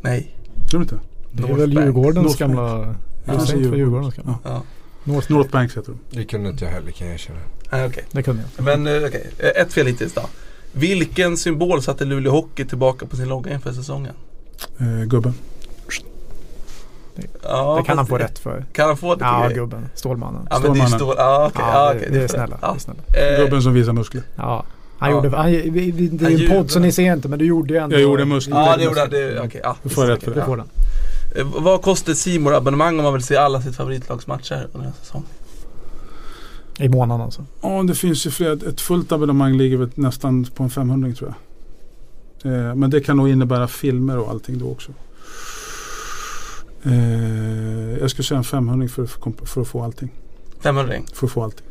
[0.02, 0.36] Nej.
[0.70, 1.00] Tror du inte?
[1.32, 1.86] Det är North väl Bank.
[1.86, 2.95] Djurgårdens North gamla...
[3.26, 4.39] Ja, för Djurgårdens gamla.
[4.43, 4.64] Ja.
[5.04, 6.18] North, North Banks heter de.
[6.18, 7.39] Det kunde inte jag heller kan jag erkänna.
[7.72, 8.04] Nej, okej.
[8.12, 8.64] det kunde jag.
[8.66, 10.22] Men eh, okej, Eh, ett fel hittills då.
[10.74, 14.14] Vilken symbol satte Luleå Hockey tillbaka på sin logga inför säsongen?
[14.78, 15.34] Eh, gubben.
[17.43, 18.65] Ja, det kan han få rätt för.
[18.74, 19.26] Kan han få det?
[19.26, 19.86] Ja, gubben.
[19.95, 20.47] Stålmannen.
[20.49, 20.99] Ja, men det är ju Stålmannen.
[20.99, 21.15] stor.
[21.17, 21.51] Ja.
[21.55, 22.57] Ja, ja, det, det är snälla.
[22.61, 22.67] Ja.
[22.72, 23.38] Det är snälla.
[23.38, 24.24] Eh, Gubben som visar muskler.
[24.36, 24.63] Ja.
[24.99, 25.15] Han Ja.
[25.15, 27.80] gjorde, han, det är Han en podd så ni ser inte men du gjorde ju
[27.80, 27.95] ändå.
[27.95, 28.55] Jag gjorde muskler.
[28.57, 29.09] Ja, det gjorde han.
[29.09, 29.76] Det- ja.
[29.84, 30.41] Du får rätt för det.
[30.47, 30.59] den.
[31.47, 34.93] Eh, Vad kostar Simor abonnemang om man vill se alla sitt favoritlags matcher under en
[34.93, 35.24] säsong?
[36.80, 37.45] I månaden alltså.
[37.61, 38.67] Ja, det finns ju fler.
[38.70, 41.34] Ett fullt abonnemang ligger väl nästan på en 500 tror
[42.43, 42.53] jag.
[42.70, 44.91] Eh, men det kan nog innebära filmer och allting då också.
[46.84, 50.10] Eh, jag skulle säga en 500 för, att få- för att få allting.
[50.64, 51.66] 500 För att få allting.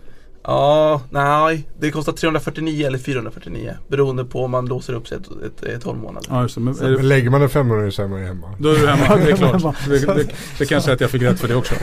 [0.45, 1.69] Ja, nej.
[1.81, 5.83] Det kostar 349 eller 449 beroende på om man låser upp sig ett, ett, ett
[5.83, 6.29] 12 månader.
[6.31, 6.61] Ja, just det.
[6.61, 8.55] Men Men det, lägger man en 500 så är man ju hemma.
[8.59, 9.17] då är du hemma.
[9.25, 9.53] Det är klart.
[9.63, 9.75] hemma.
[9.89, 10.27] Det, det,
[10.59, 11.75] det kan jag säga att jag fick rätt för det också.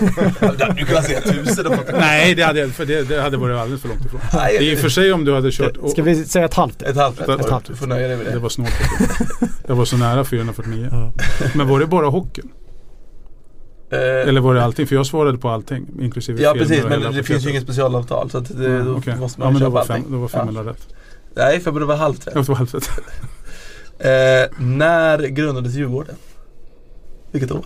[0.78, 3.82] Du kan säga tusen och fått Nej, det hade, för det, det hade varit alldeles
[3.82, 4.20] för långt ifrån.
[4.34, 5.78] Nej, Det är och för sig om du hade kört...
[5.78, 6.82] och- Ska vi säga ett halvt?
[6.82, 7.30] Ett halvt rätt.
[7.42, 7.66] Ett halvt.
[7.68, 8.40] Du får nöja dig med Det det.
[8.40, 8.74] var snålt.
[9.68, 10.88] Jag var så nära 449.
[10.92, 11.14] Ja.
[11.56, 12.50] Men var det bara hockeyn?
[13.90, 14.88] Eh, Eller var det allting?
[14.88, 15.88] För jag svarade på allting.
[16.02, 19.16] Inklusive Ja precis, men det finns ju inget specialavtal så att det, Ja, då okej.
[19.16, 20.04] måste ja, man men då köpa var, allting.
[20.04, 20.88] fem, då var 500 rätt.
[21.36, 22.36] Nej, 500 var halvt rätt.
[22.36, 22.90] Jag var halvt rätt.
[24.00, 26.16] Eh, när grundades Djurgården?
[27.32, 27.66] Vilket år?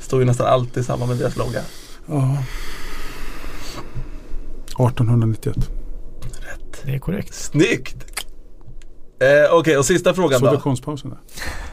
[0.00, 1.60] Står ju nästan alltid samma med deras logga.
[2.06, 2.36] Ja.
[4.88, 5.56] 1891.
[6.84, 7.34] Det är korrekt.
[7.34, 7.96] Snyggt!
[9.18, 10.60] Eh, Okej, och sista frågan då.
[10.60, 11.18] konstpausen där?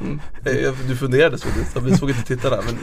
[0.01, 0.19] Mm.
[0.65, 1.47] Eh, Du funderade så
[1.81, 2.75] vi såg inte titta där men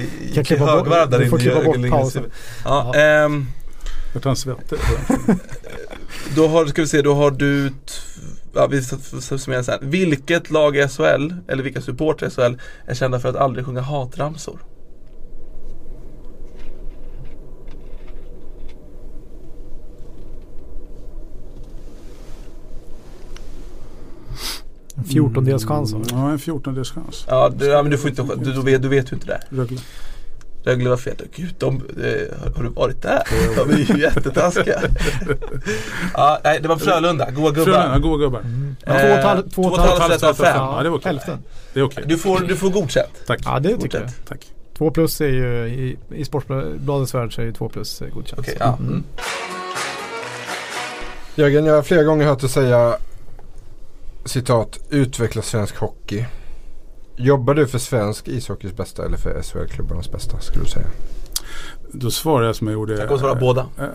[0.00, 2.24] i- Kan i högvarv där du får inne klippa i bort pausen.
[2.64, 3.46] Ja, ehm,
[4.14, 4.72] Jag tar en svett.
[6.36, 7.72] Då har, ska vi se, då har du,
[8.54, 9.78] ja vi får summera så här.
[9.82, 13.80] Vilket lag i SHL, eller vilka supportrar i SHL är kända för att aldrig sjunga
[13.80, 14.58] hatramsor?
[24.98, 25.92] En fjortondels chans.
[25.92, 26.06] Mm.
[26.10, 27.24] Ja, en fjortondels chans.
[27.28, 29.40] Ja, du, ja men du får inte, du, du, vet, du vet ju inte det.
[29.50, 29.78] Rögle.
[30.64, 31.14] Rögle var fel.
[31.36, 33.22] Gud, de, eh, har, har du varit där?
[33.56, 34.80] De är ju jättetaskiga.
[36.14, 37.30] ja, nej, det var Frölunda.
[37.30, 37.72] Goa gubbar.
[37.72, 38.40] Frölunda, goa gubbar.
[38.84, 40.56] Två och ett halvt- två och ett halvt av fem.
[40.56, 41.08] Ja, det var okej.
[41.08, 41.38] Hälften.
[41.72, 42.04] Det är okej.
[42.06, 43.12] Du får, du får godkänt.
[43.26, 43.40] Tack.
[43.44, 44.10] Ja det tycker jag.
[44.28, 44.46] Tack.
[44.78, 48.40] Två plus är ju i, i Sportbladets värld så är ju två plus eh, godkänt.
[48.40, 48.76] Okej, ja.
[48.80, 49.04] Mm.
[51.34, 52.96] Jörgen, jag har flera gånger hört dig säga
[54.26, 56.24] citat utveckla svensk hockey.
[57.16, 60.86] Jobbar du för svensk ishockeys bästa eller för SHL-klubbarnas bästa skulle du säga?
[61.92, 62.98] Då svarar jag som jag gjorde.
[62.98, 63.66] Jag kommer svara eh, båda.
[63.78, 63.86] eh,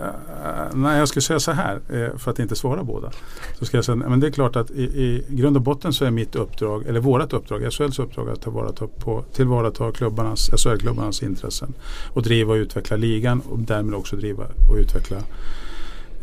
[0.74, 1.82] nej, jag skulle säga så här
[2.18, 3.12] för att inte svara båda.
[3.60, 6.06] Så ska jag säga, men det är klart att i, i grund och botten så
[6.06, 11.74] är mitt uppdrag, eller vårat uppdrag, SHLs uppdrag att tillvarata, på, tillvarata klubbarnas, SHL-klubbarnas intressen
[12.14, 15.18] och driva och utveckla ligan och därmed också driva och utveckla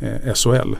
[0.01, 0.75] eh, SHL.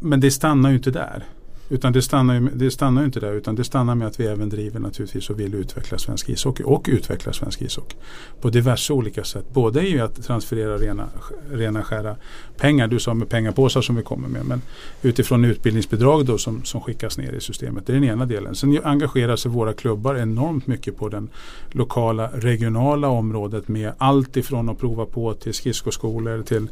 [0.00, 1.24] Men det stannar ju inte där.
[1.72, 4.48] Utan det stannar, ju, det stannar inte där utan det stannar med att vi även
[4.48, 7.96] driver naturligtvis och vill utveckla svensk ishockey och utveckla svensk ishockey
[8.40, 9.44] på diverse olika sätt.
[9.52, 11.08] Både i att transferera rena,
[11.50, 12.16] rena skära
[12.56, 14.62] pengar, du sa med pengapåsar som vi kommer med, men
[15.02, 17.86] utifrån utbildningsbidrag då som, som skickas ner i systemet.
[17.86, 18.54] Det är den ena delen.
[18.54, 21.28] Sen engagerar sig våra klubbar enormt mycket på den
[21.70, 26.68] lokala, regionala området med allt ifrån att prova på till skridskoskolor till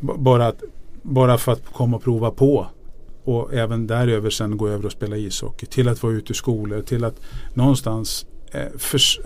[0.00, 0.62] bara, att,
[1.02, 2.66] bara för att komma och prova på
[3.24, 5.66] och även däröver sen gå över och spela ishockey.
[5.66, 7.20] Till att vara ute i skolor, till att
[7.54, 8.66] någonstans eh,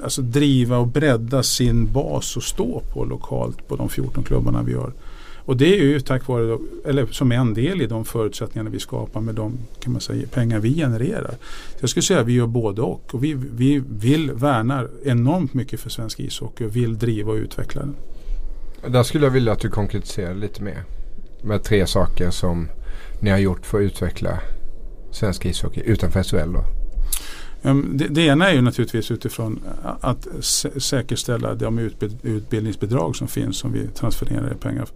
[0.03, 4.73] alltså driva och bredda sin bas och stå på lokalt på de 14 klubbarna vi
[4.73, 4.93] gör.
[5.47, 8.81] Och det är ju tack vare, då- eller som en del i de förutsättningarna vi
[8.81, 11.35] skapar med de kan man säga, pengar vi genererar.
[11.71, 13.15] Så jag skulle säga att vi gör både och.
[13.15, 17.81] och vi, vi vill värna enormt mycket för svensk ishockey och vill driva och utveckla
[17.81, 17.95] den.
[18.93, 20.85] Där skulle jag vilja att du konkretiserar lite mer.
[21.43, 22.69] Med tre saker som
[23.21, 24.39] ni har gjort för att utveckla
[25.11, 26.65] svensk ishockey utanför SHL då.
[27.63, 29.61] Um, Det, det ena är ju naturligtvis utifrån
[30.01, 34.87] att sä- säkerställa de utbild, utbildningsbidrag som finns som vi transfererar pengar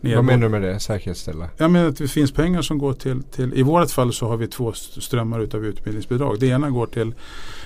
[0.00, 0.16] ner.
[0.16, 0.80] Vad menar du med det?
[0.80, 1.48] Säkerställa?
[1.56, 4.36] Jag menar att det finns pengar som går till, till i vårt fall så har
[4.36, 6.40] vi två st- strömmar utav utbildningsbidrag.
[6.40, 7.14] Det ena går till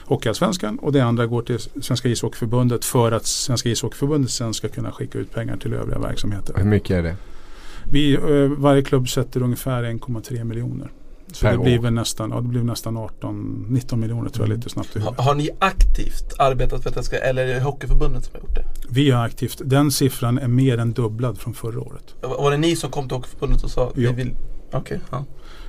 [0.04, 4.92] Hockeyallsvenskan och det andra går till Svenska ishockeyförbundet för att Svenska ishockeyförbundet sen ska kunna
[4.92, 6.54] skicka ut pengar till övriga verksamheter.
[6.58, 7.16] Hur mycket är det?
[7.90, 8.20] Vi, eh,
[8.58, 10.90] varje klubb sätter ungefär 1,3 miljoner.
[11.32, 14.96] Så det blir väl nästan, ja, det blir nästan 18-19 miljoner tror jag lite snabbt
[14.96, 18.40] Har, har ni aktivt arbetat för att det ska, eller är det Hockeyförbundet som har
[18.40, 18.64] gjort det?
[18.90, 22.14] Vi har aktivt, den siffran är mer än dubblad från förra året.
[22.20, 24.10] Var det ni som kom till Hockeyförbundet och sa Ja.
[24.10, 24.34] vi vill...
[24.72, 25.24] Okej, ja.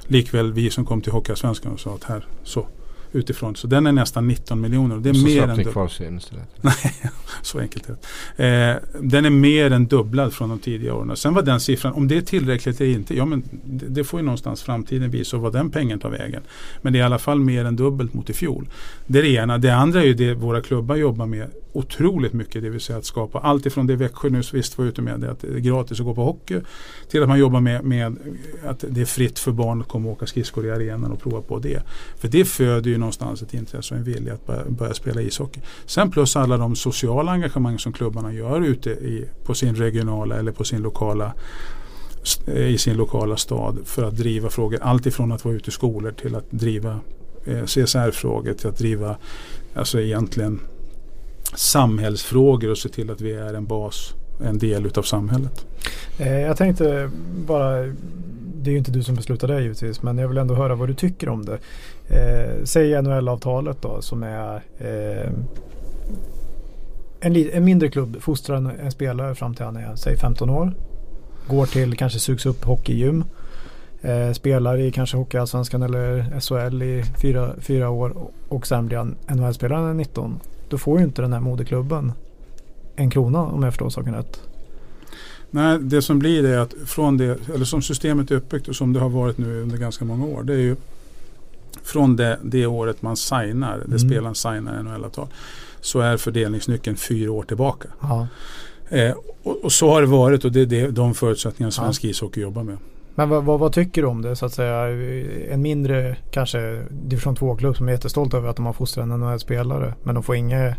[0.08, 2.68] Likväl vi som kom till Hockeyallsvenskan och sa att här, så
[3.16, 3.56] utifrån.
[3.56, 4.98] Så den är nästan 19 miljoner.
[4.98, 5.72] Det är Så mer än dubbelt.
[5.72, 6.44] kvalserien istället.
[7.42, 7.96] Så enkelt är
[8.38, 8.72] det.
[8.72, 11.18] Eh, den är mer än dubblad från de tidigare åren.
[11.18, 14.20] Sen var den siffran, om det är tillräckligt eller inte, ja men det, det får
[14.20, 16.42] ju någonstans framtiden visa vad den pengen tar vägen.
[16.82, 18.68] Men det är i alla fall mer än dubbelt mot i fjol.
[19.08, 19.58] Det är det ena.
[19.58, 22.62] Det andra är ju det våra klubbar jobbar med otroligt mycket.
[22.62, 25.32] Det vill säga att skapa allt ifrån det Växjö nu visst var ute med, det
[25.32, 26.60] att det är gratis att gå på hockey.
[27.10, 28.18] Till att man jobbar med, med
[28.66, 31.42] att det är fritt för barn att komma och åka skridskor i arenan och prova
[31.42, 31.82] på det.
[32.18, 35.60] För det föder ju någonstans ett intresse och en vilja att börja, börja spela ishockey.
[35.86, 40.52] Sen plus alla de sociala engagemang som klubbarna gör ute i, på sin regionala eller
[40.52, 41.34] på sin lokala
[42.48, 44.80] eh, i sin lokala stad för att driva frågor.
[44.82, 47.00] Allt ifrån att vara ute i skolor till att driva
[47.46, 49.18] eh, CSR-frågor till att driva
[49.76, 50.60] alltså egentligen
[51.54, 55.66] samhällsfrågor och se till att vi är en bas, en del utav samhället.
[56.18, 57.12] Eh, jag tänkte
[57.48, 57.94] bara,
[58.66, 60.90] det är ju inte du som beslutar det givetvis, men jag vill ändå höra vad
[60.90, 61.60] du tycker om det.
[62.08, 65.30] Eh, säg NHL-avtalet då som är eh,
[67.20, 70.74] en, en mindre klubb fostrar en, en spelare fram till han är säg 15 år.
[71.48, 73.24] Går till, kanske sugs upp hockeygym.
[74.02, 78.98] Eh, spelar i kanske Hockeyallsvenskan eller SHL i fyra, fyra år och, och sen blir
[78.98, 80.40] han NHL-spelare när han är 19.
[80.70, 82.12] Då får ju inte den här moderklubben
[82.96, 84.42] en krona om jag förstår saken rätt.
[85.56, 88.94] Nej, det som blir är att från det, eller som systemet är uppbyggt och som
[88.94, 90.44] det har varit nu under ganska många år.
[90.44, 90.76] Det är ju
[91.84, 94.00] från det, det året man signar, det Mm.
[94.00, 95.28] spelaren signar NHL-avtal.
[95.82, 97.88] Så är fördelningsnyckeln fyra år tillbaka.
[98.02, 98.28] Ja.
[98.90, 101.72] Eh, och, och så har det varit och det är det, de förutsättningar Ja.
[101.72, 102.78] svensk ishockey jobbar med.
[103.16, 104.88] Men vad, vad, vad tycker du om det så att säga?
[105.54, 109.94] En mindre kanske division 2-klubb som är jättestolt över att de har fostrat en NHL-spelare.
[110.04, 110.76] Men de får inget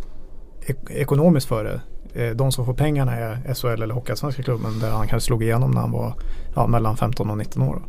[0.66, 1.80] ek- ekonomiskt för det.
[2.16, 5.70] Eh, De som får pengarna är SHL eller Hockeyallsvenska klubben där han kanske slog igenom
[5.70, 6.14] när han var
[6.54, 7.82] ja, mellan 15 och 19 år.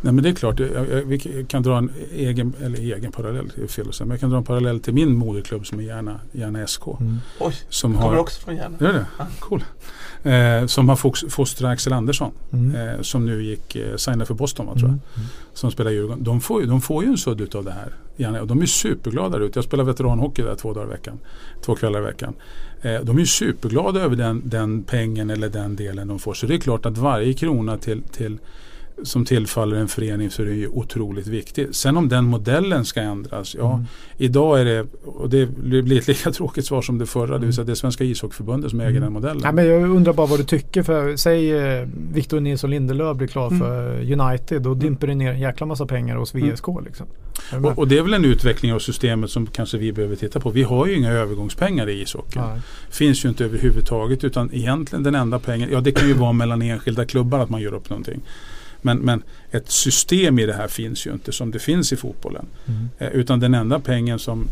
[0.00, 3.52] Nej men det är klart, jag, jag, vi kan dra en egen, eller egen parallell,
[3.56, 5.78] det är fel att säga, men jag kan dra en parallell till min moderklubb som
[5.78, 6.88] är Järna, Järna SK.
[6.88, 8.76] Oj, Som kommer har, också från Järna.
[8.80, 9.06] Gör det?
[9.18, 9.26] Ja.
[9.38, 9.64] Cool.
[10.22, 12.32] Eh, som har fostrat Axel Andersson.
[12.52, 12.74] Mm.
[12.74, 14.88] Eh, som nu gick, eh, signade för Boston va, tror jag.
[14.88, 15.28] Mm.
[15.54, 16.24] Som spelar Djurgården.
[16.24, 17.92] De får, de får ju en sudd utav det här.
[18.40, 19.58] Och de är superglada ute.
[19.58, 21.18] Jag spelar veteranhockey där två dagar i veckan.
[21.64, 22.34] Två kvällar i veckan.
[22.82, 26.34] Eh, de är superglada över den, den pengen eller den delen de får.
[26.34, 28.38] Så det är klart att varje krona till, till
[29.02, 31.76] som tillfaller en förening så är det ju otroligt viktigt.
[31.76, 33.86] Sen om den modellen ska ändras, ja Mm.
[34.16, 37.54] idag är det, och det blir ett lika tråkigt svar som det förra, det vill
[37.54, 39.02] säga det är Svenska ishockeyförbundet som äger Mm.
[39.02, 39.40] den modellen.
[39.42, 40.82] Nej, men jag undrar bara vad du tycker.
[40.82, 43.58] För, säg eh, Victor Nilsson Lindelöf blir klar Mm.
[43.58, 44.62] för United.
[44.62, 46.66] Då dimper det ner en jäkla massa pengar hos VSK.
[46.84, 47.06] Liksom.
[47.64, 50.50] Och, och det är väl en utveckling av systemet som kanske vi behöver titta på.
[50.50, 52.42] Vi har ju inga övergångspengar i ishockeyn.
[52.42, 52.56] Ja.
[52.90, 56.62] Finns ju inte överhuvudtaget utan egentligen den enda pengen, ja det kan ju vara mellan
[56.62, 58.20] enskilda klubbar att man gör upp någonting.
[58.82, 62.46] Men, men ett system i det här finns ju inte som det finns i fotbollen.
[62.66, 62.88] Mm.
[62.98, 64.48] Eh, utan den enda pengen som,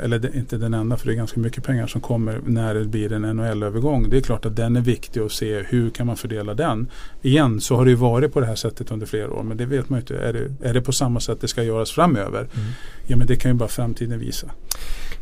[0.00, 2.84] eller det, inte den enda för det är ganska mycket pengar som kommer när det
[2.84, 4.10] blir en NHL-övergång.
[4.10, 6.90] Det är klart att den är viktig att se hur kan man fördela den.
[7.22, 9.66] Igen så har det ju varit på det här sättet under flera år men det
[9.66, 10.16] vet man ju inte.
[10.16, 12.40] Är det, är det på samma sätt det ska göras framöver?
[12.40, 12.68] Mm.
[13.06, 14.50] Ja men det kan ju bara framtiden visa.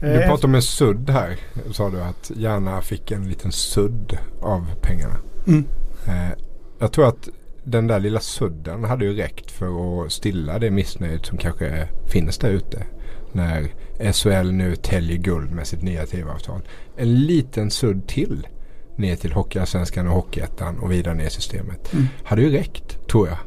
[0.01, 1.37] Du Eh, pratade om en sudd här.
[1.73, 5.17] Sa du att gärna fick en liten sudd av pengarna.
[5.47, 5.65] Mm.
[6.07, 6.39] Eh,
[6.79, 7.29] jag tror att
[7.67, 12.39] den där lilla sudden hade ju räckt för att stilla det missnöjet som kanske finns
[12.39, 12.87] där ute.
[13.33, 13.69] När
[14.13, 16.61] SHL nu täljer guld med sitt nya tv-avtal.
[16.97, 18.47] En liten sudd till
[18.97, 21.93] ner till Hockeyallsvenskan och Hockeyettan och vidare ner i systemet.
[21.93, 22.07] Mm.
[22.25, 23.39] Hade ju räckt tror jag.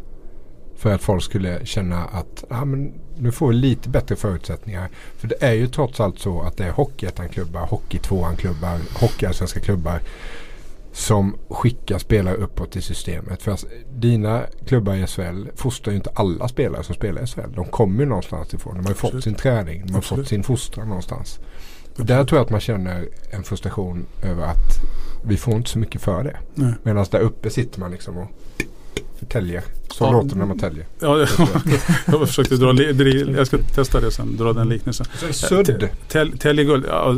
[0.75, 4.89] För att folk skulle känna att ah, men nu får vi lite bättre förutsättningar.
[5.17, 10.01] För det är ju trots allt så att det är Hockeyettan-klubbar, Hockeytvåan-klubbar, Hockeyallsvenska klubbar
[10.99, 13.41] som skickar spelare uppåt i systemet.
[13.41, 17.51] För att dina klubbar i SHL fostrar ju inte alla spelare som spelar i SHL.
[17.55, 18.75] De kommer ju någonstans ifrån.
[18.75, 19.23] De har ju fått Absolut.
[19.23, 19.85] sin träning.
[19.85, 20.25] De har Absolut.
[20.25, 21.39] fått sin fostran någonstans.
[21.97, 24.79] Och där tror jag att man känner en frustration över att
[25.25, 26.37] vi får inte så mycket för det.
[26.83, 28.31] Medan där uppe sitter man liksom och
[29.27, 29.63] täljer.
[29.91, 30.11] Så Ja.
[30.11, 30.85] låter det när man täljer.
[30.99, 31.19] Ja,
[32.05, 32.83] jag försökte dra,
[33.37, 35.05] jag ska testa det sen, dra den liknelsen.
[35.31, 35.89] Sudd.
[36.39, 37.17] Teleguld, ja,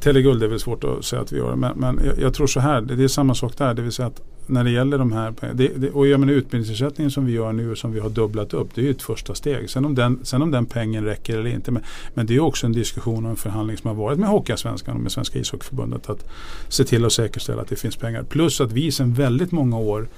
[0.00, 1.56] Teleguld är väl svårt att säga att vi gör.
[1.56, 3.74] Men, men jag, jag tror så här, det, det är samma sak där.
[3.74, 7.10] Det vill säga att när det gäller de här, det, det, och jag menar utbildningsersättningen
[7.10, 8.68] som vi gör nu och som vi har dubblat upp.
[8.74, 9.70] Det är ju ett första steg.
[9.70, 11.70] Sen om den, sen om den pengen räcker eller inte.
[11.70, 11.82] Men,
[12.14, 15.00] men det är också en diskussion och en förhandling som har varit med Hockeyallsvenskan och
[15.00, 16.10] med Svenska ishockeyförbundet.
[16.10, 16.24] Att
[16.68, 18.22] se till att säkerställa att det finns pengar.
[18.22, 20.08] Plus att vi sedan väldigt många år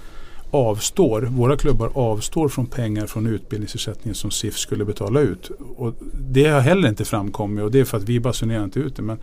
[0.55, 5.51] avstår, våra klubbar avstår från pengar från utbildningsersättningen som SIF skulle betala ut.
[5.77, 8.97] Och det har heller inte framkommit och det är för att vi basunerar inte ut
[8.97, 9.03] det.
[9.03, 9.19] Men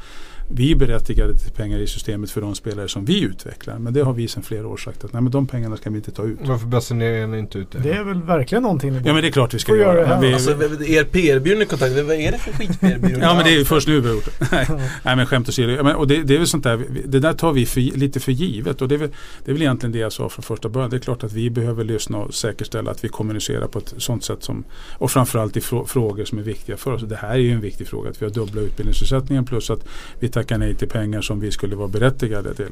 [0.52, 3.80] vi är berättigade till pengar i systemet för de spelare som vi utvecklar.
[3.80, 5.96] Men det har vi sedan flera år sagt att nej, men de pengarna ska vi
[5.96, 6.40] inte ta ut.
[6.46, 7.80] Varför basunerar ni inte ut det?
[7.80, 10.00] Det är väl verkligen någonting ni Ja men det är klart vi ska göra.
[10.00, 10.52] göra vi, Alltså
[10.88, 13.20] er PR-byrå i kontakt, vad är det för skit-PR-byrå?
[13.22, 14.48] Ja men det är först nu vi har gjort det.
[14.52, 14.68] Nej,
[15.04, 15.72] nej men skämt åsido.
[15.72, 18.20] Ja, men, och det, det är väl sånt där, det där tar vi för, lite
[18.20, 18.82] för givet.
[18.82, 19.10] Och det är, väl,
[19.46, 20.90] det är väl egentligen det jag sa från första början.
[20.90, 24.24] Det är klart att vi behöver lyssna och säkerställa att vi kommunicerar på ett sånt
[24.24, 27.02] sätt som och framförallt i frå, frågor som är viktiga för oss.
[27.02, 28.10] Det här är ju en viktig fråga.
[28.10, 29.88] Att vi har dubbla utbildningsersättningen plus att
[30.20, 32.72] vi tackar nej till pengar som vi skulle vara berättigade till.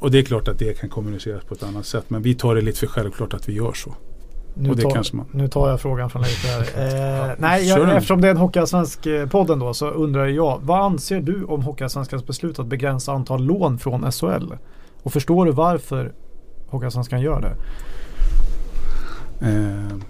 [0.00, 2.04] Och det är klart att det kan kommuniceras på ett annat sätt.
[2.08, 3.94] Men vi tar det lite för självklart att vi gör så.
[4.54, 6.60] Nu, tar, nu tar jag frågan från Leif här.
[7.28, 10.60] Eh, nej, Kör jag, eftersom det är en Hockeyallsvensk eh, podden då så undrar jag.
[10.62, 14.52] Vad anser du om Hockeyallsvenskans beslut att begränsa antal lån från SHL?
[15.02, 16.12] Och förstår du varför
[16.66, 17.54] Hockeyallsvenskan gör det?
[19.40, 19.48] Eh,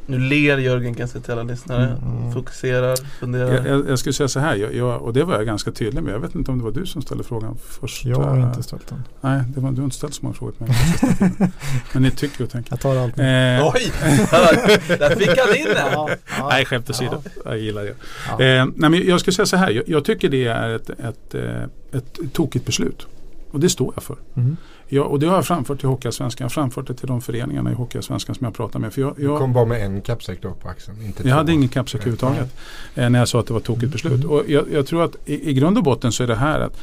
[0.07, 1.97] Nu ler Jörgen kan jag säga till alla lyssnare.
[2.03, 2.33] Mm.
[2.33, 3.53] Fokuserar, funderar.
[3.55, 6.03] jag, jag, jag skulle säga så här, jag, jag, och det var jag ganska tydlig
[6.03, 6.14] med.
[6.14, 8.05] Jag vet inte om det var du som ställde frågan först.
[8.05, 9.03] Jag har Eh, inte ställt den.
[9.20, 11.51] Nej, det var, du har inte ställt så många frågor till mig.
[11.93, 12.72] Men ni tycker och tänker.
[12.72, 13.18] Jag tar allt.
[13.18, 13.24] Eh,
[13.74, 13.93] Oj!
[14.99, 15.91] Där fick han in det!
[15.93, 17.22] Ja, ja, nej, skämt åsido.
[17.24, 17.31] Ja.
[17.45, 17.95] Jag gillar det.
[18.29, 18.45] ja.
[18.45, 19.70] Eh, nej, men jag skulle säga så här.
[19.70, 21.62] Jag, jag tycker det är ett, ett, eh,
[21.99, 23.07] ett tokigt beslut.
[23.51, 24.16] Och det står jag för.
[24.35, 24.57] Mhm.
[24.89, 26.45] Ja, och det har jag framfört till Hockeyallsvenskan.
[26.45, 28.93] Jag har framfört det till de föreningarna i Hockeyallsvenskan som jag pratar med.
[28.93, 30.97] För jag, Du jag, kom bara med en kappsäck då på axeln.
[31.07, 31.36] Inte Jag två.
[31.36, 32.57] hade ingen kappsäck överhuvudtaget
[32.95, 34.24] eh, när jag sa att det var ett tokigt beslut.
[34.24, 36.80] Och jag, jag tror att i, i grund och botten så är det här att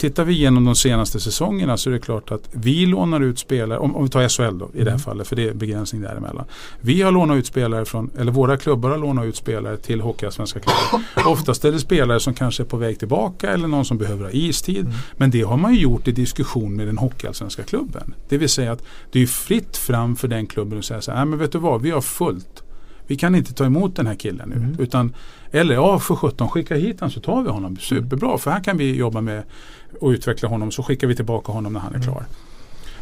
[0.00, 3.78] Tittar vi igenom de senaste säsongerna så är det klart att vi lånar ut spelare,
[3.78, 6.44] om, om vi tar SHL då i det här fallet, för det är begränsning däremellan.
[6.80, 10.60] Vi har lånat ut spelare från, eller våra klubbar har lånat ut spelare till Hockeyallsvenska
[10.60, 11.06] klubbar.
[11.32, 14.30] Oftast är det spelare som kanske är på väg tillbaka eller någon som behöver ha
[14.32, 14.86] istid.
[15.16, 18.14] Men det har man ju gjort i diskussion med den Hockeyallsvenska klubben.
[18.28, 18.82] Det vill säga att
[19.12, 21.58] det är fritt fram för den klubben att säga så här, "Nej, men vet du
[21.58, 22.62] vad, vi har fullt.
[23.10, 24.56] Vi kan inte ta emot den här killen nu.
[24.56, 24.76] Mm.
[24.78, 25.14] Utan,
[25.50, 27.76] eller ja, för 17 skicka hit honom så tar vi honom.
[27.76, 29.42] Superbra, för här kan vi jobba med
[30.00, 30.70] och utveckla honom.
[30.70, 32.24] Så skickar vi tillbaka honom när han är klar.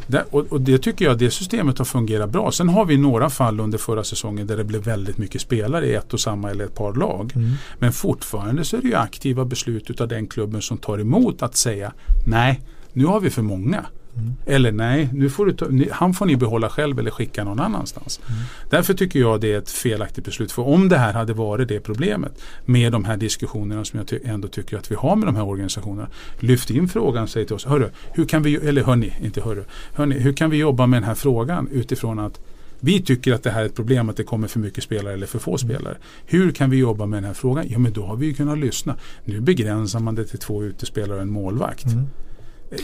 [0.06, 2.52] Det, och, och det tycker jag, det systemet har fungerat bra.
[2.52, 5.94] Sen har vi några fall under förra säsongen där det blev väldigt mycket spelare i
[5.94, 7.32] ett och samma eller ett par lag.
[7.34, 7.52] Mm.
[7.78, 11.56] Men fortfarande så är det ju aktiva beslut utav den klubben som tar emot att
[11.56, 11.92] säga
[12.26, 12.61] nej,
[12.92, 13.86] nu har vi för många.
[14.19, 14.35] Mm.
[14.47, 18.21] Eller nej, nu får du ta, han får ni behålla själv eller skicka någon annanstans.
[18.29, 18.41] Mm.
[18.71, 20.53] Därför tycker jag det är ett felaktigt beslut.
[20.53, 24.19] För om det här hade varit det problemet med de här diskussionerna som jag ty
[24.25, 26.09] ändå tycker att vi har med de här organisationerna.
[26.39, 30.19] Lyft in frågan, säg till oss, hörru, hur kan vi, eller hörni, inte hörru, hörni,
[30.19, 32.41] hur kan vi jobba med den här frågan utifrån att
[32.81, 35.27] vi tycker att det här är ett problem att det kommer för mycket spelare eller
[35.27, 35.59] för få mm.
[35.59, 35.97] spelare.
[36.27, 37.66] Hur kan vi jobba med den här frågan?
[37.69, 38.97] Ja men då har vi ju kunnat lyssna.
[39.25, 41.85] Nu begränsar man det till två utespelare och en målvakt.
[41.85, 42.07] Mm.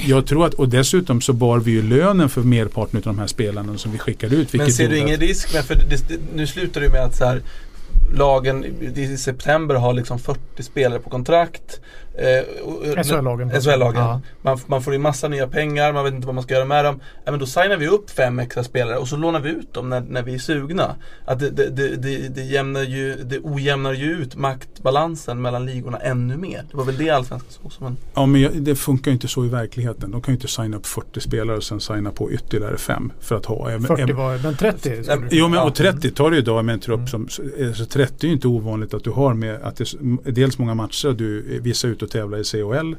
[0.07, 3.27] Jag tror att, och dessutom så bar vi ju lönen för merparten av de här
[3.27, 4.53] spelarna som vi skickade ut.
[4.53, 7.25] Men ser du ingen risk med, för det, det, nu slutar det med att så
[7.25, 7.43] här,
[8.15, 8.65] lagen
[8.97, 11.81] i september har liksom 40 spelare på kontrakt.
[12.19, 13.51] Eh, SHL-lagen.
[13.51, 14.03] SHL-lagen.
[14.03, 14.21] Ja.
[14.43, 16.85] Man, man, får in massa nya pengar, man vet inte vad man ska göra med
[16.85, 17.01] dem.
[17.25, 19.89] Ja, men då signar vi upp fem extra spelare och så lånar vi ut dem
[19.89, 20.95] när, när vi är sugna.
[21.25, 25.99] Att det, det, det, det, det, jämnar ju, det ojämnar ju ut maktbalansen mellan ligorna
[25.99, 26.65] ännu mer.
[26.71, 27.97] Det var väl det Allsvenskan såg som en...
[28.15, 30.11] Ja men jag, det funkar ju inte så i verkligheten.
[30.11, 33.37] De kan ju inte signa upp 40 spelare och sen signa på ytterligare fem för
[33.37, 33.81] att ha.
[33.81, 35.03] 40 var men 30?
[35.31, 37.29] Jo men och 30 tar du idag med en trupp mm.
[37.29, 37.29] som,
[37.67, 39.95] alltså 30 är ju inte ovanligt att du har med att det
[40.25, 42.95] är dels många matcher, du vissa ut och tävlar i CHL.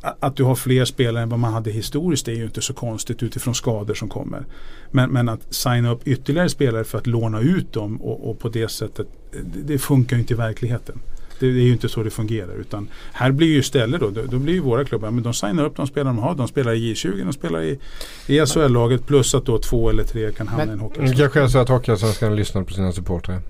[0.00, 3.22] Att du har fler spelare än vad man hade historiskt är ju inte så konstigt
[3.22, 4.44] utifrån skador som kommer.
[4.90, 8.48] Men, men att signa upp ytterligare spelare för att låna ut dem och, och på
[8.48, 10.98] det sättet, det, det funkar ju inte i verkligheten.
[11.38, 12.54] Det, det, är ju inte så det fungerar.
[12.54, 15.64] Utan här blir ju istället då, då, då blir ju våra klubbar, men de signar
[15.64, 16.34] upp de spelare de har.
[16.34, 17.78] De spelar i J20, de spelar i,
[18.26, 21.00] i SHL-laget plus att då två eller tre kan hamna i en hockey.
[21.00, 23.40] Det kanske är så att Hockeyallsvenskan lyssnar på sina supportrar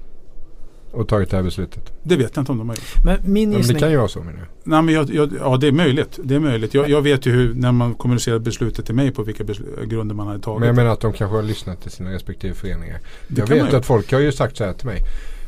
[0.94, 1.92] och tagit det här beslutet?
[2.02, 3.04] Det vet jag inte om de har gjort.
[3.04, 3.66] Men min gissning...
[3.66, 4.48] Men det kan ju vara så menar jag.
[4.64, 6.18] Nej, men jag, jag, ja det är möjligt.
[6.24, 6.74] Det är möjligt.
[6.74, 9.44] Jag, jag vet ju hur, när man kommunicerar beslutet till mig på vilka
[9.84, 10.60] grunder man hade tagit.
[10.60, 13.00] Men jag menar att de kanske har lyssnat till sina respektive föreningar.
[13.28, 15.00] Det jag vet att folk har ju sagt så här till mig.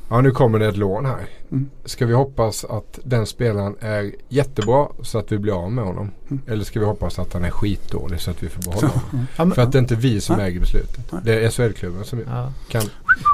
[0.09, 1.27] Ja nu kommer det ett lån här.
[1.51, 1.71] Mm.
[1.85, 6.11] Ska vi hoppas att den spelaren är jättebra så att vi blir av med honom?
[6.29, 6.43] Mm.
[6.47, 9.27] Eller ska vi hoppas att han är skitdålig så att vi får behålla honom?
[9.39, 9.55] Mm.
[9.55, 11.13] För att det är inte vi som äger beslutet.
[11.25, 12.53] Det är SHL-klubben som ja.
[12.69, 12.83] kan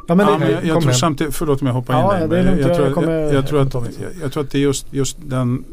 [0.08, 2.36] Ja, men, ja, men jag, jag tror samtidigt, förlåt om jag hoppar ja, in där.
[2.36, 3.74] Jag, jag, tror, jag, jag, tror att,
[4.22, 5.64] jag, tror att det är just, just den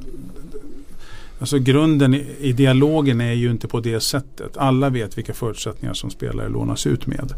[1.39, 4.57] Alltså grunden i, i, dialogen är ju inte på det sättet.
[4.57, 7.33] Alla vet vilka förutsättningar som spelare lånas ut med.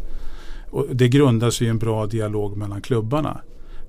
[0.70, 3.40] Och det grundas i en bra dialog mellan klubbarna.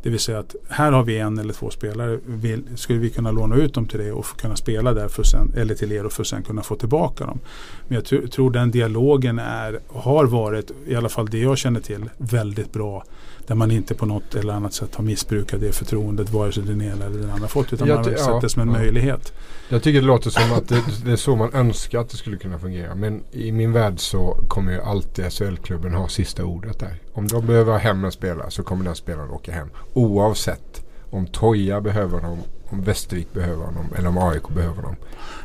[0.03, 2.19] Det vill säga att här har vi en eller två spelare.
[2.25, 5.53] Vill, skulle vi kunna låna ut dem till dig och kunna spela där för sen,
[5.57, 7.39] eller till er och för sen kunna få tillbaka dem.
[7.87, 12.09] Men jag tror den dialogen är, har varit, i alla fall det jag känner till,
[12.17, 13.03] väldigt bra
[13.47, 16.81] där man inte på något eller annat sätt har missbrukat det förtroendet vare sig den
[16.81, 18.73] ena eller den andra fått utan jag man har sett det som en ja.
[18.73, 19.33] möjlighet.
[19.69, 22.37] Jag tycker det låter som att det, det, är så man önskar att det skulle
[22.37, 22.95] kunna fungera.
[22.95, 26.95] Men i min värld så kommer ju alltid SHL-klubben ha sista ordet där.
[27.13, 29.69] Om de behöver ha hem en spelare så kommer den spelaren åka hem.
[29.93, 32.39] Oavsett om Toja behöver honom,
[32.69, 34.95] om Västervik behöver honom eller om AIK behöver honom.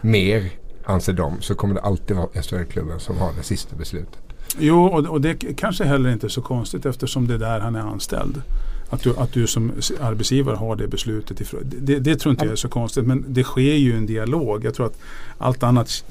[0.01, 0.51] Mer
[0.85, 4.28] anser de så kommer det alltid vara SHL-klubben som har det sista beslutet.
[4.59, 7.77] Jo, och, och det kanske heller inte är så konstigt eftersom det är där han
[7.77, 8.43] är anställd.
[8.91, 11.41] Att du, att du som arbetsgivare har det beslutet.
[11.41, 11.61] Ifrån.
[11.65, 14.65] Det, det tror inte jag är så konstigt men det sker ju en dialog.
[14.65, 14.99] Jag tror att
[15.39, 16.05] allt annat,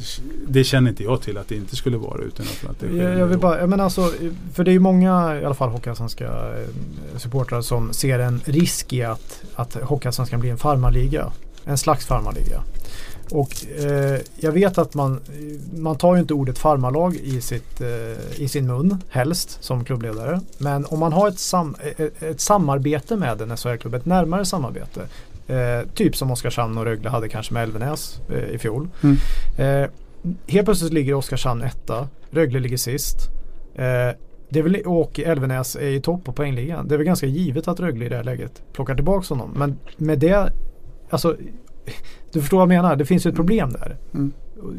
[0.47, 2.21] det känner inte jag till att det inte skulle vara.
[2.21, 4.11] Utan att det jag, jag vill bara, men alltså,
[4.53, 9.03] för det är många, i alla fall Hockeyallsvenska eh, supportrar som ser en risk i
[9.03, 11.31] att, att Hockeyallsvenskan blir en farmarliga.
[11.65, 12.61] En slags farmarliga.
[13.31, 15.19] Och eh, jag vet att man,
[15.77, 20.41] man tar ju inte ordet farmarlag i, sitt, eh, i sin mun helst som klubbledare.
[20.57, 24.45] Men om man har ett, sam, ett, eh, ett samarbete med en SHL-klubb, ett närmare
[24.45, 25.01] samarbete.
[25.47, 28.89] Eh, typ som Oskarshamn och Rögle hade kanske med Elvenäs eh, i fjol.
[29.03, 29.17] Mm.
[29.57, 29.89] Eh,
[30.47, 33.17] helt plötsligt ligger Oskarshamn etta, Rögle ligger sist.
[34.49, 36.87] Det är väl, och Elvenäs är i topp på poängligan.
[36.87, 39.53] Det är väl ganska givet att Rögle i det här läget plockar tillbaka honom.
[39.55, 40.51] Men med det,
[41.09, 41.37] alltså
[42.33, 42.95] du förstår vad jag menar?
[42.95, 43.97] Det finns ju ett problem där.
[44.13, 44.33] Mm.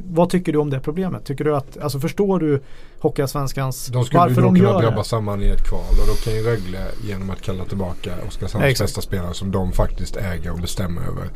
[0.04, 1.24] Vad tycker du om det problemet?
[1.24, 2.62] Tycker du att, alltså förstår du
[2.98, 4.42] Hockeyallsvenskans varför de gör det?
[4.42, 7.30] De skulle då kunna jobba samman i ett kval och då kan ju Rögle genom
[7.30, 11.30] att kalla tillbaka Oskarshamns bästa spelare som de faktiskt äger och bestämmer över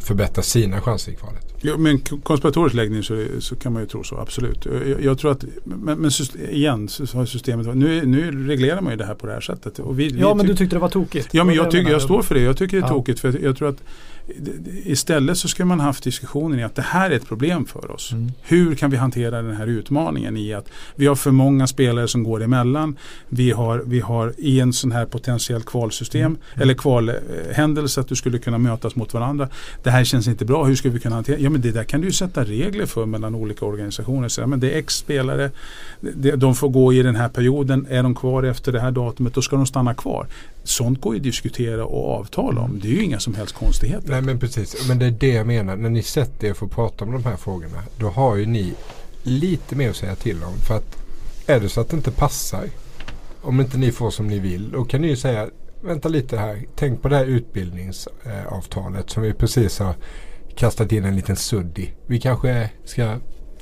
[0.00, 1.51] förbättra sina chanser i kvalet.
[1.62, 4.64] Ja, med en konspiratorisk läggning så, så, kan man ju tro så, absolut.
[4.64, 8.92] Jag, jag tror att, men, men system, igen så har systemet, nu, nu reglerar man
[8.92, 9.78] ju det här på det här sättet.
[9.78, 11.28] Vi, ja vi men du tyckte det var tokigt.
[11.32, 12.94] Ja men jag, tycker, jag står för det, jag tycker det är ja.
[12.94, 13.20] tokigt.
[13.20, 13.82] För jag, jag tror att
[14.84, 18.12] Istället så skulle man haft diskussionen i att det här är ett problem för oss.
[18.12, 18.32] Mm.
[18.42, 22.22] Hur kan vi hantera den här utmaningen i att vi har för många spelare som
[22.22, 22.96] går emellan.
[23.28, 26.38] Vi har, vi har i en sån här potentiellt kvalsystem mm.
[26.62, 29.48] eller kvalhändelse att du skulle kunna mötas mot varandra.
[29.82, 31.38] Det här känns inte bra, hur ska vi kunna hantera?
[31.52, 34.28] Men det där kan du ju sätta regler för mellan olika organisationer.
[34.28, 35.50] Så, ja, men det är X spelare,
[36.36, 37.86] de får gå i den här perioden.
[37.90, 40.26] Är de kvar efter det här datumet då ska de stanna kvar.
[40.64, 42.80] Sånt går ju att diskutera och avtala om.
[42.82, 44.08] Det är ju inga som helst konstigheter.
[44.08, 45.76] Nej men precis, men det är det jag menar.
[45.76, 47.82] När ni sätter er för att prata om de här frågorna.
[47.98, 48.74] Då har ju ni
[49.22, 50.56] lite mer att säga till om.
[50.68, 50.96] För att
[51.46, 52.64] är det så att det inte passar,
[53.42, 55.48] om inte ni får som ni vill, då kan ni ju säga
[55.84, 59.94] vänta lite här, tänk på det här utbildningsavtalet som vi precis har
[60.56, 61.90] kastat in en liten sudd i.
[62.06, 63.16] Vi kanske ska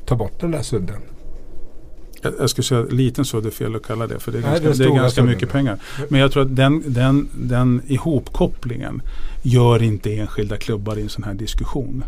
[0.05, 0.97] ta bort den där sudden.
[2.23, 4.51] Jag, jag skulle säga liten sudd är fel att kalla det för det är Nej,
[4.51, 5.79] ganska, det är det är stora ganska mycket pengar.
[6.09, 9.03] Men jag tror att den, den, den ihopkopplingen
[9.43, 12.05] gör inte enskilda klubbar i en sån här diskussion.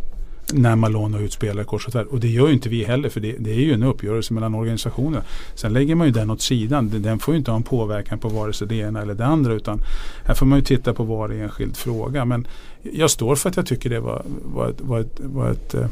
[0.55, 2.07] När man lånar ut spelare kors och tvärs.
[2.07, 4.55] Och det gör ju inte vi heller för det, det är ju en uppgörelse mellan
[4.55, 5.22] organisationerna.
[5.55, 6.91] Sen lägger man ju den åt sidan.
[6.91, 9.26] Den- Den får ju inte ha en påverkan på vare sig det ena eller det
[9.26, 9.53] andra.
[9.53, 9.80] Utan
[10.24, 12.24] här får man ju titta på varje enskild fråga.
[12.24, 12.47] Men
[12.83, 15.87] jag står för att jag tycker det var, var ett, var ett, var ett, eh,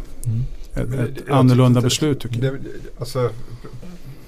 [0.75, 2.55] ett, ett Jag annorlunda beslut tycker jag.
[2.55, 2.61] Det,
[2.99, 3.31] alltså,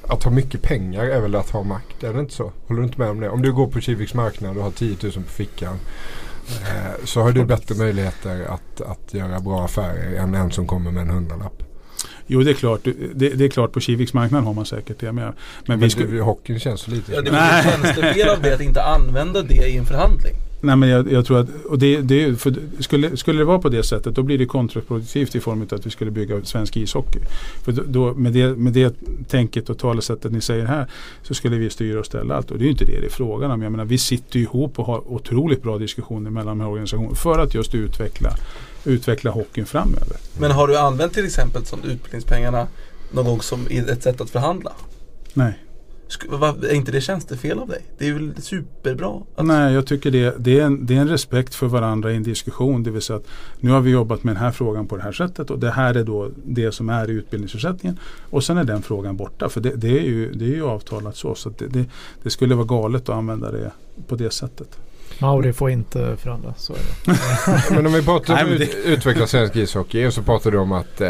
[0.09, 2.53] att ha mycket pengar är väl att ha makt, är det inte så?
[2.67, 3.29] Håller du inte med om det?
[3.29, 5.77] Om du går på Kiviks marknad och har 10 000 på fickan
[6.49, 10.91] eh, så har du bättre möjligheter att, att göra bra affärer än en som kommer
[10.91, 11.63] med en hundralapp.
[12.27, 12.81] Jo det är klart,
[13.15, 15.13] det, det är klart på Kiviks marknad har man säkert det.
[15.13, 15.33] Men,
[15.67, 17.31] men vi skulle, hockeyn känns lite Ja, det.
[17.31, 17.63] Nej.
[17.63, 20.35] blir tjänstefel av det att inte använda det i en förhandling.
[20.65, 22.41] Nej men jag, jag tror att, och det, det,
[22.81, 25.87] skulle, skulle det vara på det sättet då blir det kontraproduktivt i form av att
[25.87, 27.19] vi skulle bygga svensk ishockey.
[27.65, 28.95] För då, med, det, med det
[29.29, 30.87] tänket och talesättet ni säger här
[31.23, 32.51] så skulle vi styra och ställa allt.
[32.51, 33.63] Och det är ju inte det det är frågan om.
[33.63, 37.15] Jag menar, vi sitter ju ihop och har otroligt bra diskussioner mellan de här organisationerna
[37.15, 38.37] för att just utveckla,
[38.85, 40.17] utveckla hockeyn framöver.
[40.39, 42.67] Men har du använt till exempel som utbildningspengarna
[43.13, 44.73] någon gång som ett sätt att förhandla?
[45.35, 45.59] Nej.
[46.63, 47.83] Är inte det tjänstefel av dig?
[47.99, 49.23] Det är väl superbra?
[49.37, 52.17] Att, Nej, jag tycker det, det, är en, det är en respekt för varandra i
[52.17, 52.83] en diskussion.
[52.83, 53.27] Det vill säga att
[53.61, 55.95] nu har vi jobbat med den här frågan på det här sättet och det här
[55.95, 57.99] är då det som är i utbildningsersättningen.
[58.31, 59.49] Och sen är den frågan borta.
[59.49, 61.35] För det, det, är, ju, det är ju avtalat så.
[61.35, 61.85] Så att det, det,
[62.23, 63.71] det skulle vara galet att använda det
[64.07, 64.79] på det sättet.
[65.23, 67.18] Mauri får inte förändras, så är det.
[67.75, 71.01] Men om vi pratar om att utveckla svensk ishockey och så pratar du om att
[71.01, 71.09] eh,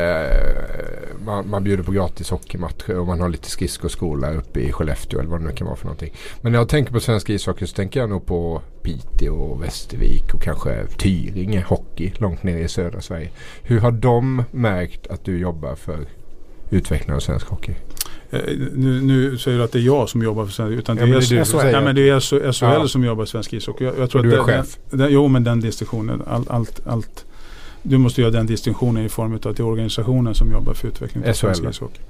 [1.24, 5.30] man, man bjuder på gratis hockeymatcher och man har lite skridskoskola uppe i Skellefteå eller
[5.30, 6.14] vad det nu kan vara för någonting.
[6.40, 10.34] Men när jag tänker på svensk ishockey så tänker jag nog på Piteå och Västervik
[10.34, 13.30] och kanske Tyringe hockey långt ner i södra Sverige.
[13.62, 16.06] Hur har de märkt att du jobbar för
[16.70, 17.74] utveckling av svensk hockey?
[18.32, 18.40] Eh,
[18.74, 21.06] Nu, nu säger du att det är jag som jobbar för svensk utan Ja, det
[21.08, 22.20] men är, det som nej, men det är
[22.52, 22.88] SHL Ja.
[22.88, 23.84] som jobbar i svensk ishockey.
[23.84, 24.76] Jag, jag tror Och att du är den- chef.
[24.90, 27.24] Den, jo men den distinktionen, all, allt, allt.
[27.82, 30.88] Du måste göra den distinktionen i form av att det är organisationen som jobbar för
[30.88, 31.34] utveckling av SHL.
[31.34, 32.00] svensk ishockey.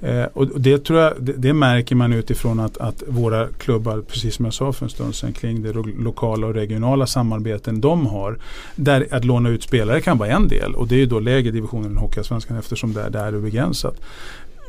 [0.00, 4.34] Eh, och det tror jag, det, det märker man utifrån att, att våra klubbar, precis
[4.34, 8.38] som jag sa för en stund sedan, kring det lokala och regionala samarbeten de har.
[8.76, 11.50] Där att låna ut spelare kan vara en del och det är ju då lägre
[11.50, 14.00] divisionen än Hockeyallsvenskan eftersom där, där är det begränsat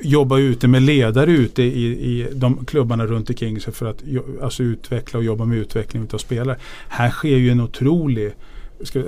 [0.01, 4.03] jobba ute med ledare ute i, i de klubbarna runt omkring sig för att
[4.41, 6.57] alltså utveckla och jobba med utveckling av spelare.
[6.87, 8.33] Här sker ju en otrolig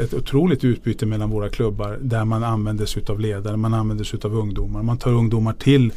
[0.02, 4.18] ett otroligt utbyte mellan våra klubbar där man använder sig utav ledare, man använder sig
[4.18, 4.84] utav ungdomar.
[4.84, 5.92] Man tar ungdomar till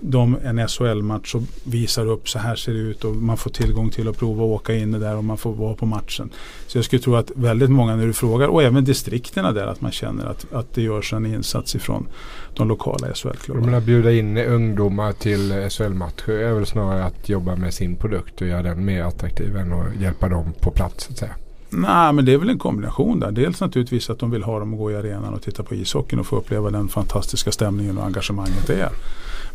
[0.00, 3.90] de, en SHL-match och visar upp så här ser det ut och man får tillgång
[3.90, 6.30] till att prova att åka in där och man får vara på matchen.
[6.66, 9.80] Så jag skulle tro att väldigt många när du frågar och även distrikterna där att
[9.80, 12.08] man känner att, att det görs en insats ifrån
[12.54, 13.66] de lokala SHL-klubbarna.
[13.66, 18.46] menar bjuda in ungdomar till SHL-matcher är väl snarare att jobba med sin produkt och
[18.46, 21.34] göra den mer attraktiv än att hjälpa dem på plats så att säga.
[21.70, 23.30] Nej, men det är väl en kombination där.
[23.30, 26.20] Dels naturligtvis att de vill ha dem att gå i arenan och titta på ishockeyn
[26.20, 28.90] och få uppleva den fantastiska stämningen och engagemanget det är.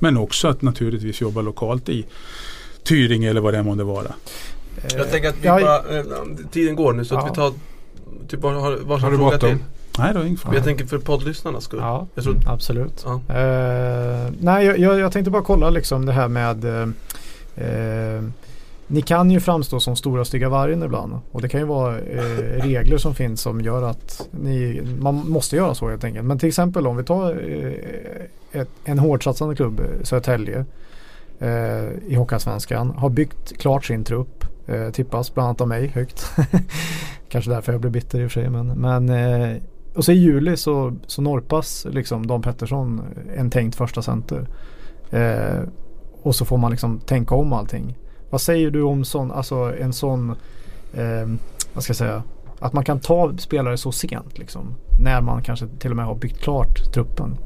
[0.03, 2.05] Men också att naturligtvis jobba lokalt i
[2.83, 4.11] Tyringe eller vad det än månde vara.
[4.97, 6.03] Jag tänker att vi bara, eh,
[6.51, 7.29] tiden går nu så att Ja.
[7.29, 7.53] vi tar
[8.27, 9.57] typ bara har, varsin Har du fråga till.
[9.97, 10.55] Nej, det är ingen fara.
[10.55, 11.79] Jag tänker för poddlyssnarnas skull.
[11.79, 13.05] Ja, Jag tror, absolut.
[13.05, 13.13] ja.
[13.35, 16.81] Eh, nej, jag, jag, jag tänkte bara kolla liksom det här med eh,
[17.67, 18.23] eh,
[18.91, 22.63] ni kan ju framstå som stora stygga vargen ibland och det kan ju vara eh,
[22.63, 26.25] regler som finns som gör att ni, man måste göra så helt enkelt.
[26.25, 30.65] Men till exempel om vi tar eh, ett, en hårdsatsande klubb, eh, Södertälje
[31.39, 34.45] eh, i Hockeyallsvenskan har byggt klart sin trupp.
[34.67, 36.31] Eh, tippas bland annat av mig högt.
[37.29, 38.49] Kanske därför jag blev bitter i och för sig.
[38.49, 39.57] Men, men eh,
[39.95, 44.47] och så i juli så, så norpas liksom Dan Pettersson eh, en tänkt första center.
[45.09, 45.59] Eh,
[46.21, 47.97] och så får man liksom tänka om allting.
[48.31, 50.29] Vad säger du om sån, alltså en sån,
[50.93, 51.27] eh,
[51.73, 52.23] vad ska jag säga,
[52.59, 54.75] att man kan ta spelare så sent liksom.
[54.99, 57.37] När man kanske till och med har byggt klart truppen.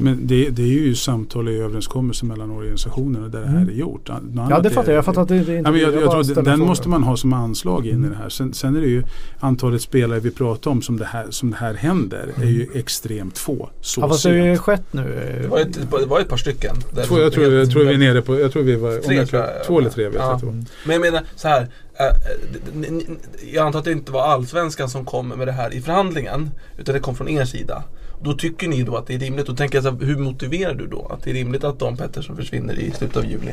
[0.00, 3.68] Men det, det är ju samtal i överenskommelser mellan organisationerna där det här Mm.
[3.68, 4.08] är gjort.
[4.08, 4.98] Något Ja det fattar jag.
[4.98, 6.88] Jag fattar att det, det är inte Ja, men jag, jag, bara tror den måste
[6.88, 8.10] man ha som anslag in i Mm.
[8.10, 8.28] det här.
[8.28, 9.02] Sen, sen är det ju
[9.40, 13.38] antalet spelare vi pratar om som det här, som det här händer är ju extremt
[13.38, 13.68] få.
[13.80, 15.38] Så Ja fast det har ju skett nu.
[15.42, 16.76] Det var, ett, det var ett par stycken.
[17.06, 19.28] Två, jag, tror, jag tror vi är nere på, jag tror vi var, Tre, jag,
[19.28, 19.64] tror jag.
[19.66, 20.38] två eller tre vet Ja.
[20.42, 20.52] jag.
[20.84, 21.68] Men jag menar så här.
[22.00, 22.12] eh, eh,
[23.52, 26.50] Jag antar att det inte var allsvenskan som kom med det här i förhandlingen.
[26.78, 27.82] Utan det kom från er sida.
[28.22, 29.46] Då tycker ni då att det är rimligt.
[29.46, 31.96] Då tänker jag så här, hur motiverar du då att det är rimligt att Dan
[31.96, 33.52] Pettersson försvinner i slutet av juli?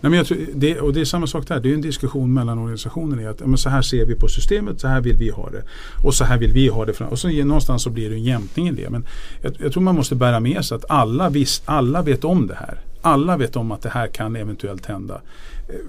[0.00, 1.60] Nej, men jag tror, det, och det är samma sak där.
[1.60, 3.22] Det är en diskussion mellan organisationerna.
[3.22, 5.62] i Att, men så här ser vi på systemet, så här vill vi ha det.
[6.04, 6.92] Och så här vill vi ha det.
[6.92, 7.08] Fram.
[7.08, 8.90] Och så någonstans så blir det en jämkning i det.
[8.90, 9.06] Men
[9.42, 12.54] jag, jag tror man måste bära med sig att alla, vis, alla vet om det
[12.54, 12.80] här.
[13.02, 15.20] Alla vet om att det här kan eventuellt hända.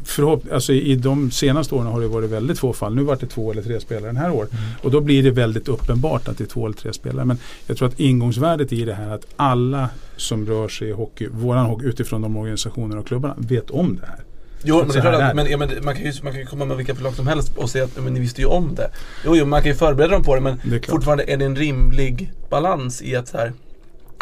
[0.04, 2.96] Förhopp, alltså I de senaste åren har det varit väldigt få fall.
[2.96, 4.52] Nu var det två eller tre spelare den här året.
[4.52, 4.64] Mm.
[4.82, 7.26] Och då blir det väldigt uppenbart att det är två eller tre spelare.
[7.26, 7.38] Men
[7.68, 11.66] jag tror att ingångsvärdet i det här att alla som rör sig i hockey, våran
[11.66, 14.24] hockey utifrån de organisationerna och klubbarna vet om det här.
[14.64, 16.78] Jo, men, är att, men, ja, men man, kan ju, man kan ju komma med
[16.78, 18.92] vilka förslag som helst och säga att men, ni visste ju om det.
[19.26, 21.46] Jo, jo, man kan ju förbereda dem på det men det är fortfarande är det
[21.46, 23.54] en rimlig balans i att så här,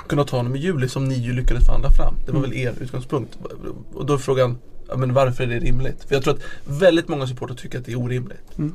[0.07, 2.15] kunna ta honom i juli som ni ju lyckades förhandla fram.
[2.25, 2.51] Det var mm.
[2.51, 3.37] väl er utgångspunkt.
[3.93, 4.57] Och då är frågan,
[4.89, 6.03] ja, men varför är det rimligt?
[6.07, 8.57] För jag tror att väldigt många supportrar tycker att det är orimligt.
[8.57, 8.73] Mm.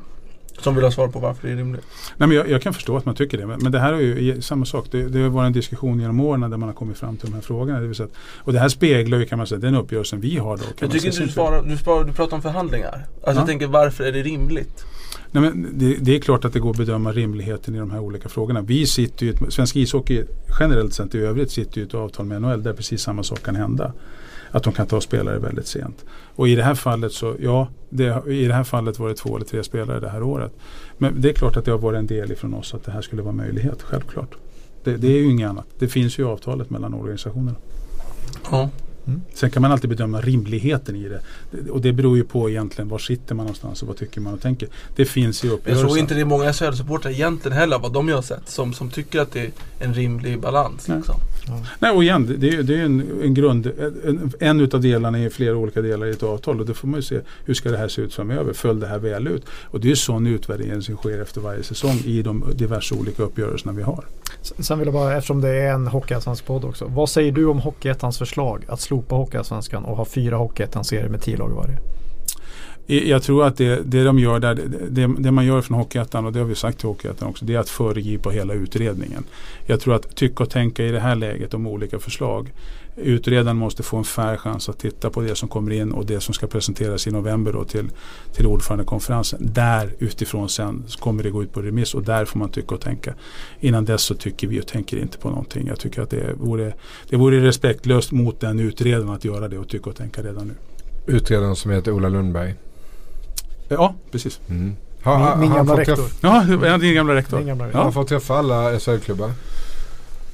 [0.59, 1.85] Som vill ha svar på varför det är rimligt.
[2.17, 3.45] Nej, men jag, jag kan förstå att man tycker det.
[3.45, 4.87] Men, men det här är ju samma sak.
[4.91, 7.35] Det, det har varit en diskussion genom åren där man har kommit fram till de
[7.35, 7.79] här frågorna.
[7.79, 10.57] Det vill säga, och det här speglar ju kan man säga den uppgörelsen vi har
[10.57, 10.63] då.
[10.79, 12.93] jag tycker inte du, svarar, du, svarar, du pratar om förhandlingar.
[12.93, 13.33] Alltså ja.
[13.33, 14.85] jag tänker varför är det rimligt?
[15.31, 17.99] Nej, men det, det, är klart att det går att bedöma rimligheten i de här
[17.99, 18.61] olika frågorna.
[18.61, 20.23] Vi sitter ju, svensk ishockey
[20.59, 23.43] generellt sett i övrigt sitter ju i ett avtal med NHL där precis samma sak
[23.43, 23.93] kan hända
[24.51, 26.05] att de kan ta spelare väldigt sent.
[26.35, 29.35] Och i det här fallet så, ja, det, i det här fallet var det två
[29.35, 30.51] eller tre spelare det här året.
[30.97, 33.01] Men det är klart att det har varit en del ifrån oss att det här
[33.01, 34.35] skulle vara möjlighet, självklart.
[34.83, 35.65] Det, det är ju inget annat.
[35.79, 37.57] Det finns ju avtalet mellan organisationerna.
[38.51, 38.69] Ja.
[39.07, 39.21] Mm.
[39.33, 41.21] Sen kan man alltid bedöma rimligheten i det.
[41.71, 44.41] Och det beror ju på egentligen var sitter man någonstans och vad tycker man och
[44.41, 44.69] tänker.
[44.95, 45.83] Det finns ju uppgörelser.
[45.83, 48.89] Jag tror inte det är många Södersupportrar egentligen heller vad de har sett som, som
[48.89, 50.87] tycker att det är en rimlig balans.
[50.87, 51.15] Liksom.
[51.47, 51.65] Ja.
[51.79, 53.71] Nej och igen det, är, det är en, en grund.
[54.05, 56.97] En, en utav delarna i flera olika delar i ett avtal och då får man
[56.97, 58.53] ju se hur ska det här se ut framöver.
[58.53, 59.45] Föll det här väl ut?
[59.63, 63.23] Och det är ju sån utvärdering som sker efter varje säsong i de diverse olika
[63.23, 64.05] uppgörelserna vi har.
[64.41, 66.85] Sen vill jag bara, eftersom det är en Hockeyallsvensk podd också.
[66.85, 71.37] Vad säger du om Hockeyettans förslag att slopa Hockeyallsvenskan och ha fyra Hockeyettans-serier med tio
[71.37, 71.77] lag varje?
[72.91, 74.55] Jag tror att det, det de gör där,
[74.89, 77.55] det, det man gör från Hockeyettan och det har vi sagt till Hockeyettan också, det
[77.55, 79.23] är att föregripa hela utredningen.
[79.65, 82.51] Jag tror att tycka och tänka i det här läget om olika förslag.
[82.95, 86.19] Utredaren måste få en fair chans att titta på det som kommer in och det
[86.19, 87.89] som ska presenteras i november då till,
[88.33, 89.39] till ordförandekonferensen.
[89.53, 92.81] Där utifrån sen kommer det gå ut på remiss och där får man tycka och
[92.81, 93.13] tänka.
[93.59, 95.67] Innan dess så tycker vi och tänker inte på någonting.
[95.67, 96.73] Jag tycker att det vore,
[97.09, 100.53] det vore respektlöst mot den utredaren att göra det och tycka och tänka redan nu.
[101.13, 102.55] Utredaren som heter Ola Lundberg.
[103.75, 104.39] Ja, precis.
[104.49, 104.75] Mm.
[105.03, 106.05] Ha, ha, min, gamla rektor.
[106.21, 107.37] Ja, din gamla rektor.
[107.37, 107.77] Din gamla rektor.
[107.77, 107.79] Ja.
[107.79, 109.31] Har han fått träffa alla SHL-klubbar?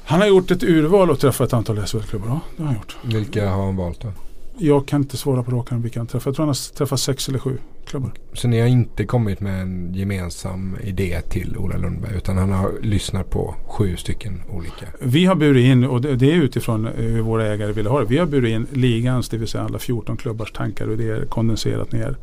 [0.03, 2.27] Han har gjort ett urval och träffat ett antal SHL-klubbar.
[2.27, 2.97] Ja, det har han gjort.
[3.03, 4.11] Vilka har han valt då?
[4.57, 6.25] Jag kan inte svara på råkan vilka han träffat.
[6.25, 8.11] Jag tror han har träffat sex eller sju klubbar.
[8.33, 12.71] Så ni har inte kommit med en gemensam idé till Ola Lundberg utan han har
[12.81, 14.85] lyssnat på sju stycken olika?
[14.99, 18.05] Vi har burit in, och det är utifrån hur våra ägare ville ha det.
[18.05, 21.25] Vi har burit in ligans, det vill säga alla 14 klubbars tankar och det är
[21.25, 22.17] kondenserat ner.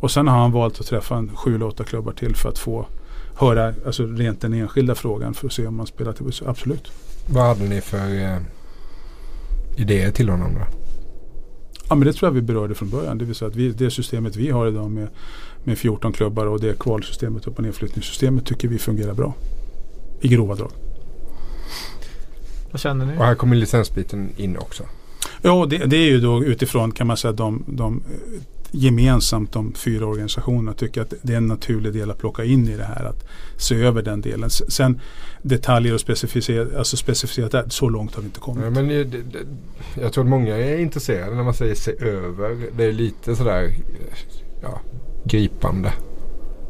[0.00, 2.58] Och sen har han valt att träffa en sju eller åtta klubbar till för att
[2.58, 2.86] få
[3.34, 6.92] höra alltså rent den enskilda frågan för att se om man spelar till Absolut.
[7.26, 8.38] Vad hade ni för eh,
[9.76, 10.60] idéer till honom då?
[11.88, 13.18] Ja men det tror jag vi berörde från början.
[13.18, 15.08] Det vill säga att vi, det systemet vi har idag med,
[15.64, 19.34] med 14 klubbar och det kvalsystemet och nedflyttningssystemet tycker vi fungerar bra.
[20.20, 20.70] I grova drag.
[22.70, 23.12] Vad känner ni?
[23.18, 24.84] Och här kommer licensbiten in också.
[25.42, 28.02] Ja det, det är ju då utifrån kan man säga de, de
[28.70, 32.76] gemensamt de fyra organisationerna tycker att det är en naturlig del att plocka in i
[32.76, 33.04] det här.
[33.04, 34.50] Att se över den delen.
[34.50, 35.00] Sen
[35.42, 38.64] detaljer och specificerat, alltså specificerat så långt har vi inte kommit.
[38.64, 39.18] Ja, men det, det,
[40.00, 42.56] jag tror att många är intresserade när man säger se över.
[42.76, 43.74] Det är lite sådär
[44.62, 44.80] ja,
[45.24, 45.92] gripande.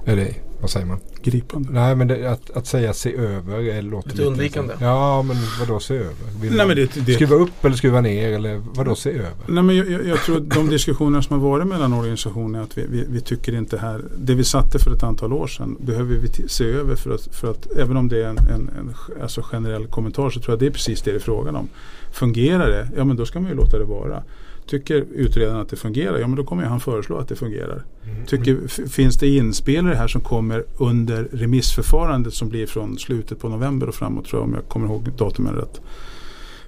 [0.04, 1.00] Är det, vad säger man?
[1.22, 1.72] gripande.
[1.72, 4.74] Nej men det, att, att säga se över är, låter lite undvikande.
[4.80, 6.14] Ja men vadå se över?
[6.40, 9.32] Vill Nej, men det, det, skruva upp eller skruva ner eller vadå se över?
[9.46, 12.86] Nej men jag, jag tror att de diskussioner som har varit mellan organisationerna att vi,
[12.88, 14.04] vi, vi, tycker inte här.
[14.18, 17.50] Det vi satte för ett antal år sedan behöver vi se över för att, för
[17.50, 20.66] att även om det är en, en, en alltså generell kommentar så tror jag det
[20.66, 21.68] är precis det det är frågan om.
[22.12, 22.88] Fungerar det?
[22.96, 24.22] Ja men då ska man ju låta det vara.
[24.68, 27.84] Tycker utredaren att det fungerar, ja men då kommer han föreslå att det fungerar.
[28.04, 28.26] Mm.
[28.26, 33.38] Tycker, finns det inspel i det här som kommer under remissförfarandet som blir från slutet
[33.40, 35.80] på november och framåt tror jag om jag kommer ihåg datumen rätt.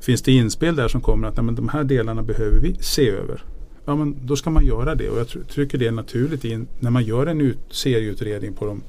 [0.01, 3.11] Finns det inspel där som kommer att nej, men de här delarna behöver vi se
[3.11, 3.45] över.
[3.85, 6.91] Ja men då ska man göra det och jag tycker det är naturligt in, när
[6.91, 8.83] man gör en ut, serieutredning på de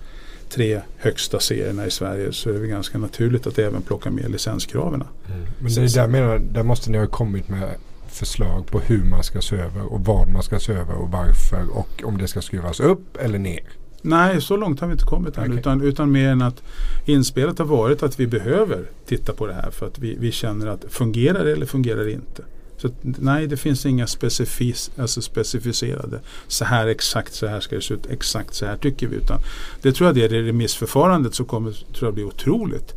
[0.50, 5.04] tre högsta serierna i Sverige så är det ganska naturligt att även plocka med licenskraven.
[5.28, 5.42] Mm.
[5.60, 7.70] Men det är där, menar, där måste ni ha kommit med
[8.12, 11.78] förslag på hur man ska se över och vad man ska se över och varför
[11.78, 13.64] och om det ska skruvas upp eller ner.
[14.02, 15.44] Nej, så långt har vi inte kommit än.
[15.44, 15.60] Okej.
[15.60, 16.64] Utan, utan mer än att
[17.06, 20.68] inspelet har varit att vi behöver titta på det här för att vi, vi känner
[20.68, 22.44] att fungerar det eller fungerar det inte.
[22.78, 26.20] Så att, nej, det finns inga specifis, alltså specificerade.
[26.48, 28.06] Så här exakt så här ska det se ut.
[28.10, 29.16] Exakt så här tycker vi.
[29.16, 29.40] Utan
[29.82, 32.94] det tror jag det är det remissförfarandet som kommer tror jag bli otroligt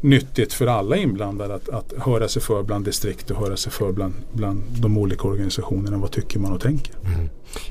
[0.00, 3.92] nyttigt för alla inblandade att, att höra sig för bland distrikt och höra sig för
[3.92, 5.96] bland, bland de olika organisationerna.
[5.96, 6.94] Vad tycker man och tänker.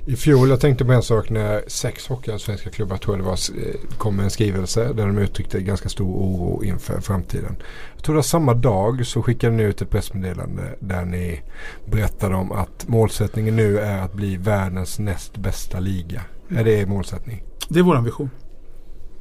[0.06, 3.68] I fjol, jag tänkte på en sak när sex hockeyallsvenska klubbar tror jag det var,
[3.68, 7.56] eh, kom med en skrivelse där de uttryckte ganska stor oro inför framtiden.
[7.96, 11.42] Jag tror det var samma dag så skickade ni ut ett pressmeddelande där ni
[11.86, 16.22] berättade om att målsättningen nu är att bli världens näst bästa liga.
[16.50, 17.44] Är det er målsättning?
[17.70, 18.30] Det är vår vision.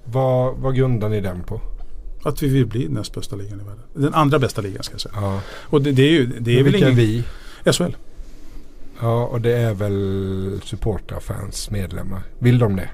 [0.05, 1.61] Vad, vad grundar ni den på?
[2.27, 3.83] Att vi vill bli näst bästa ligan i världen.
[3.95, 5.15] Den andra bästa ligan ska jag säga.
[5.17, 5.41] Ja.
[5.51, 6.95] Och det, det är ju det är väl ingen...
[6.95, 7.25] vi?
[7.73, 7.97] SHL.
[9.01, 12.23] Ja, och det är väl supportrar, fans, medlemmar.
[12.39, 12.89] Vill de det?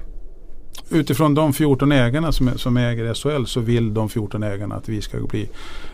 [0.89, 5.01] Utifrån de 14 ägarna som, som äger SHL så vill de 14 ägarna att vi
[5.01, 5.49] ska bli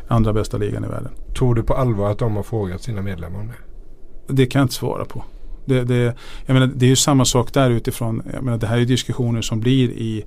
[0.08, 1.12] andra bästa ligan i världen.
[1.38, 4.34] Tror du på allvar att de har frågat sina medlemmar om det?
[4.34, 5.24] Det kan jag inte svara på.
[5.66, 8.24] Det, det, jag menar, det är ju samma sak där utifrån.
[8.34, 10.26] Jag menar, det här är diskussioner som blir i,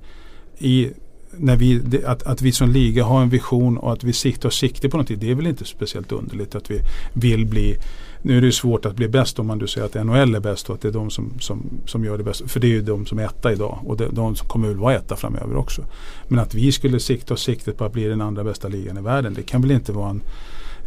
[0.57, 0.91] i
[1.37, 4.49] när vi, det, att, att vi som liga har en vision och att vi siktar
[4.49, 5.19] sikte på någonting.
[5.19, 6.79] Det är väl inte speciellt underligt att vi
[7.13, 7.77] vill bli
[8.25, 10.39] nu är det ju svårt att bli bäst om man du säger att NHL är
[10.39, 12.51] bäst och att det är de som, som, som gör det bäst.
[12.51, 14.77] För det är ju de som är etta idag och det, de som kommer att
[14.77, 15.85] vara etta framöver också.
[16.27, 19.01] Men att vi skulle sikta och siktet på att bli den andra bästa ligan i
[19.01, 19.33] världen.
[19.33, 20.21] Det kan väl inte vara en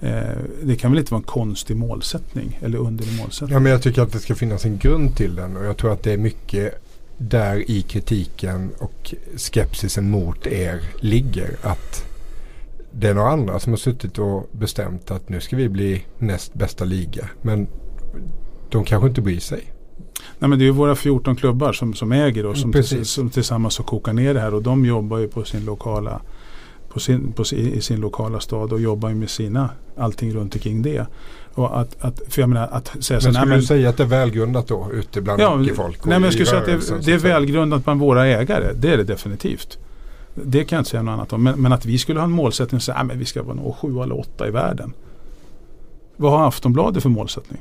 [0.01, 3.55] eh, det kan väl inte vara en konstig målsättning eller underlig målsättning.
[3.55, 5.93] Ja, men jag tycker att det ska finnas en grund till den och jag tror
[5.93, 6.86] att det är mycket
[7.19, 11.57] där i kritiken och skepsisen mot er ligger.
[11.63, 12.05] Att
[12.91, 16.55] det är några andra som har suttit och bestämt att nu ska vi bli näst
[16.55, 17.29] bästa liga.
[17.43, 17.67] Men
[18.71, 19.73] de kanske inte bryr sig.
[20.39, 23.31] Nej, men det är ju våra 14 klubbar som, som äger och som, tills, som
[23.31, 26.21] tillsammans har kokat ner det här och de jobbar ju på sin lokala
[26.89, 30.55] på sin, på sin, i sin lokala stad och jobbar ju med sina allting runt
[30.55, 31.07] omkring det.
[31.57, 33.89] Och att, att, för jag menar att säga så Men nej, skulle men, du säga
[33.89, 36.67] att det är välgrundat då ute bland Ja, och nej, men jag skulle säga att
[36.67, 38.73] det, det är välgrundat bland våra ägare.
[38.75, 39.79] Det är det definitivt.
[40.35, 41.43] Det kan jag inte säga något annat om.
[41.43, 44.03] Men, men att vi skulle ha en målsättning att säga att vi ska vara sju
[44.03, 44.93] eller åtta i världen.
[46.17, 47.61] Vad har Aftonbladet för målsättning?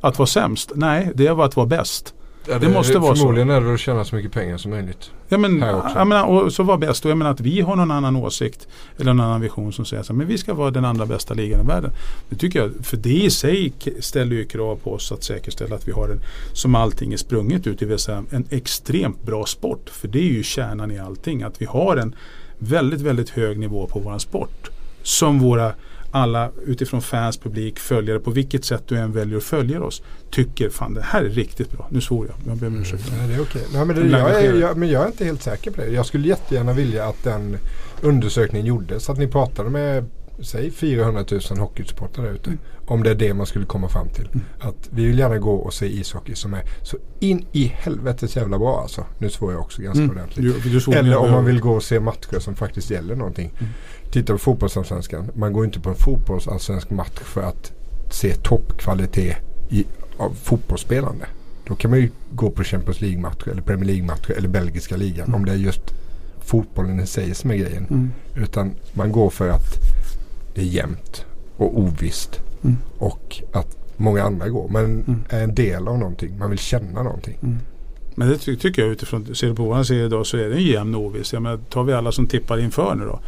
[0.00, 0.72] Att vara sämst?
[0.74, 2.14] Nej, det var att vara bäst.
[2.48, 3.20] Ja, det måste vara så.
[3.20, 5.10] Förmodligen är det att tjäna så mycket pengar som möjligt.
[5.28, 5.58] Ja, men,
[5.94, 7.04] jag menar, och så var bäst.
[7.04, 8.68] Och jag menar att vi har någon annan åsikt
[8.98, 11.66] eller en annan vision som säger att vi ska vara den andra bästa ligan i
[11.66, 11.90] världen.
[12.28, 15.88] Det tycker jag, för det i sig ställer ju krav på oss att säkerställa att
[15.88, 16.20] vi har en,
[16.52, 19.90] som allting är sprunget ut, det vill säga en extremt bra sport.
[19.90, 22.14] För det är ju kärnan i allting, att vi har en
[22.58, 24.70] väldigt, väldigt hög nivå på våran sport.
[25.02, 25.72] Som våra
[26.16, 30.70] alla utifrån fans, publik, följare, på vilket sätt du än väljer att följa oss, tycker
[30.70, 31.88] fan det här är riktigt bra.
[31.90, 33.12] Nu svor jag, jag ber om ursäkt.
[33.18, 33.62] Nej, det är okej.
[33.72, 35.88] Nej, men, det, jag är, jag, men jag är inte helt säker på det.
[35.88, 37.56] Jag skulle jättegärna vilja att den
[38.00, 39.10] undersökningen gjordes.
[39.10, 40.04] Att ni pratade med
[40.40, 42.52] säg 400 000 hockeysupportrar där ute.
[42.86, 44.28] Om det är det man skulle komma fram till.
[44.60, 48.58] Att vi vill gärna gå och se ishockey som är så in i helvetes jävla
[48.58, 49.04] bra alltså.
[49.18, 50.16] Nu svor jag också ganska Mm.
[50.16, 50.62] ordentligt.
[50.62, 53.52] Du, du Eller om man vill gå och se matcher som faktiskt gäller någonting.
[53.58, 53.72] Mm.
[54.16, 55.30] Titta på fotbollsallsvenskan.
[55.34, 57.72] Man går inte på en fotbollsallsvensk match för att
[58.10, 59.36] se toppkvalitet
[59.70, 59.86] i,
[60.16, 61.26] av fotbollsspelande.
[61.66, 65.26] Då kan man ju gå på Champions League-matcher eller Premier League-matcher eller belgiska ligan.
[65.26, 65.34] Mm.
[65.34, 65.80] Om det är just
[66.40, 67.86] fotbollen i sig som är grejen.
[67.90, 68.10] Mm.
[68.36, 69.74] Utan man går för att
[70.54, 71.24] det är jämnt
[71.56, 72.40] och ovisst.
[72.64, 72.76] Mm.
[72.98, 74.68] Och att många andra går.
[74.68, 75.24] Man Mm.
[75.28, 76.38] är en del av någonting.
[76.38, 77.58] Man vill känna någonting.
[78.14, 80.54] Men det ty- tycker jag utifrån, ser du på våran serie idag så är det
[80.56, 81.32] en jämn oviss.
[81.32, 83.20] Jag menar, tar vi alla som tippar inför nu då.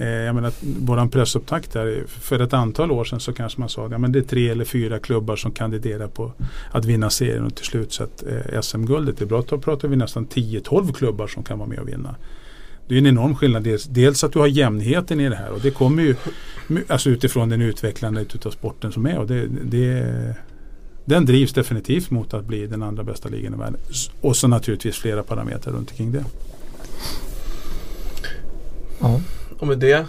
[0.00, 3.86] Eh, jag menar, våran pressupptakt där, för ett antal år sedan så kanske man sa
[3.86, 6.32] att ja, men det är tre eller fyra klubbar som kandiderar på
[6.70, 9.44] att vinna serien och till slut så att eh, SM-guldet är bra.
[9.48, 12.14] Då pratar vi nästan 10-12 klubbar som kan vara med och vinna.
[12.88, 13.62] Det är en enorm skillnad.
[13.62, 16.16] Dels, dels att du har jämnheten i det här och det kommer ju
[16.88, 19.18] alltså utifrån den utvecklandet utav sporten som är.
[19.18, 20.34] Och det, det,
[21.04, 23.80] den drivs definitivt mot att bli den andra bästa ligan i världen.
[24.20, 26.24] Och så naturligtvis flera parametrar runt omkring det.
[29.00, 29.20] Ja.
[29.60, 30.06] Och med det,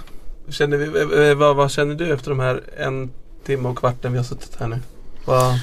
[0.49, 0.86] känner vi,
[1.30, 3.10] eh, vad, vad känner du efter de här en
[3.45, 4.80] timme och kvarten vi har suttit här nu?
[5.26, 5.60] Vad,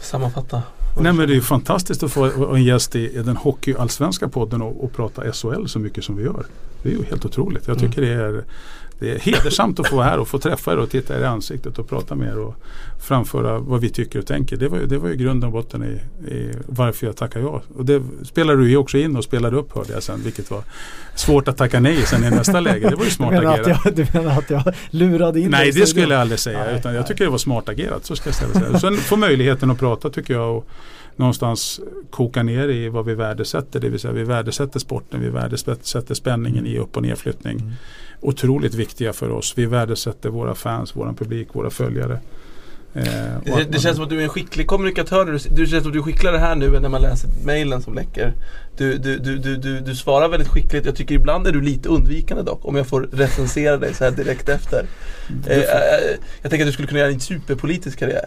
[0.00, 0.62] sammanfatta.
[1.00, 4.62] Nej men det är ju fantastiskt att få en gäst i, i den hockeyallsvenska podden
[4.62, 6.44] och, och prata SHL så mycket som vi gör.
[6.82, 7.66] Det är ju helt otroligt.
[7.66, 7.90] Jag Mm.
[7.90, 8.44] tycker det är
[9.00, 11.24] det är hedersamt att få vara här och få träffa er och titta er i
[11.24, 12.54] ansiktet och prata med er och
[13.02, 14.56] framföra vad vi tycker och tänker.
[14.56, 17.62] Det var, ju- det var ju grunden och botten i, i varför jag tackar ja.
[17.76, 20.62] Och det spelade du ju också in och spelade upp hörde jag sen vilket var
[21.14, 22.88] svårt att tacka nej sen i nästa läge.
[22.90, 23.66] Det var ju smart agerat.
[23.84, 26.64] jag, du menar att jag lurade in Nej det skulle jag aldrig säga.
[26.64, 27.08] Nej, utan jag nej.
[27.08, 28.04] tycker det var smart agerat.
[28.04, 28.78] Så ska jag säga.
[28.78, 30.66] Sen få möjligheten att prata tycker jag och
[31.16, 33.80] någonstans koka ner i vad vi värdesätter.
[33.80, 37.58] Det vill säga vi värdesätter sporten, vi värdesätter spänningen i upp och nedflyttning.
[37.58, 37.72] Mm.
[38.20, 39.52] Otroligt viktiga för oss.
[39.56, 42.18] Vi värdesätter våra fans, våran publik, våra följare.
[42.94, 45.26] Eh, Det, att det man- känns som att du är en skicklig kommunikatör.
[45.26, 47.82] Du, du känns som att du är skickligare här nu än när man läser mejlen
[47.82, 48.32] som läcker.
[48.76, 50.86] Du, du, du, du, du, svarar väldigt skickligt.
[50.86, 52.60] Jag tycker ibland är du lite undvikande dock.
[52.64, 54.86] Om jag får recensera dig så här direkt efter.
[55.46, 55.64] Eh, eh,
[56.42, 58.26] jag tänker att du skulle kunna göra en superpolitisk karriär.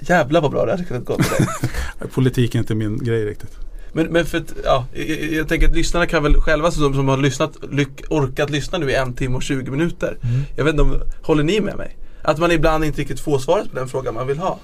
[0.00, 2.08] Jävla vad bra det hade kunnat gå med dig.
[2.14, 3.56] Politik är inte min grej riktigt.
[3.96, 7.08] Men, men för att, ja, jag, jag- tänker att lyssnarna kan väl själva som, som
[7.08, 10.16] har lyssnat, lyck, orkat lyssna nu i en timme och 20 minuter.
[10.22, 10.40] Mm.
[10.56, 11.96] Jag vet inte om, håller ni med mig?
[12.22, 14.58] Att man ibland inte riktigt får svaret på den frågan man vill ha.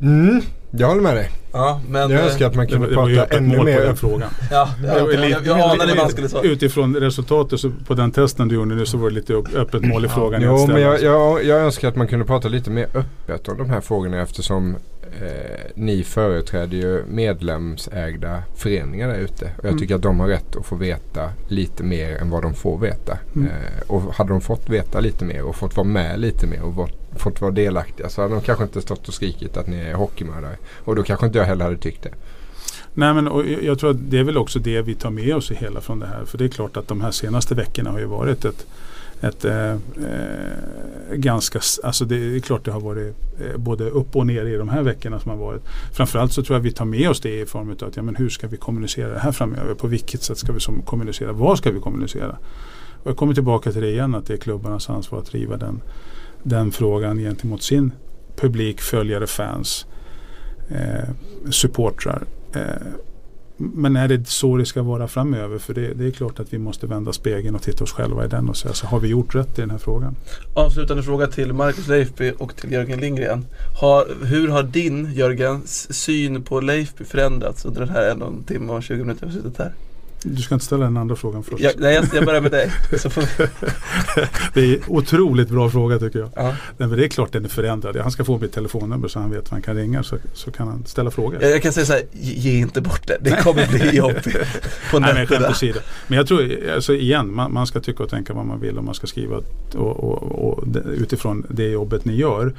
[0.00, 1.30] Mm, jag håller med dig.
[1.52, 2.10] Ja, men...
[2.10, 3.80] Jag eh, önskar att man Det, kunde det prata öppet ännu mål på mer.
[3.80, 4.28] den frågan.
[4.50, 6.42] Ja, Det jag, jag, lite- jag, jag anade vad han skulle svara.
[6.42, 10.04] Utifrån resultatet så på den testen du gjorde nu så var det lite öppet mål
[10.04, 10.40] i frågan.
[10.42, 12.86] att Jo, men jag, jag, jag önskar att man kunde prata lite mer
[13.28, 14.76] öppet om de här frågorna eftersom
[15.22, 19.44] eh, ni företräder ju medlemsägda föreningar där ute.
[19.44, 19.78] Och jag Mm.
[19.78, 23.18] tycker att de har rätt att få veta lite mer än vad de får veta.
[23.36, 23.48] Mm.
[23.48, 26.74] Eh, och hade de fått veta lite mer och fått vara med lite mer och
[26.74, 29.94] fått, fått vara delaktiga så hade de kanske inte stått och skrikit att ni är
[29.94, 30.56] hockeymördare.
[30.84, 32.10] Och då kanske inte jag heller hade tyckt det.
[32.94, 35.50] Nej men och jag tror att det är väl också det vi tar med oss
[35.50, 36.24] i hela från det här.
[36.24, 38.66] För det är klart att de här senaste veckorna har ju varit ett,
[39.20, 39.78] ett eh, eh
[41.12, 44.68] ganska, alltså det är klart det har varit eh, både upp och ner i de
[44.68, 45.62] här veckorna som har varit.
[45.92, 48.16] Framförallt så tror jag vi tar med oss det i form av att ja, men
[48.16, 49.74] hur ska vi kommunicera det här framöver?
[49.74, 51.32] På vilket sätt ska vi som kommunicera?
[51.32, 52.36] Vad ska vi kommunicera?
[53.02, 55.80] Och jag kommer tillbaka till det igen att det är klubbarnas ansvar att driva den,
[56.42, 57.92] den frågan gentemot sin
[58.36, 59.86] publik, följare, fans,
[60.68, 61.08] eh,
[61.50, 62.22] supportrar.
[62.54, 62.62] Eh,
[63.56, 65.58] men är det så det ska vara framöver?
[65.58, 68.28] För det, det är klart att vi måste vända spegeln och titta oss själva i
[68.28, 70.16] den och säga så har vi gjort rätt i den här frågan?
[70.54, 73.46] Avslutande fråga till Marcus Leifby och till Jörgen Lindgren.
[73.80, 78.44] Har, hur har din, Jörgens, syn på Leifby förändrats under den här en och en
[78.44, 79.72] timme och 20 minuter vi har suttit här?
[80.34, 81.62] Du ska inte ställa den andra frågan först.
[81.62, 82.72] Jag, nej, jag, börjar med dig.
[84.54, 86.30] Det är otroligt bra fråga tycker jag.
[86.36, 86.42] ja.
[86.76, 87.96] Nej, men det är klart den är förändrad.
[87.96, 90.68] Han ska få mitt telefonnummer så han vet var han kan ringa så, så kan
[90.68, 91.42] han ställa frågor.
[91.42, 93.18] jag, jag kan säga så här, ge inte bort det.
[93.20, 94.36] Det kommer bli jobbigt
[94.90, 95.48] på men nätterna.
[95.50, 95.78] åsido.
[96.06, 98.84] Men jag tror, alltså igen, man, man ska tycka och tänka vad man vill och
[98.84, 99.36] man ska skriva
[99.74, 102.54] och, och, och utifrån det jobbet ni gör.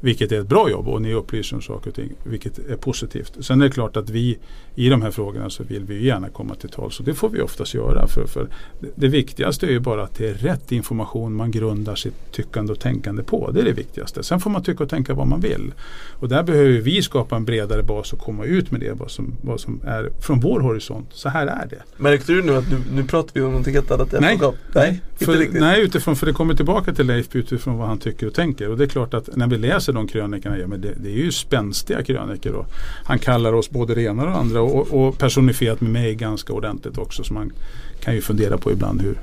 [0.00, 2.12] Vilket är ett bra jobb och ni upplyser om saker och ting.
[2.24, 3.32] Vilket är positivt.
[3.40, 4.38] Sen är det klart att vi
[4.74, 6.98] i de här frågorna så vill vi gärna komma till tals.
[7.00, 8.06] Och det får vi oftast göra.
[8.06, 8.48] För, för
[8.96, 12.80] det- viktigaste är ju bara att det är rätt information man grundar sitt tyckande och
[12.80, 13.50] tänkande på.
[13.50, 14.22] Det är det viktigaste.
[14.22, 15.72] Sen får man tycka och tänka vad man vill.
[16.12, 18.92] Och där behöver vi skapa en bredare bas och komma ut med det.
[18.92, 21.08] Vad som, vad som är från vår horisont.
[21.12, 21.82] Så här är det.
[21.96, 24.12] Märkte du nu att nu, nu pratar vi om någonting helt annat?
[24.20, 24.38] Nej.
[24.74, 28.26] Nej, inte För, nej, utifrån, för det kommer tillbaka till Leif utifrån vad han tycker
[28.26, 28.70] och tänker.
[28.70, 31.16] Och det är klart att när vi läser de krönikorna, ja, men det, det är
[31.16, 32.52] ju spänstiga krönikor.
[32.52, 32.66] Och
[33.04, 36.52] han kallar oss både det ena och det andra och, och personifierat med mig ganska
[36.52, 37.24] ordentligt också.
[37.24, 37.52] Så man
[38.00, 39.18] kan ju fundera på ibland hur,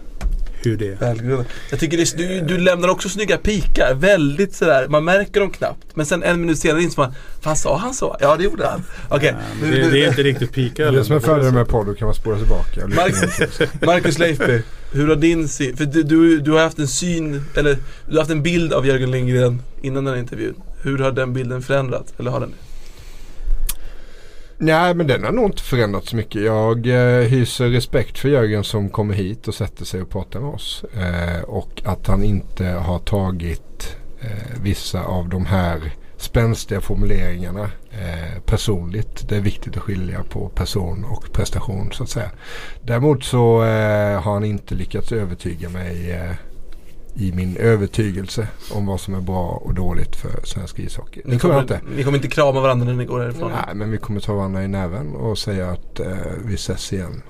[0.70, 0.96] hur det är.
[0.96, 1.48] Välgrundat.
[1.72, 3.94] Jag tycker det, är- du, du lämnar också snygga pikar.
[3.94, 5.88] Väldigt sådär, man märker dem knappt.
[5.94, 8.18] Men sen en minut senare inser man, fan sa han så?
[8.20, 8.84] Ja det gjorde han.
[9.10, 10.84] Okej, nu- det, det är inte riktigt pika.
[10.84, 12.88] Det är det som är fördelen med podd, då kan man spåra tillbaka.
[12.96, 13.62] Marcus.
[13.82, 14.62] Marcus Leifby,
[14.92, 17.78] hur har din syn, för du, du, du har haft en syn, eller
[18.08, 20.56] du har haft en bild av Jörgen Lindgren innan den här intervjun.
[20.84, 22.14] Hur har den bilden förändrats?
[22.20, 22.54] Eller har den
[24.58, 26.42] Nej men den har nog inte förändrats så mycket.
[26.42, 30.50] Jag eh, hyser respekt för Jörgen som kommer hit och sätter sig och pratar med
[30.50, 30.84] oss.
[30.84, 38.42] Eh, och att han inte har tagit eh, vissa av de här spänstiga formuleringarna eh,
[38.46, 39.30] personligt.
[39.30, 42.32] Det är viktigt att skilja på person och prestation så att säga.
[42.82, 46.32] Däremot så eh, har han inte lyckats övertyga mig eh,
[47.16, 51.22] i min övertygelse om vad som är bra och dåligt för svensk ishockey.
[51.26, 51.80] Ni, jag kommer, inte.
[51.96, 53.52] ni kommer inte krama varandra när ni går härifrån?
[53.66, 56.08] Nej, men vi kommer ta varandra i näven och säga att eh,
[56.46, 57.22] vi ses igen.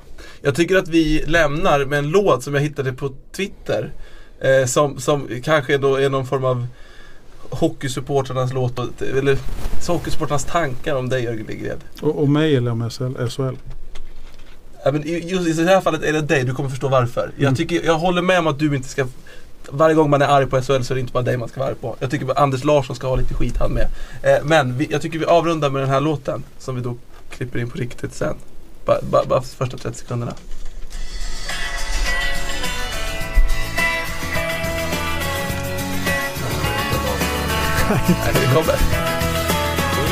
[0.42, 3.92] Jag tycker att vi lämnar med en låt som jag hittade på Twitter.
[4.42, 6.68] Eh, som, som kanske då är någon form av
[7.50, 9.38] hockeysupportrarnas låt, eller
[9.88, 11.78] hockeysupportrarnas tankar om dig Jörgen Lindgren.
[12.02, 13.56] Och, och mig eller om SHL.
[14.86, 17.32] Ja, men i- just i det här fallet är det dig, du kommer förstå varför.
[17.36, 17.56] Jag, Mm.
[17.56, 19.06] tycker, jag håller med om att du inte ska
[19.72, 21.60] varje gång man är arg på SHL så är det inte bara dig man ska
[21.60, 21.96] vara arg på.
[22.00, 23.88] Jag tycker Anders Larsson ska ha lite skit han med.
[24.24, 26.96] Eh, men vi, jag tycker vi avrundar med den här låten som vi då
[27.30, 28.36] klipper in på riktigt sen.
[28.86, 30.34] Bara ba, ba första 30 sekunderna.
[38.08, 38.74] Nej, det kommer.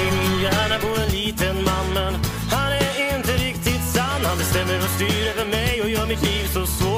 [0.01, 2.13] I min hjärna bor en liten man men
[2.51, 4.25] han är inte riktigt sann.
[4.25, 6.90] Han bestämmer och styr över mig och gör mitt liv så svårt.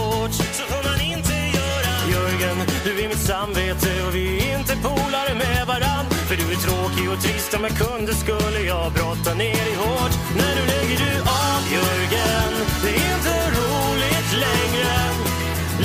[3.24, 7.64] Samvete och vi är inte polare med varann För du är tråkig och trist, om
[7.64, 11.14] jag kunde skulle jag brotta ner dig hårt När du lägger du
[11.48, 12.52] av Jörgen,
[12.84, 14.94] det är inte roligt längre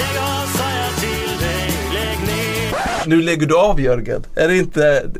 [0.00, 1.66] Lägg av sa jag till dig,
[1.96, 4.22] lägg ner Nu lägger du av Jörgen.
[4.34, 5.10] Är det inte...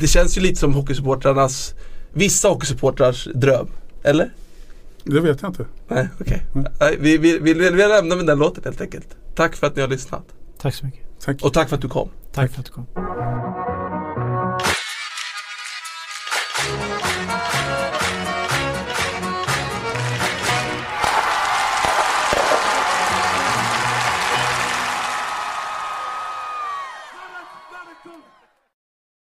[0.00, 1.74] Det, känns ju lite som hockeysupportrarnas...
[2.12, 3.68] Vissa hockeysupportrars dröm.
[4.02, 4.30] Eller?
[5.04, 5.66] Det vet jag inte.
[5.88, 6.42] Nej, okej.
[6.80, 9.08] Nej, Vi, vi, vi, vi lämnar med den låten helt enkelt.
[9.34, 10.24] Tack för att ni har lyssnat.
[10.58, 11.04] Tack så mycket.
[11.24, 11.42] Tack.
[11.42, 12.08] Och tack för att du kom.
[12.32, 12.86] Tack för att du kom.